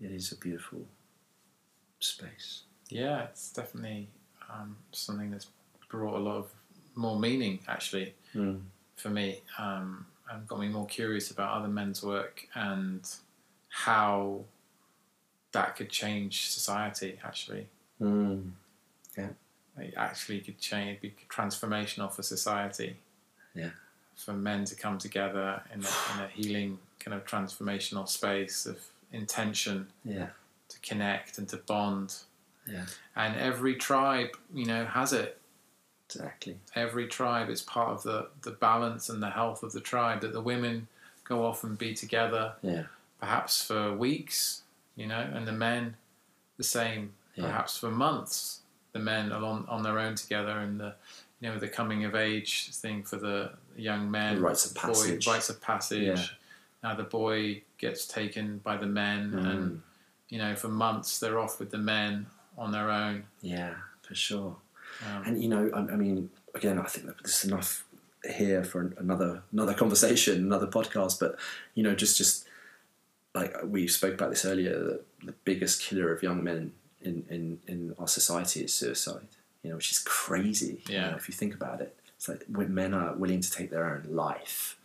[0.00, 0.86] it is a beautiful
[2.00, 2.62] space.
[2.88, 4.08] Yeah, it's definitely
[4.50, 5.48] um, something that's
[5.90, 6.50] brought a lot of
[6.94, 8.62] more meaning actually Mm.
[8.96, 13.08] for me um, and got me more curious about other men's work and
[13.68, 14.44] how
[15.52, 17.68] that could change society actually.
[18.00, 18.50] Mm.
[19.78, 22.96] It actually could change, be transformational for society.
[23.54, 23.70] Yeah.
[24.16, 28.78] For men to come together in a, in a healing kind of transformational space of
[29.12, 30.28] intention Yeah,
[30.68, 32.14] to connect and to bond.
[32.66, 32.86] yeah,
[33.16, 35.40] And every tribe, you know, has it.
[36.08, 36.58] exactly.
[36.76, 40.32] Every tribe is part of the, the balance and the health of the tribe that
[40.32, 40.86] the women
[41.24, 42.84] go off and be together Yeah,
[43.20, 44.62] perhaps for weeks,
[44.94, 45.96] you know, and the men
[46.56, 47.46] the same, Yeah.
[47.46, 48.60] perhaps for months.
[48.94, 50.94] The men on, on their own together, and the
[51.40, 54.80] you know the coming of age thing for the young men, The rites of boy,
[54.82, 55.26] passage.
[55.26, 56.02] rites of passage.
[56.18, 56.26] Yeah.
[56.84, 59.50] Now the boy gets taken by the men, Mm.
[59.50, 59.82] and
[60.28, 62.26] you know for months they're off with the men
[62.56, 63.24] on their own.
[63.42, 64.56] yeah, for sure.
[65.04, 67.84] Um, And you know, I, I mean, again, I think there's enough
[68.38, 71.18] here for an- another another conversation, another podcast.
[71.18, 71.36] But
[71.74, 72.46] you know, just just
[73.34, 76.72] like we spoke about this earlier, the, the biggest killer of young men
[77.04, 79.26] in, in, in our society is suicide.
[79.62, 80.82] You know, which is crazy.
[80.88, 81.10] you Yeah.
[81.10, 83.86] know, if you think about it, it's like when men are willing to take their
[83.86, 84.76] own life,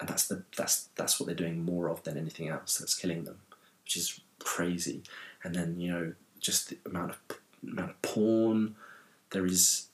[0.00, 2.78] and that's the that's that's what they're doing more of than anything else.
[2.78, 3.38] That's killing them,
[3.84, 5.02] which is crazy.
[5.42, 7.18] And then you know, just the amount of
[7.62, 8.76] amount of porn
[9.30, 9.88] there is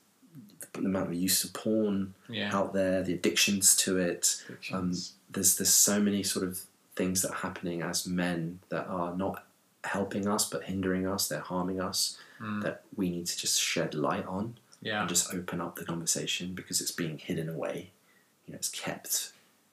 [0.74, 4.42] the amount of use of porn yeah, out there, the addictions to it.
[4.72, 4.92] Um,
[5.30, 6.60] there's there's so many sort of
[6.94, 9.44] things that are happening as men that are not
[9.84, 11.28] helping us but hindering us.
[11.28, 12.18] They're harming us.
[12.40, 12.62] Mm.
[12.62, 16.54] That we need to just shed light on yeah, and just open up the conversation
[16.54, 17.90] because it's being hidden away.
[18.46, 19.32] You know, it's kept.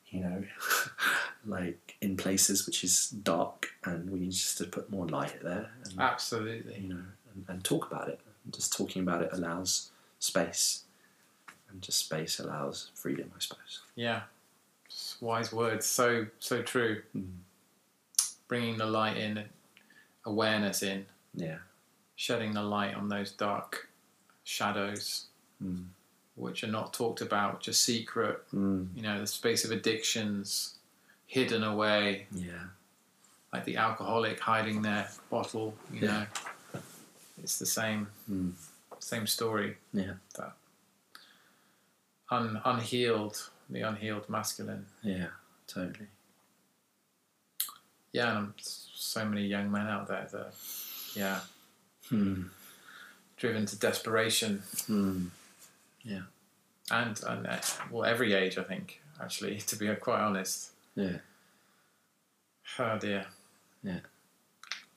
[0.10, 0.44] You know,
[1.46, 5.70] like in places which is dark, and we need just to put more light there.
[5.84, 6.80] And, absolutely.
[6.80, 7.04] you know,
[7.34, 8.20] and, and talk about it.
[8.46, 10.84] And just talking about it allows space,
[11.70, 13.82] and just space allows freedom, I suppose.
[13.96, 14.22] Yeah,
[14.90, 15.86] Just wise words.
[15.86, 17.02] So so true.
[17.16, 17.28] Mm.
[18.48, 19.44] Bringing the light in,
[20.28, 21.06] awareness in.
[21.34, 21.58] Yeah,
[22.16, 23.90] shedding the light on those dark
[24.44, 25.26] shadows
[25.64, 25.88] Mm.
[26.36, 28.88] which are not talked about, which are secret, mm.
[28.96, 30.76] you know, the space of addictions
[31.26, 32.68] hidden away, yeah,
[33.52, 36.08] like the alcoholic hiding their bottle, you Yeah.
[36.74, 36.82] know.
[37.44, 38.54] It's the same Mm.
[39.00, 39.78] same story.
[39.94, 40.14] Yeah.
[40.36, 40.54] That
[42.30, 44.86] un, unhealed, the unhealed masculine.
[45.04, 45.30] yeah,
[45.68, 46.08] totally.
[48.14, 48.54] Yeah, and
[49.08, 50.54] so many young men out there that
[51.16, 51.40] yeah,
[52.12, 52.50] Mm.
[53.38, 54.64] driven to desperation
[56.04, 56.22] Yeah,
[56.92, 57.60] and and uh,
[57.92, 60.72] well every age I think actually to be quite honest.
[60.96, 61.18] Yeah,
[62.80, 63.26] Oh dear.
[63.84, 64.00] Yeah.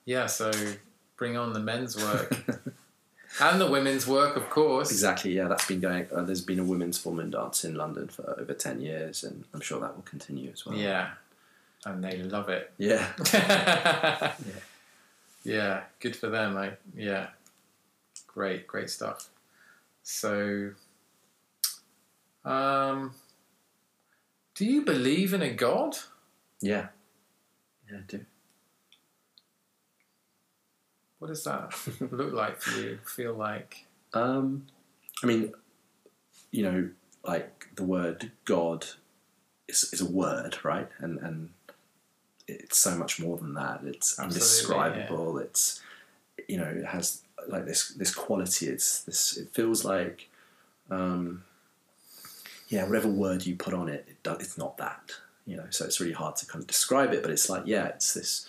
[0.05, 0.51] Yeah, so
[1.17, 2.33] bring on the men's work
[3.39, 4.91] and the women's work, of course.
[4.91, 5.31] exactly.
[5.33, 6.07] Yeah, that's been going.
[6.13, 9.61] Uh, there's been a women's form dance in London for over ten years, and I'm
[9.61, 10.75] sure that will continue as well.
[10.77, 11.11] Yeah,
[11.85, 12.71] and they love it.
[12.77, 13.11] yeah,
[15.43, 15.83] yeah.
[15.99, 16.57] good for them.
[16.57, 17.27] I yeah,
[18.27, 19.29] great, great stuff.
[20.03, 20.71] So,
[22.45, 23.13] um,
[24.55, 25.97] do you believe in a god?
[26.61, 26.87] yeah,
[27.89, 27.97] yeah.
[27.97, 28.25] I do.
[31.19, 31.73] What does that
[32.11, 32.99] look like for you?
[33.05, 33.85] Feel like?
[34.13, 34.67] Um,
[35.23, 35.53] I mean,
[36.51, 36.89] you know,
[37.23, 38.87] like the word God
[39.67, 40.89] is, is a word, right?
[40.99, 41.49] And and
[42.47, 43.81] it's so much more than that.
[43.83, 45.37] It's Absolutely, indescribable.
[45.37, 45.81] It's
[46.47, 48.67] you know, it has like this this quality.
[48.67, 49.37] It's this.
[49.37, 50.29] It feels like,
[50.89, 51.43] um,
[52.69, 55.11] yeah, whatever word you put on it, it does, it's not that.
[55.45, 57.21] You know, so it's really hard to kind of describe it.
[57.21, 58.47] But it's like, yeah, it's this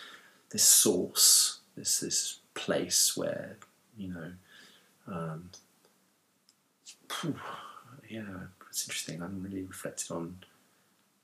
[0.51, 3.57] this source, this this place where
[3.97, 4.33] you know.
[5.09, 5.51] Um,
[8.09, 8.23] yeah,
[8.69, 9.21] it's interesting.
[9.21, 10.37] I haven't really reflected on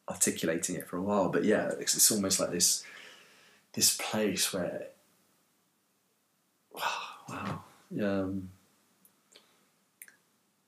[0.08, 2.84] articulating it for a while, but yeah, it's, it's almost like this
[3.74, 4.88] this place where
[7.28, 7.62] wow,
[8.02, 8.50] um,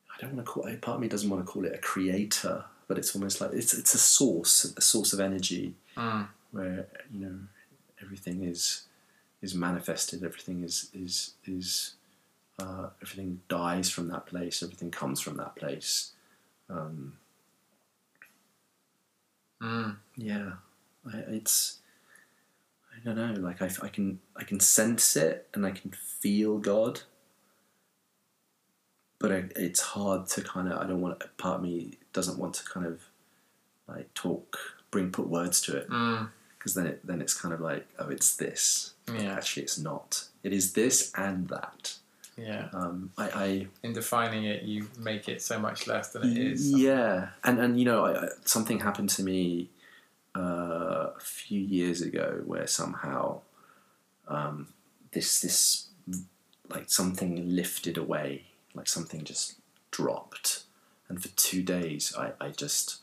[0.09, 0.83] I don't want to call it.
[0.83, 3.75] Part of me doesn't want to call it a creator, but it's almost like it's
[3.75, 7.39] it's a source, a source of energy Mm, where you know
[8.03, 8.85] everything is
[9.43, 10.23] is manifested.
[10.23, 11.95] Everything is is is
[12.59, 14.63] uh, everything dies from that place.
[14.63, 16.13] Everything comes from that place.
[16.69, 17.15] Um,
[19.63, 20.53] mm, yeah,
[21.07, 21.79] I, it's
[22.95, 23.41] I don't know.
[23.41, 27.03] Like I, I can I can sense it and I can feel God,
[29.19, 32.55] but I, it's hard to kind of I don't want part of me doesn't want
[32.55, 33.03] to kind of
[33.89, 34.59] like talk
[34.91, 35.89] bring put words to it.
[35.89, 36.29] mm.
[36.59, 38.95] because then it then it's kind of like oh it's this.
[39.13, 39.35] Yeah.
[39.35, 40.25] Actually, it's not.
[40.43, 41.95] It is this and that.
[42.41, 42.69] Yeah.
[42.73, 46.71] Um, I, I In defining it, you make it so much less than it is.
[46.73, 49.69] Yeah, and and you know, I, I- something happened to me
[50.37, 53.41] uh, a few years ago where somehow
[54.29, 54.69] um,
[55.13, 55.87] this this
[56.69, 58.45] like something lifted away,
[58.75, 59.57] like something just
[59.91, 60.65] dropped,
[61.09, 62.99] and for two days I I just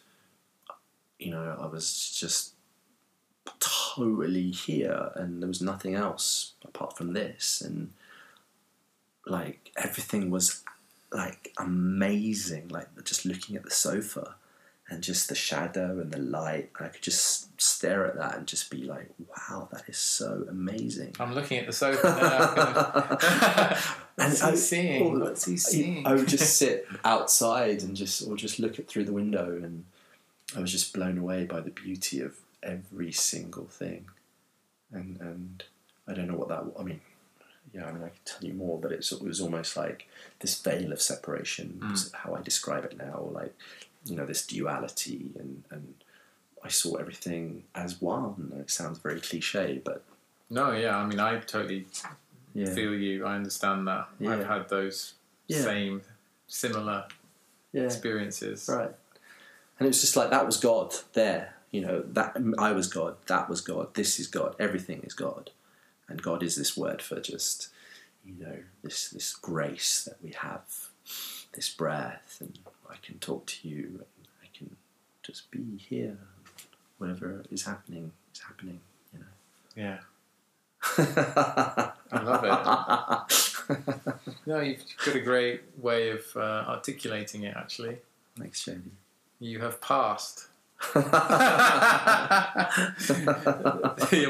[1.20, 2.54] you know I was just
[3.60, 7.92] totally here, and there was nothing else apart from this, and
[9.30, 10.64] like everything was
[11.12, 12.70] like amazing.
[12.70, 14.36] Like just looking at the sofa
[14.90, 18.70] and just the shadow and the light, I could just stare at that and just
[18.72, 23.78] be like, "Wow, that is so amazing." I'm looking at the sofa now.
[24.16, 25.20] What's And he I- seeing?
[25.20, 26.08] What's he seeing?
[26.08, 29.86] I would just sit outside and just or just look at through the window, and
[30.56, 34.06] I was just blown away by the beauty of every single thing.
[34.92, 35.64] And and
[36.08, 36.64] I don't know what that.
[36.80, 37.02] I mean,
[37.74, 40.08] yeah, I mean I could tell you more, but it's, it was almost like
[40.40, 41.80] this veil of separation.
[41.82, 41.94] Hmm.
[41.94, 43.54] is how I describe it now, like
[44.06, 45.94] you know this duality, and and
[46.64, 48.54] I saw everything as one.
[48.60, 50.04] It sounds very cliche, but
[50.50, 51.86] No, yeah, I mean, I totally
[52.54, 53.26] yeah, feel you.
[53.26, 54.08] I understand that.
[54.20, 54.32] Yeah.
[54.34, 55.14] I've had those
[55.48, 55.62] Yeah.
[55.62, 56.02] same,
[56.48, 57.06] similar
[57.74, 58.68] experiences.
[58.72, 58.92] Right.
[59.80, 61.54] And it was just like that was God there.
[61.72, 65.52] You know, that I was God, that was God, this is God, everything is God.
[66.10, 67.70] And God is this word for just,
[68.26, 70.64] you know, this this grace that we have,
[71.54, 72.58] this breath, and
[72.90, 73.84] I can talk to you
[74.18, 74.76] and I can
[75.24, 76.18] just be here.
[76.98, 78.80] Whatever is happening is happening,
[79.14, 79.26] you know.
[79.76, 80.00] Yeah.
[82.12, 82.44] I love
[83.70, 83.76] it.
[84.48, 87.56] no, you've got a great way of uh, articulating it.
[87.56, 87.98] Actually,
[88.40, 88.92] Thanks, Shady.
[89.40, 90.48] you have passed
[90.94, 91.04] the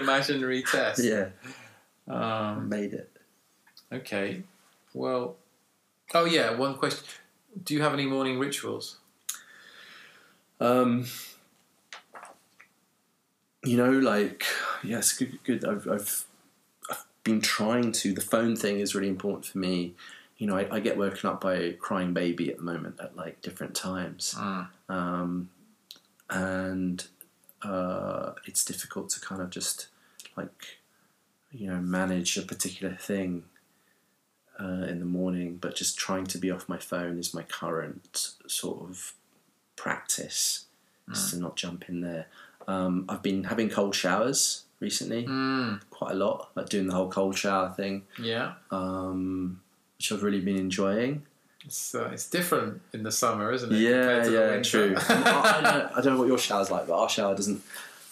[0.02, 1.04] imaginary test.
[1.04, 1.28] yeah,
[2.08, 3.12] Um, made it.
[3.92, 4.44] okay.
[4.94, 5.36] Well.
[6.14, 6.52] Oh yeah.
[6.56, 7.04] One question.
[7.64, 8.98] Do you have any morning rituals?
[10.60, 11.06] Um,
[13.64, 14.44] you know, like
[14.84, 15.66] yes, good, good.
[15.66, 16.26] I've, I've
[16.90, 18.14] I've been trying to.
[18.14, 19.94] The phone thing is really important for me.
[20.38, 23.16] You know, I, I get woken up by a crying baby at the moment at
[23.16, 24.68] like different times, Mm.
[24.88, 25.50] um,
[26.30, 27.06] and
[27.64, 29.88] uh, it's difficult to kind of just
[30.36, 30.78] like
[31.52, 33.44] you know manage a particular thing
[34.60, 35.58] uh, in the morning.
[35.60, 39.14] But just trying to be off my phone is my current sort of
[39.76, 40.66] practice.
[41.10, 42.26] Is to not jump in there.
[42.68, 45.80] Um, I've been having cold showers recently, Mm.
[45.90, 48.56] quite a lot, like doing the whole cold shower thing, Yeah.
[48.72, 49.62] um,
[49.98, 51.26] which I've really been enjoying.
[51.64, 53.78] It's uh, it's different in the summer, isn't it?
[53.80, 54.96] Yeah, to yeah, true.
[55.10, 57.62] I, I, don't, I don't know what your shower's like, but our shower doesn't.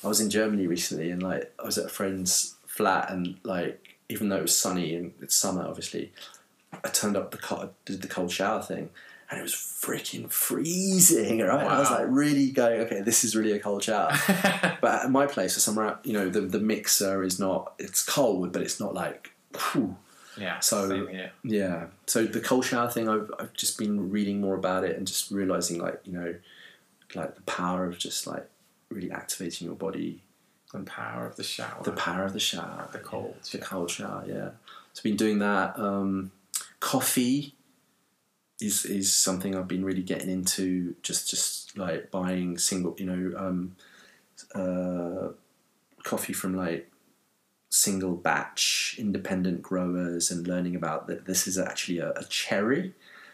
[0.02, 3.98] I was in Germany recently, and like I was at a friend's flat, and like
[4.10, 6.12] even though it was sunny and it's summer, obviously,
[6.84, 8.90] I turned up the co- did the cold shower thing,
[9.30, 11.40] and it was freaking freezing.
[11.40, 14.12] Right, and I was like really going, okay, this is really a cold shower.
[14.82, 17.74] but at my place, or somewhere, out, you know, the the mixer is not.
[17.80, 19.32] It's cold, but it's not like.
[19.72, 19.96] whew.
[20.38, 20.60] yeah.
[20.60, 21.08] So-.
[21.44, 21.88] Yeah.
[22.08, 25.32] So the cold shower thing, I've, I've just been reading more about it and just
[25.32, 26.36] realizing, like, you know,
[27.16, 28.50] like the power of just like
[28.90, 30.24] really activating your body,
[30.78, 31.84] The power of the shower.
[31.84, 34.24] the power of the shower, The cold the cold shower.
[34.28, 34.50] Yeah.
[34.94, 35.78] So I've been doing that.
[35.80, 36.32] Um,
[36.80, 37.56] coffee
[38.60, 40.96] is is something I've been really getting into.
[41.02, 43.76] Just just like buying single, you know, um,
[44.54, 45.30] uh,
[46.04, 46.92] coffee from like
[47.70, 52.94] single batch independent growers and learning about that this is actually a, a cherry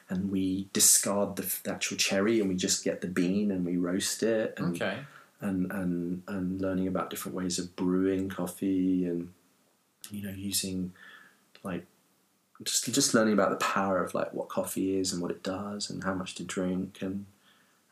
[0.10, 3.78] and we discard the, the actual cherry and we just get the bean and we
[3.78, 4.98] roast it and, Okay.
[5.42, 9.30] And, and, and learning about different ways of brewing coffee and
[10.10, 10.94] you know using
[11.64, 11.86] like
[12.64, 15.90] just just learning about the power of like what coffee is and what it does
[15.90, 17.26] and how much to drink and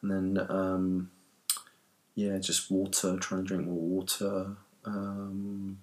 [0.01, 1.11] and then um,
[2.15, 4.47] yeah just water trying to drink more water
[4.85, 5.79] um,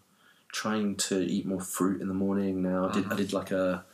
[0.52, 2.62] trying to eat more fruit in the morning.
[2.62, 3.84] Now I did I did like a,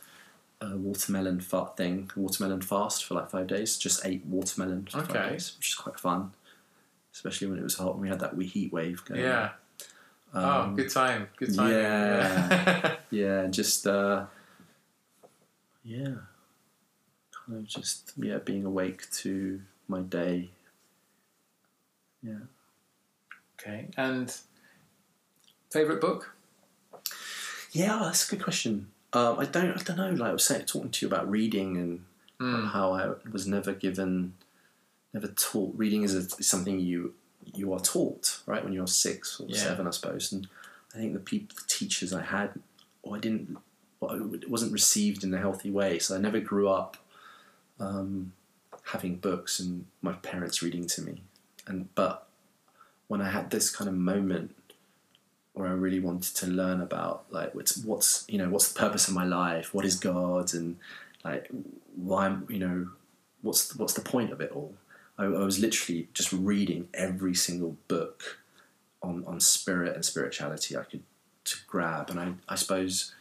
[0.61, 5.13] a watermelon fart thing watermelon fast for like five days just ate watermelon for Okay.
[5.13, 6.31] five days which is quite fun
[7.13, 9.51] especially when it was hot and we had that wee heat wave going Yeah.
[10.33, 11.29] oh, Um, good time.
[11.37, 11.69] Good time.
[11.71, 12.95] yeah.
[13.11, 14.25] yeah, just uh,
[15.83, 16.15] yeah,
[17.45, 20.49] kind of just yeah, being awake to my day.
[22.21, 22.39] Yeah.
[23.59, 23.89] okay.
[23.97, 24.33] And
[25.71, 26.35] favorite book?
[27.71, 28.87] Yeah, that's a good question.
[29.13, 30.09] Um, I don't, I don't know.
[30.11, 32.05] Like I was saying, talking to you about reading and
[32.39, 32.71] Mm.
[32.71, 34.33] how I was never given,
[35.13, 35.73] never taught.
[35.75, 37.13] Reading is, a, is something you
[37.53, 38.63] you are taught, right?
[38.63, 39.57] When you're six or Yeah.
[39.57, 40.31] seven, I suppose.
[40.31, 40.47] And
[40.95, 42.51] I think the people, the teachers I had,
[43.01, 43.57] or I didn't,
[44.01, 45.99] it wasn't received in a healthy way.
[45.99, 46.97] So I never grew up
[47.79, 48.31] um,
[48.85, 51.21] having books and my parents reading to me.
[51.67, 52.27] And but
[53.07, 54.55] when I had this kind of moment
[55.53, 59.07] where I really wanted to learn about like what's what's you know what's the purpose
[59.07, 60.77] of my life, what is God, and
[61.23, 61.49] like
[61.95, 62.89] why you know
[63.41, 64.73] what's what's the point of it all.
[65.17, 68.39] I, I was literally just reading every single book
[69.01, 71.03] on on spirit and spirituality I could
[71.45, 73.13] to grab, and I I suppose.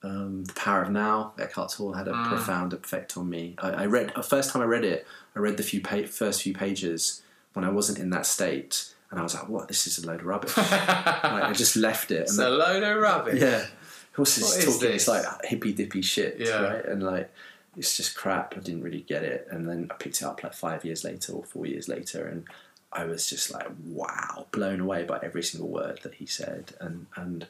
[0.00, 2.28] Um, the Power of Now, Eckhart Tolle had a Mm.
[2.28, 3.56] profound effect on me.
[3.58, 5.04] I, I read the first time I read it.
[5.34, 7.20] I read the few pa- first few pages
[7.54, 9.66] when I wasn't in that state, and I was like, "What?
[9.66, 12.20] This is a load of rubbish." like, I just left it.
[12.22, 13.40] it's And a load of rubbish.
[13.42, 13.66] yeah.
[14.14, 14.80] What's this What is talking?
[14.92, 14.94] this?
[15.02, 16.60] It's like hippy dippy shit, Yeah.
[16.62, 16.84] right?
[16.84, 17.32] And like,
[17.78, 18.54] it's just crap.
[18.56, 19.46] I didn't really get it.
[19.50, 22.44] And then I picked it up like five years later or four years later, and
[22.92, 26.72] I was just like, wow, blown away by every single word that he said.
[26.80, 27.46] And and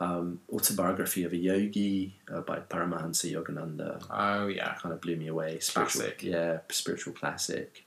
[0.00, 4.74] um, autobiography of a yogi uh, by Paramahansa Yogananda Oh yeah.
[4.74, 5.58] kind of blew me away.
[5.60, 6.22] Spiritual, Classic.
[6.22, 7.84] yeah, spiritual classic.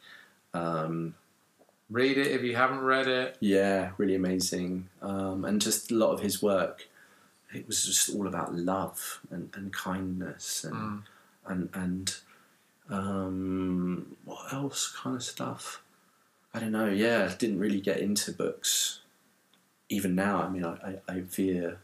[0.54, 1.16] Um,
[1.90, 3.38] Read it if you haven't read it.
[3.40, 4.90] yeah, really amazing.
[5.02, 6.86] Um, and just a lot of his work,
[7.54, 11.04] it was just all about love and, and kindness and Mm.
[11.50, 12.16] And and
[12.90, 15.82] um, what else kind of stuff.
[16.54, 16.88] I don't know.
[16.88, 19.00] Yeah, I didn't really get into books.
[19.90, 21.80] Even now, I mean, I, I, I veer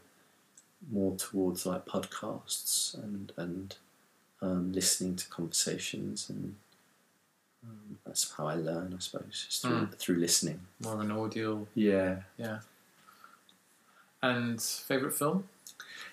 [0.90, 3.76] more towards like podcasts and and
[4.42, 6.56] um, listening to conversations and.
[7.66, 10.60] Um, that's how I learn, I suppose, is through, through listening.
[10.82, 11.66] More of an audio.
[11.74, 12.58] Yeah, Yeah.
[14.24, 15.44] And favorite film?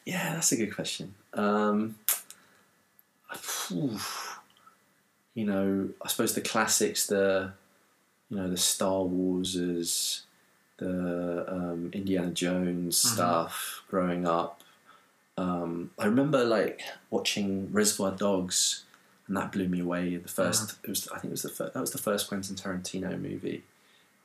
[0.06, 1.14] Yeah, that's a good question.
[1.34, 1.96] Um,
[5.34, 7.54] you know, I suppose the classics, the
[8.30, 10.22] you know, the Star Warses,
[10.78, 13.14] the um, Indiana Jones Mhm.
[13.14, 13.84] stuff.
[13.90, 14.62] Growing up,
[15.38, 18.84] um, I remember like watching Reservoir Dogs,
[19.28, 20.16] and that blew me away.
[20.18, 22.56] The 1st it was I think it was the fir- that was the first Quentin
[22.56, 23.64] Tarantino movie,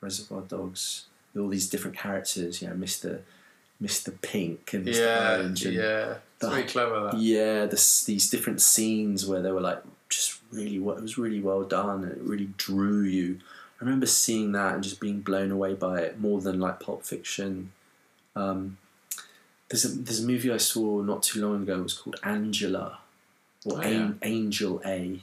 [0.01, 2.61] Reservoir Dogs, with all these different characters.
[2.61, 3.23] You know, Mister
[3.79, 4.95] Mister Pink and Mr.
[4.99, 6.13] Yeah, Orange and yeah.
[6.39, 7.17] The- very clever that.
[7.17, 11.41] yeah, this, these different scenes where they were like just really, well- it was really
[11.41, 13.39] well done and it really drew you.
[13.79, 17.03] I remember seeing that and just being blown away by it more than like Pulp
[17.03, 17.71] Fiction.
[18.35, 18.77] Um,
[19.69, 21.79] there's a there's a movie I saw not too long ago.
[21.79, 22.99] It was called Angela,
[23.65, 25.19] or Oh, An- Angel A.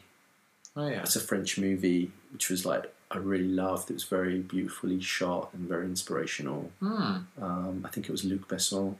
[0.76, 1.00] Oh yeah.
[1.02, 3.90] It's a French movie which was like I really loved.
[3.90, 6.70] It was very beautifully shot and very inspirational.
[6.80, 7.16] Hmm.
[7.40, 8.96] Um, I think it was Luc Besson.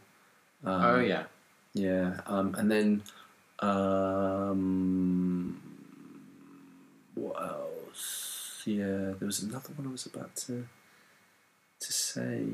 [0.64, 1.24] Um, oh yeah.
[1.74, 3.02] yeah, um, and then
[3.60, 5.60] um,
[7.14, 8.62] what else?
[8.64, 10.66] Yeah, there was another one I was about to
[11.80, 12.44] to say.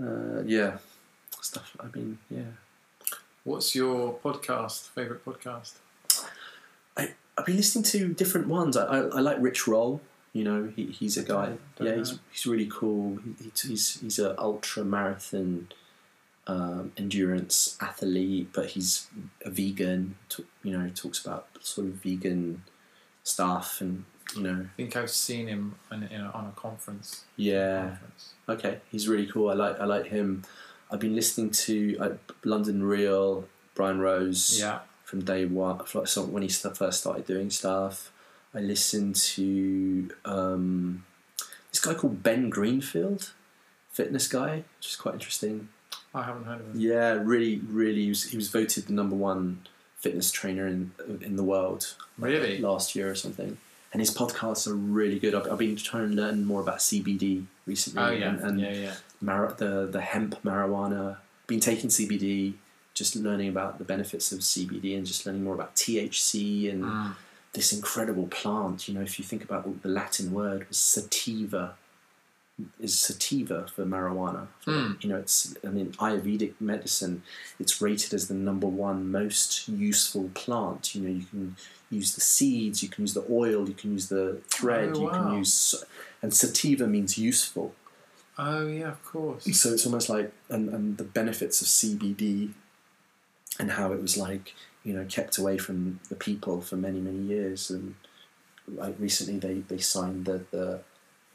[0.00, 0.78] Uh, yeah,
[1.40, 1.76] stuff.
[1.80, 2.52] I mean, yeah,
[3.48, 4.90] What's your podcast?
[4.90, 5.72] Favorite podcast?
[6.96, 8.76] I I've been listening to different ones.
[8.76, 10.02] I I, I like Rich Roll.
[10.38, 11.48] You know, he, he's a guy.
[11.80, 13.18] Yeah, he's he's really cool.
[13.24, 15.68] He, he- he's he's a ultra marathon
[16.46, 19.08] um, endurance athlete, but he's
[19.44, 20.14] a vegan.
[20.28, 22.62] T- you know, talks about sort of vegan
[23.22, 24.04] stuff, and
[24.36, 27.24] you know, I think I've seen him in, in a, on a conference.
[27.36, 27.80] yeah.
[27.88, 28.34] conference.
[28.48, 29.50] Okay, he's really cool.
[29.50, 30.44] I like I like him.
[30.90, 32.08] I've been listening to uh,
[32.44, 33.44] London Real,
[33.74, 34.78] Brian Rose Yeah.
[35.04, 35.80] from day one.
[36.06, 38.10] So when he first started doing stuff,
[38.58, 41.04] I listened to um,
[41.70, 43.32] this guy called Ben Greenfield,
[43.92, 45.68] fitness guy, which is quite interesting.
[46.12, 46.72] I haven't heard of him.
[46.80, 48.02] Yeah, really, really.
[48.02, 49.60] He was, he was voted the number one
[49.96, 52.58] fitness trainer in in the world Really?
[52.58, 53.58] last year or something.
[53.92, 55.34] And his podcasts are really good.
[55.34, 58.02] I've, I've been trying to learn more about CBD recently.
[58.02, 58.28] Oh yeah.
[58.30, 58.94] and, and yeah, yeah.
[59.20, 61.18] mar- the the hemp marijuana.
[61.46, 62.54] Been taking CBD,
[62.94, 67.12] just learning about the benefits of CBD and just learning more about THC and Mm.
[67.52, 68.88] This incredible plant.
[68.88, 71.74] You know, if you think about the, the Latin word was sativa,
[72.80, 74.48] is sativa for marijuana.
[74.66, 75.02] Mm.
[75.02, 77.22] You know, it's I mean Ayurvedic medicine.
[77.58, 80.94] It's rated as the number one most useful plant.
[80.94, 81.56] You know, you can
[81.90, 85.06] use the seeds, you can use the oil, you can use the thread, Oh, you
[85.06, 85.12] wow.
[85.12, 85.84] can use,
[86.20, 87.74] and sativa means useful.
[88.36, 89.44] Oh yeah, of course.
[89.58, 92.50] So it's almost like and, and the benefits of CBD
[93.58, 94.54] and how it was like
[94.84, 97.94] you know kept away from the people for many many years and
[98.68, 100.80] like recently they, they signed the the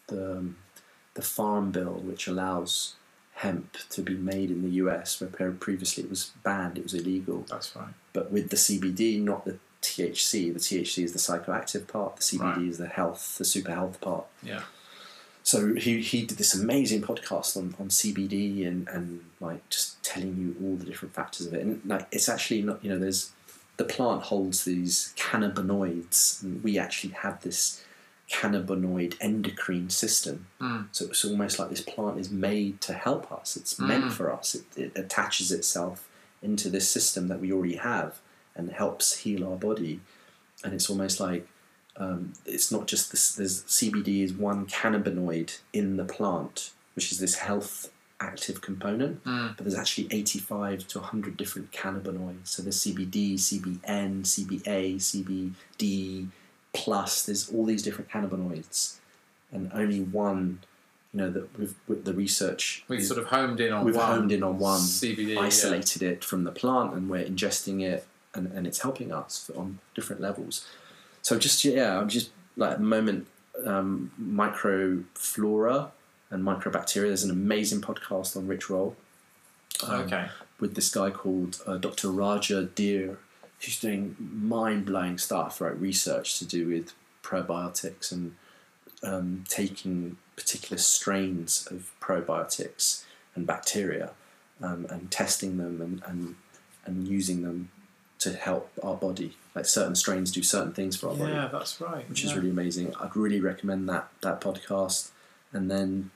[0.07, 0.57] the, um,
[1.15, 2.95] the farm bill which allows
[3.35, 7.45] hemp to be made in the US where previously it was banned it was illegal
[7.49, 7.93] That's right.
[8.13, 12.55] but with the CBD not the THC the THC is the psychoactive part the CBD
[12.57, 12.67] Right.
[12.67, 14.61] is the health the super health part Yeah.
[15.43, 20.37] So he, he did this amazing podcast on, on CBD and, and like just telling
[20.37, 21.61] you all the different factors of it.
[21.61, 23.31] And like it's actually not you know there's
[23.77, 27.83] the plant holds these cannabinoids and we actually have this
[28.29, 30.47] cannabinoid endocrine system.
[30.61, 30.87] Mm.
[30.91, 33.57] So it's almost like this plant is made to help us.
[33.57, 34.55] It's meant for us.
[34.55, 36.07] It, it attaches itself
[36.41, 38.19] into this system that we already have
[38.55, 39.99] and helps heal our body.
[40.63, 41.47] And it's almost like
[41.97, 43.33] um, it's not just this.
[43.35, 49.23] There's CBD is one cannabinoid in the plant, which is this health active component.
[49.25, 49.55] Mm.
[49.55, 52.47] But there's actually 85 to 100 different cannabinoids.
[52.47, 56.27] So there's CBD, CBN, CBA, CBD
[56.73, 57.23] plus.
[57.23, 58.95] There's all these different cannabinoids,
[59.51, 60.59] and only one.
[61.13, 63.95] You know that with, with the research We've is- sort of homed in on we've
[63.95, 64.07] one.
[64.07, 65.35] honed in on one, CBD.
[65.35, 65.41] yeah.
[65.41, 69.77] isolated it from the plant, and we're ingesting it, and, and it's helping us on
[69.93, 70.65] different levels.
[71.23, 73.27] So just yeah, I'm just like at the moment,
[73.65, 75.89] um, microflora
[76.29, 77.07] and microbacteria.
[77.07, 78.95] There's an amazing podcast on Rich Roll
[79.87, 80.27] um, Okay.
[80.59, 82.09] with this guy called uh, Dr.
[82.09, 83.17] Raja Dhir,
[83.59, 85.79] who's doing mind blowing stuff, right?
[85.79, 86.93] Research to do with
[87.23, 88.35] probiotics and
[89.01, 93.05] um, taking particular strains of probiotics
[93.35, 94.11] and bacteria
[94.61, 96.35] um, and testing them and, and,
[96.85, 97.69] and using them
[98.23, 99.37] to help our body.
[99.55, 102.07] Like certain strains do certain things for our body Yeah, that's right.
[102.09, 102.29] which yeah.
[102.31, 102.93] is really amazing.
[102.99, 105.11] I'd really recommend that that podcast.
[105.51, 106.09] And then,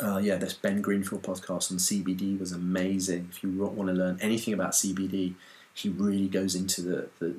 [0.00, 3.28] uh, yeah, this Ben Greenfield podcast on CBD was amazing.
[3.32, 5.34] If you want to learn anything about CBD,
[5.74, 7.34] he really goes into the, the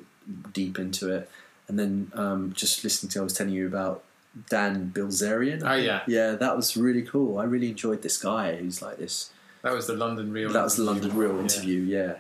[0.52, 1.30] deep into it.
[1.70, 4.04] And then um, just listening to, I was telling you about
[4.50, 5.62] Dan Bilzerian.
[5.64, 7.38] Oh yeah, Yeah, that was really cool.
[7.38, 9.30] I really enjoyed this guy who's like this
[9.62, 10.52] that was the London Real.
[10.52, 11.42] that was the London Real Yeah.
[11.42, 12.16] interview, yeah.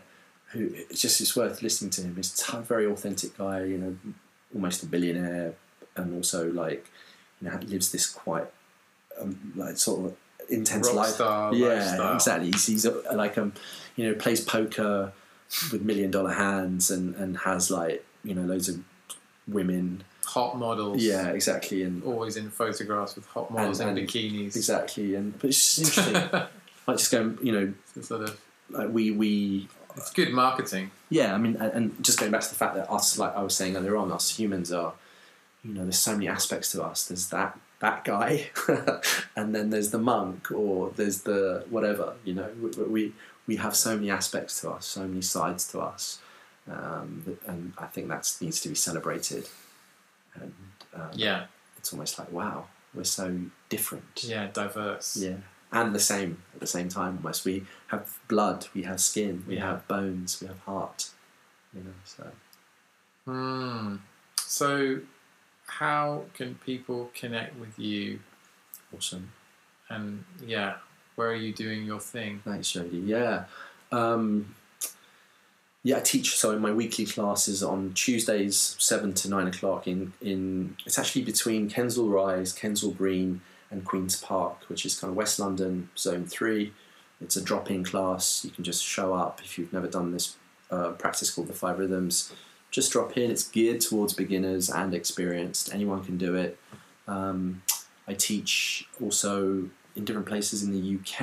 [0.54, 2.16] Who it's just it's worth listening to him.
[2.16, 3.98] He's a very authentic guy, you know,
[4.54, 5.54] almost a billionaire,
[5.96, 6.88] and also like
[7.42, 8.48] you know lives this quite
[9.20, 10.16] um, like sort of
[10.50, 11.10] intense Rock life.
[11.10, 12.14] star yeah, lifestyle.
[12.16, 12.52] exactly.
[12.52, 13.54] He's, he's uh, like um,
[13.96, 15.12] you know, plays poker
[15.72, 18.80] with million dollar hands and and has like you know loads of
[19.48, 20.04] women.
[20.26, 21.04] Hot models.
[21.04, 24.56] Yeah, exactly, and Always in photographs with hot models And- in and- bikinis.
[24.56, 26.32] exactly, and but it's just interesting.
[26.88, 28.40] like just going, you know, sort of.
[28.70, 30.91] like we we It's good marketing.
[31.10, 33.56] Yeah, I mean, and, just going back to the fact that us, like I was
[33.56, 34.94] saying earlier on, us humans are,
[35.64, 37.06] you know, there's so many aspects to us.
[37.07, 38.49] There's that that guy,
[39.36, 42.14] and then there's the monk, or there's the whatever.
[42.24, 43.14] You know, we we,
[43.48, 46.20] we have so many aspects to us, so many sides to us,
[46.72, 49.48] um, and I think that needs to be celebrated.
[50.36, 50.53] And
[50.95, 51.45] um, Yeah,
[51.78, 53.38] it's almost like wow, we're so
[53.70, 54.24] different.
[54.24, 55.18] yeah, diverse.
[55.18, 55.38] Yeah.
[55.74, 57.44] And the same at the same time almost.
[57.45, 59.72] We have blood, we have skin, we Yeah.
[59.72, 61.10] have bones, we have heart.
[61.74, 62.32] You know, so
[63.26, 63.95] Hmm.
[64.38, 65.00] So,
[65.66, 68.20] how can people connect with you?
[68.95, 69.32] awesome.
[69.90, 70.76] And yeah,
[71.16, 72.41] where are you doing your thing?
[72.45, 72.98] Thanks, Jody.
[72.98, 73.45] Yeah.
[73.91, 74.54] Um,
[75.82, 80.14] yeah, I teach so in my weekly classes on Tuesdays, seven to nine o'clock in,
[80.22, 83.41] in it's actually between Kensal Rise, Kensal Green
[83.74, 86.72] and Queen's Park, which is kind of West London, zone three.
[87.20, 88.45] It's a drop in class.
[88.45, 90.36] You can just show up if you've never done this
[90.72, 92.34] uh, practice called the Five Rhythms.
[92.72, 93.30] Just drop in.
[93.32, 95.74] It's geared towards beginners and experienced.
[95.74, 96.58] Anyone can do it.
[97.08, 97.62] Um,
[98.08, 101.22] I teach also in different places in the UK,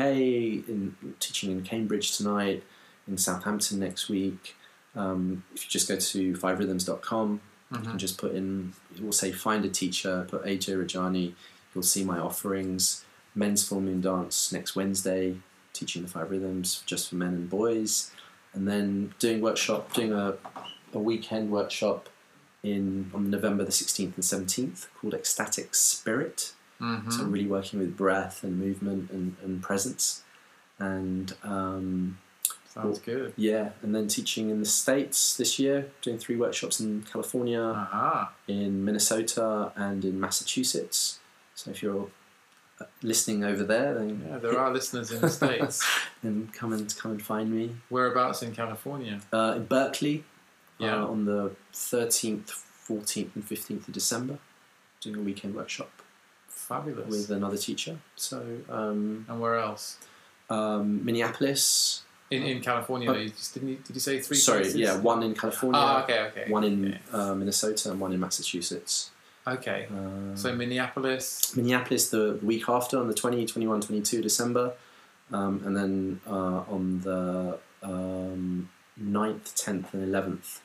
[0.68, 2.62] in teaching in Cambridge tonight,
[3.08, 4.56] in Southampton next week.
[4.94, 7.40] Um, if you just go to fiverhythms.com, you
[7.76, 7.90] Mm-hmm.
[7.90, 11.34] can just put in, it will say find a teacher, put Ajay Rajani,
[11.74, 13.04] you'll see my offerings.
[13.34, 15.36] Men's full moon dance next Wednesday,
[15.72, 18.10] teaching the five rhythms just for men and boys.
[18.52, 20.34] And then doing workshop, doing a,
[20.92, 22.08] a weekend workshop
[22.62, 26.52] in on November the 16th and 17th called Ecstatic Spirit.
[26.80, 27.10] Mm-hmm.
[27.10, 30.24] So really working with breath and movement and, and presence.
[30.78, 32.18] And um,
[32.66, 33.34] Sounds good.
[33.36, 38.32] yeah, and then teaching in the States this year, doing three workshops in California, Aha.
[38.48, 41.19] in Minnesota, and in Massachusetts.
[41.60, 42.08] So if you're
[42.80, 45.84] uh, listening over there, then, Yeah, there are listeners in the States.
[46.22, 47.76] then come and come and find me.
[47.90, 49.20] Whereabouts in California?
[49.32, 50.24] Uh, in Berkeley,
[50.78, 51.02] Yeah.
[51.02, 52.48] uh, on the 13th,
[52.88, 54.38] 14th, and 15th of December,
[55.02, 55.90] doing a weekend workshop
[56.48, 57.08] Fabulous.
[57.10, 57.98] with another teacher.
[58.16, 58.38] So
[58.70, 59.98] um, and where else?
[60.48, 62.02] um, Minneapolis.
[62.30, 63.14] In, in California, Oh.
[63.16, 64.76] you just, didn't you, did you say three Sorry, places?
[64.80, 66.44] yeah, one in California, Ah, okay, okay.
[66.50, 67.00] one in okay.
[67.12, 69.10] uh, Minnesota, and one in Massachusetts.
[69.46, 69.88] Okay.
[69.90, 71.56] Uh, So Minneapolis.
[71.56, 74.72] Minneapolis the week after on the 20, 21, 22 December.
[75.32, 78.68] Um, and then uh, on the um,
[79.00, 80.58] 9th, 10th, and 11th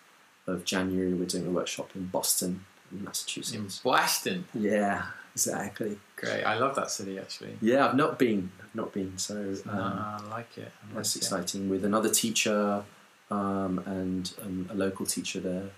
[0.47, 3.79] of January, we're doing a workshop in Boston, in In Massachusetts.
[3.83, 4.45] Boston.
[4.53, 5.03] Yeah,
[5.33, 5.97] exactly.
[6.15, 6.43] Great.
[6.43, 7.57] I love that city actually.
[7.61, 8.51] Yeah, I've not been.
[8.61, 9.17] I've not been.
[9.17, 10.71] So um, Ah, I like it.
[10.91, 11.19] I that's it.
[11.19, 11.69] exciting.
[11.69, 12.83] With another teacher
[13.31, 15.69] um, and um, a local teacher there,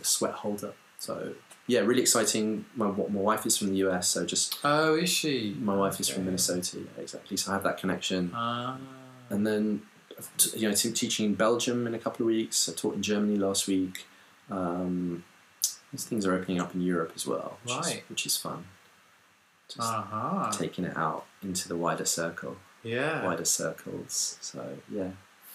[0.00, 0.72] a sweat holder.
[0.98, 1.34] So
[1.66, 2.64] yeah, really exciting.
[2.76, 5.56] My my wife is from the US, so just Oh, is she?
[5.60, 6.78] my wife is from Minnesota.
[6.78, 7.36] Yeah, exactly.
[7.36, 8.32] So I have that connection.
[8.34, 8.78] Ah.
[9.30, 9.82] and then
[10.54, 12.68] you know teaching in Belgium in a couple of weeks.
[12.68, 14.06] I taught in Germany last week.
[14.50, 15.24] Um,
[15.90, 18.04] these things are opening up in Europe as well, which, is, Right.
[18.10, 18.66] which is fun.
[19.68, 20.50] Just Uh-huh.
[20.52, 23.24] taking it out into the wider circle, Yeah.
[23.24, 24.36] wider circles.
[24.40, 25.10] So yeah,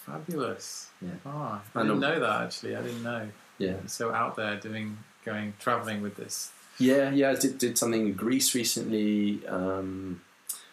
[0.06, 0.88] Fabulous.
[1.00, 1.10] Yeah.
[1.26, 2.74] Oh, I didn't know that actually.
[2.74, 3.28] I didn't know.
[3.58, 6.50] yeah, So out there doing, going, traveling with this.
[6.78, 7.30] yeah, yeah.
[7.30, 9.46] I did, did something in Greece recently.
[9.46, 10.20] Um,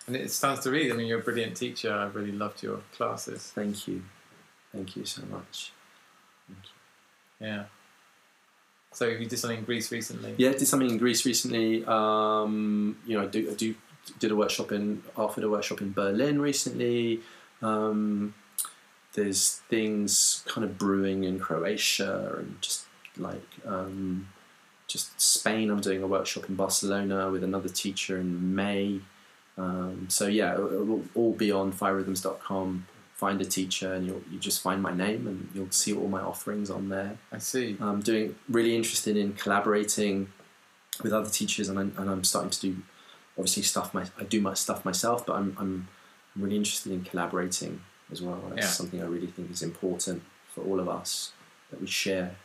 [0.07, 0.91] And it stands to read.
[0.91, 1.93] I mean, you're a brilliant teacher.
[1.93, 3.51] I really loved your classes.
[3.53, 4.03] thank you,
[4.73, 5.71] thank you so much.
[6.47, 6.59] Thank
[7.41, 7.47] you.
[7.47, 7.63] Yeah.
[8.93, 10.33] So you did something in Greece recently.
[10.37, 11.83] Yeah, I did something in Greece recently.
[11.85, 13.75] Um, you know, I do, I do
[14.19, 17.19] did a workshop in offered a workshop in Berlin recently.
[17.61, 18.33] Um,
[19.13, 22.85] there's things kind of brewing in Croatia and just
[23.17, 24.29] like um,
[24.87, 25.69] just Spain.
[25.69, 29.01] I'm doing a workshop in Barcelona with another teacher in May.
[29.57, 32.87] Um, so yeah, it will all be on fiverhythms.com.
[33.15, 36.21] Find a teacher and you'll you just find my name and you'll see all my
[36.21, 37.17] offerings on there.
[37.31, 37.75] I see.
[37.81, 40.29] I'm doing really interested in collaborating
[41.03, 42.77] with other teachers, and I'm, and I'm starting to do
[43.37, 43.93] obviously stuff.
[43.93, 45.87] My I do my stuff myself, but I'm I'm
[46.35, 47.81] really interested in collaborating
[48.11, 48.41] as well.
[48.49, 48.71] That's Yeah.
[48.71, 50.21] something I really think is important
[50.53, 51.31] for all of us
[51.71, 52.35] that we share.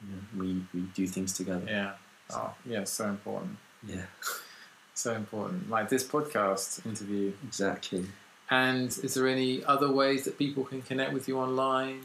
[0.00, 1.64] You know, we we do things together.
[1.66, 1.92] Yeah.
[2.30, 2.84] Oh, yeah.
[2.84, 3.56] So important.
[3.86, 4.02] Yeah,
[4.94, 5.70] So important.
[5.70, 7.32] Like this podcast interview.
[7.44, 8.04] exactly.
[8.50, 12.02] And is there any other ways that people can connect with you online?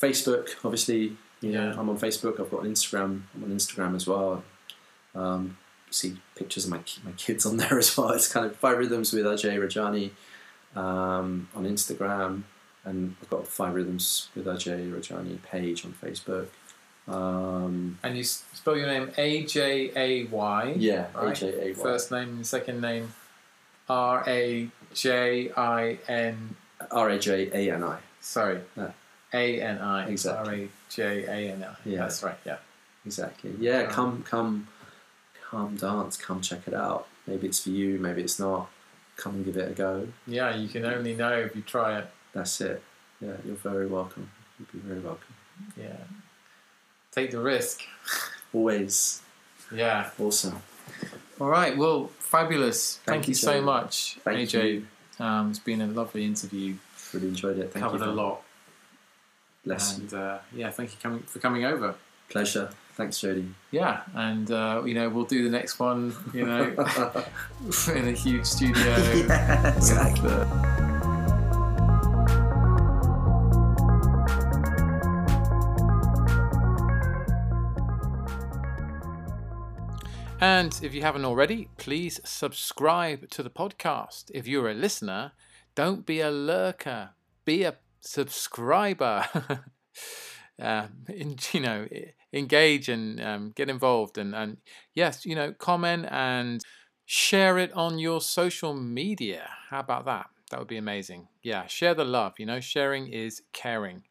[0.00, 1.78] Facebook, obviously, you know, Yeah.
[1.78, 2.40] I'm on Facebook.
[2.40, 3.22] I've got an Instagram.
[3.34, 4.44] I'm on Instagram as well.
[5.14, 5.56] Um,
[5.90, 8.10] see pictures of my my kids on there as well.
[8.10, 10.10] It's kind of five rhythms with Ajay Rajani
[10.78, 12.42] um, on Instagram,
[12.84, 16.48] and I've got five rhythms with Ajay Rajani page on Facebook.
[17.08, 20.74] Um, And you spell your name A J A Y.
[20.76, 21.34] yeah, Right.
[21.34, 23.12] Ajay First name and second name
[23.88, 26.56] R A J I N.
[26.90, 27.98] R A J A N I.
[28.20, 28.60] Sorry.
[29.32, 30.08] A N I.
[30.08, 30.54] Exactly.
[30.54, 31.74] R A J A N I.
[31.88, 31.98] Yeah.
[32.00, 32.36] That's right.
[32.44, 32.58] Yeah.
[33.06, 33.54] Exactly.
[33.58, 34.68] Yeah, Um, come, come,
[35.50, 36.16] come dance.
[36.18, 37.06] Come check it out.
[37.26, 37.98] Maybe it's for you.
[37.98, 38.68] Maybe it's not.
[39.16, 40.08] Come and give it a go.
[40.26, 40.54] Yeah.
[40.54, 42.06] You can only know if you try it.
[42.34, 42.82] That's it.
[43.20, 44.30] Yeah, you're very welcome.
[44.58, 45.34] You'd be very welcome.
[45.76, 45.96] Yeah.
[47.12, 47.82] Take the risk.
[48.52, 49.22] Always
[49.72, 50.10] Yeah.
[50.18, 50.62] awesome.
[51.40, 51.76] All right.
[51.76, 52.96] Well, fabulous.
[53.04, 54.84] Thank, Thank you so much, Thank Ajay.
[55.20, 56.76] Um, it's been a lovely interview.
[57.12, 57.72] Really enjoyed it.
[57.72, 58.10] Thank Covered you.
[58.10, 58.42] a lot.
[59.64, 60.04] Bless you.
[60.04, 61.94] and uh, yeah, thank you for coming over.
[62.28, 62.70] Pleasure.
[62.94, 63.48] Thanks, Jody.
[63.70, 66.14] Yeah, and uh, you know we'll do the next one.
[66.34, 66.62] You know,
[67.94, 68.84] in a huge studio.
[69.14, 70.77] yeah, exactly.
[80.40, 84.30] And if you haven't already, please subscribe to the podcast.
[84.32, 85.32] If you're a listener,
[85.74, 87.10] don't be a lurker,
[87.44, 89.24] be a subscriber.
[90.62, 91.88] uh, in, you know,
[92.32, 94.58] engage and um, get involved, and, and
[94.94, 96.62] yes, you know, comment and
[97.04, 99.50] share it on your social media.
[99.70, 100.26] How about that?
[100.50, 101.28] That would be amazing.
[101.42, 102.34] Yeah, share the love.
[102.38, 104.04] You know, sharing is caring.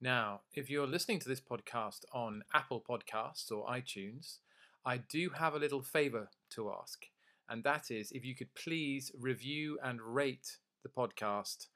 [0.00, 4.38] Now, if you're listening to this podcast on Apple Podcasts or iTunes,
[4.84, 7.06] I do have a little favor to ask,
[7.48, 11.66] and that is if you could please review and rate the podcast.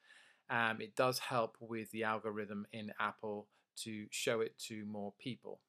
[0.51, 5.61] Um, it does help with the algorithm in Apple to show it to more people.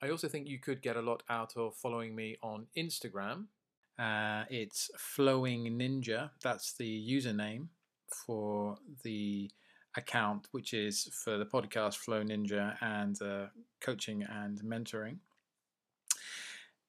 [0.00, 3.46] I also think you could get a lot out of following me on Instagram.
[3.98, 6.30] Uh, it's Flowing Ninja.
[6.40, 7.66] That's the username
[8.26, 9.50] for the
[9.96, 13.46] account, which is for the podcast Flow Ninja and uh,
[13.80, 15.18] coaching and mentoring.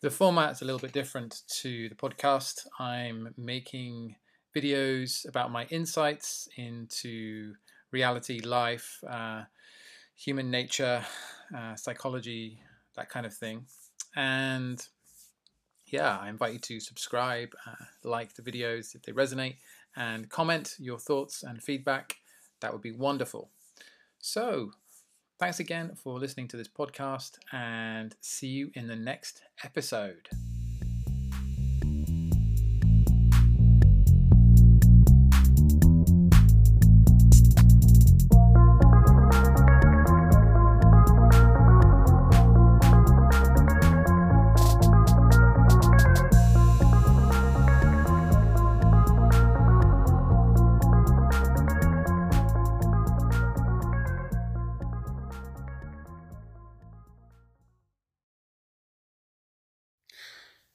[0.00, 2.66] The format's a little bit different to the podcast.
[2.78, 4.16] I'm making
[4.54, 7.54] videos about my insights into
[7.90, 9.44] reality, life, uh,
[10.14, 11.04] human nature,
[11.56, 12.60] uh, psychology,
[12.96, 13.66] that kind of thing.
[14.14, 14.86] And
[15.94, 19.58] yeah, I invite you to subscribe, uh, like the videos if they resonate,
[19.94, 22.16] and comment your thoughts and feedback.
[22.60, 23.50] That would be wonderful.
[24.18, 24.72] So,
[25.38, 30.28] thanks again for listening to this podcast, and see you in the next episode.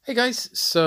[0.10, 0.82] Hey guys, so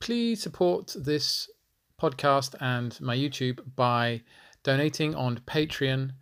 [0.00, 1.48] please support this
[1.96, 4.22] podcast and my YouTube by
[4.64, 6.14] donating on Patreon.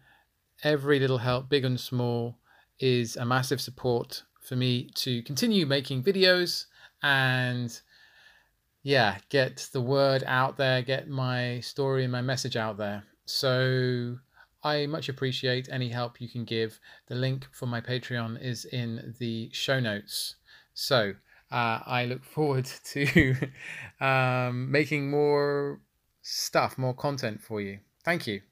[0.63, 2.37] Every little help, big and small,
[2.79, 6.67] is a massive support for me to continue making videos
[7.03, 7.81] and
[8.83, 13.05] yeah, get the word out there, get my story and my message out there.
[13.25, 14.19] So
[14.63, 16.79] I much appreciate any help you can give.
[17.07, 20.35] The link for my Patreon is in the show notes.
[20.75, 21.15] So
[21.51, 23.35] uh, I look forward to
[24.01, 25.81] um, making more
[26.23, 27.81] stuff, more content for you.
[28.05, 28.43] Thank you.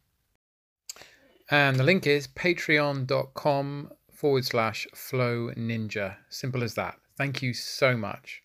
[1.50, 6.16] And the link is patreon.com forward slash flow ninja.
[6.28, 6.96] Simple as that.
[7.16, 8.42] Thank you so much.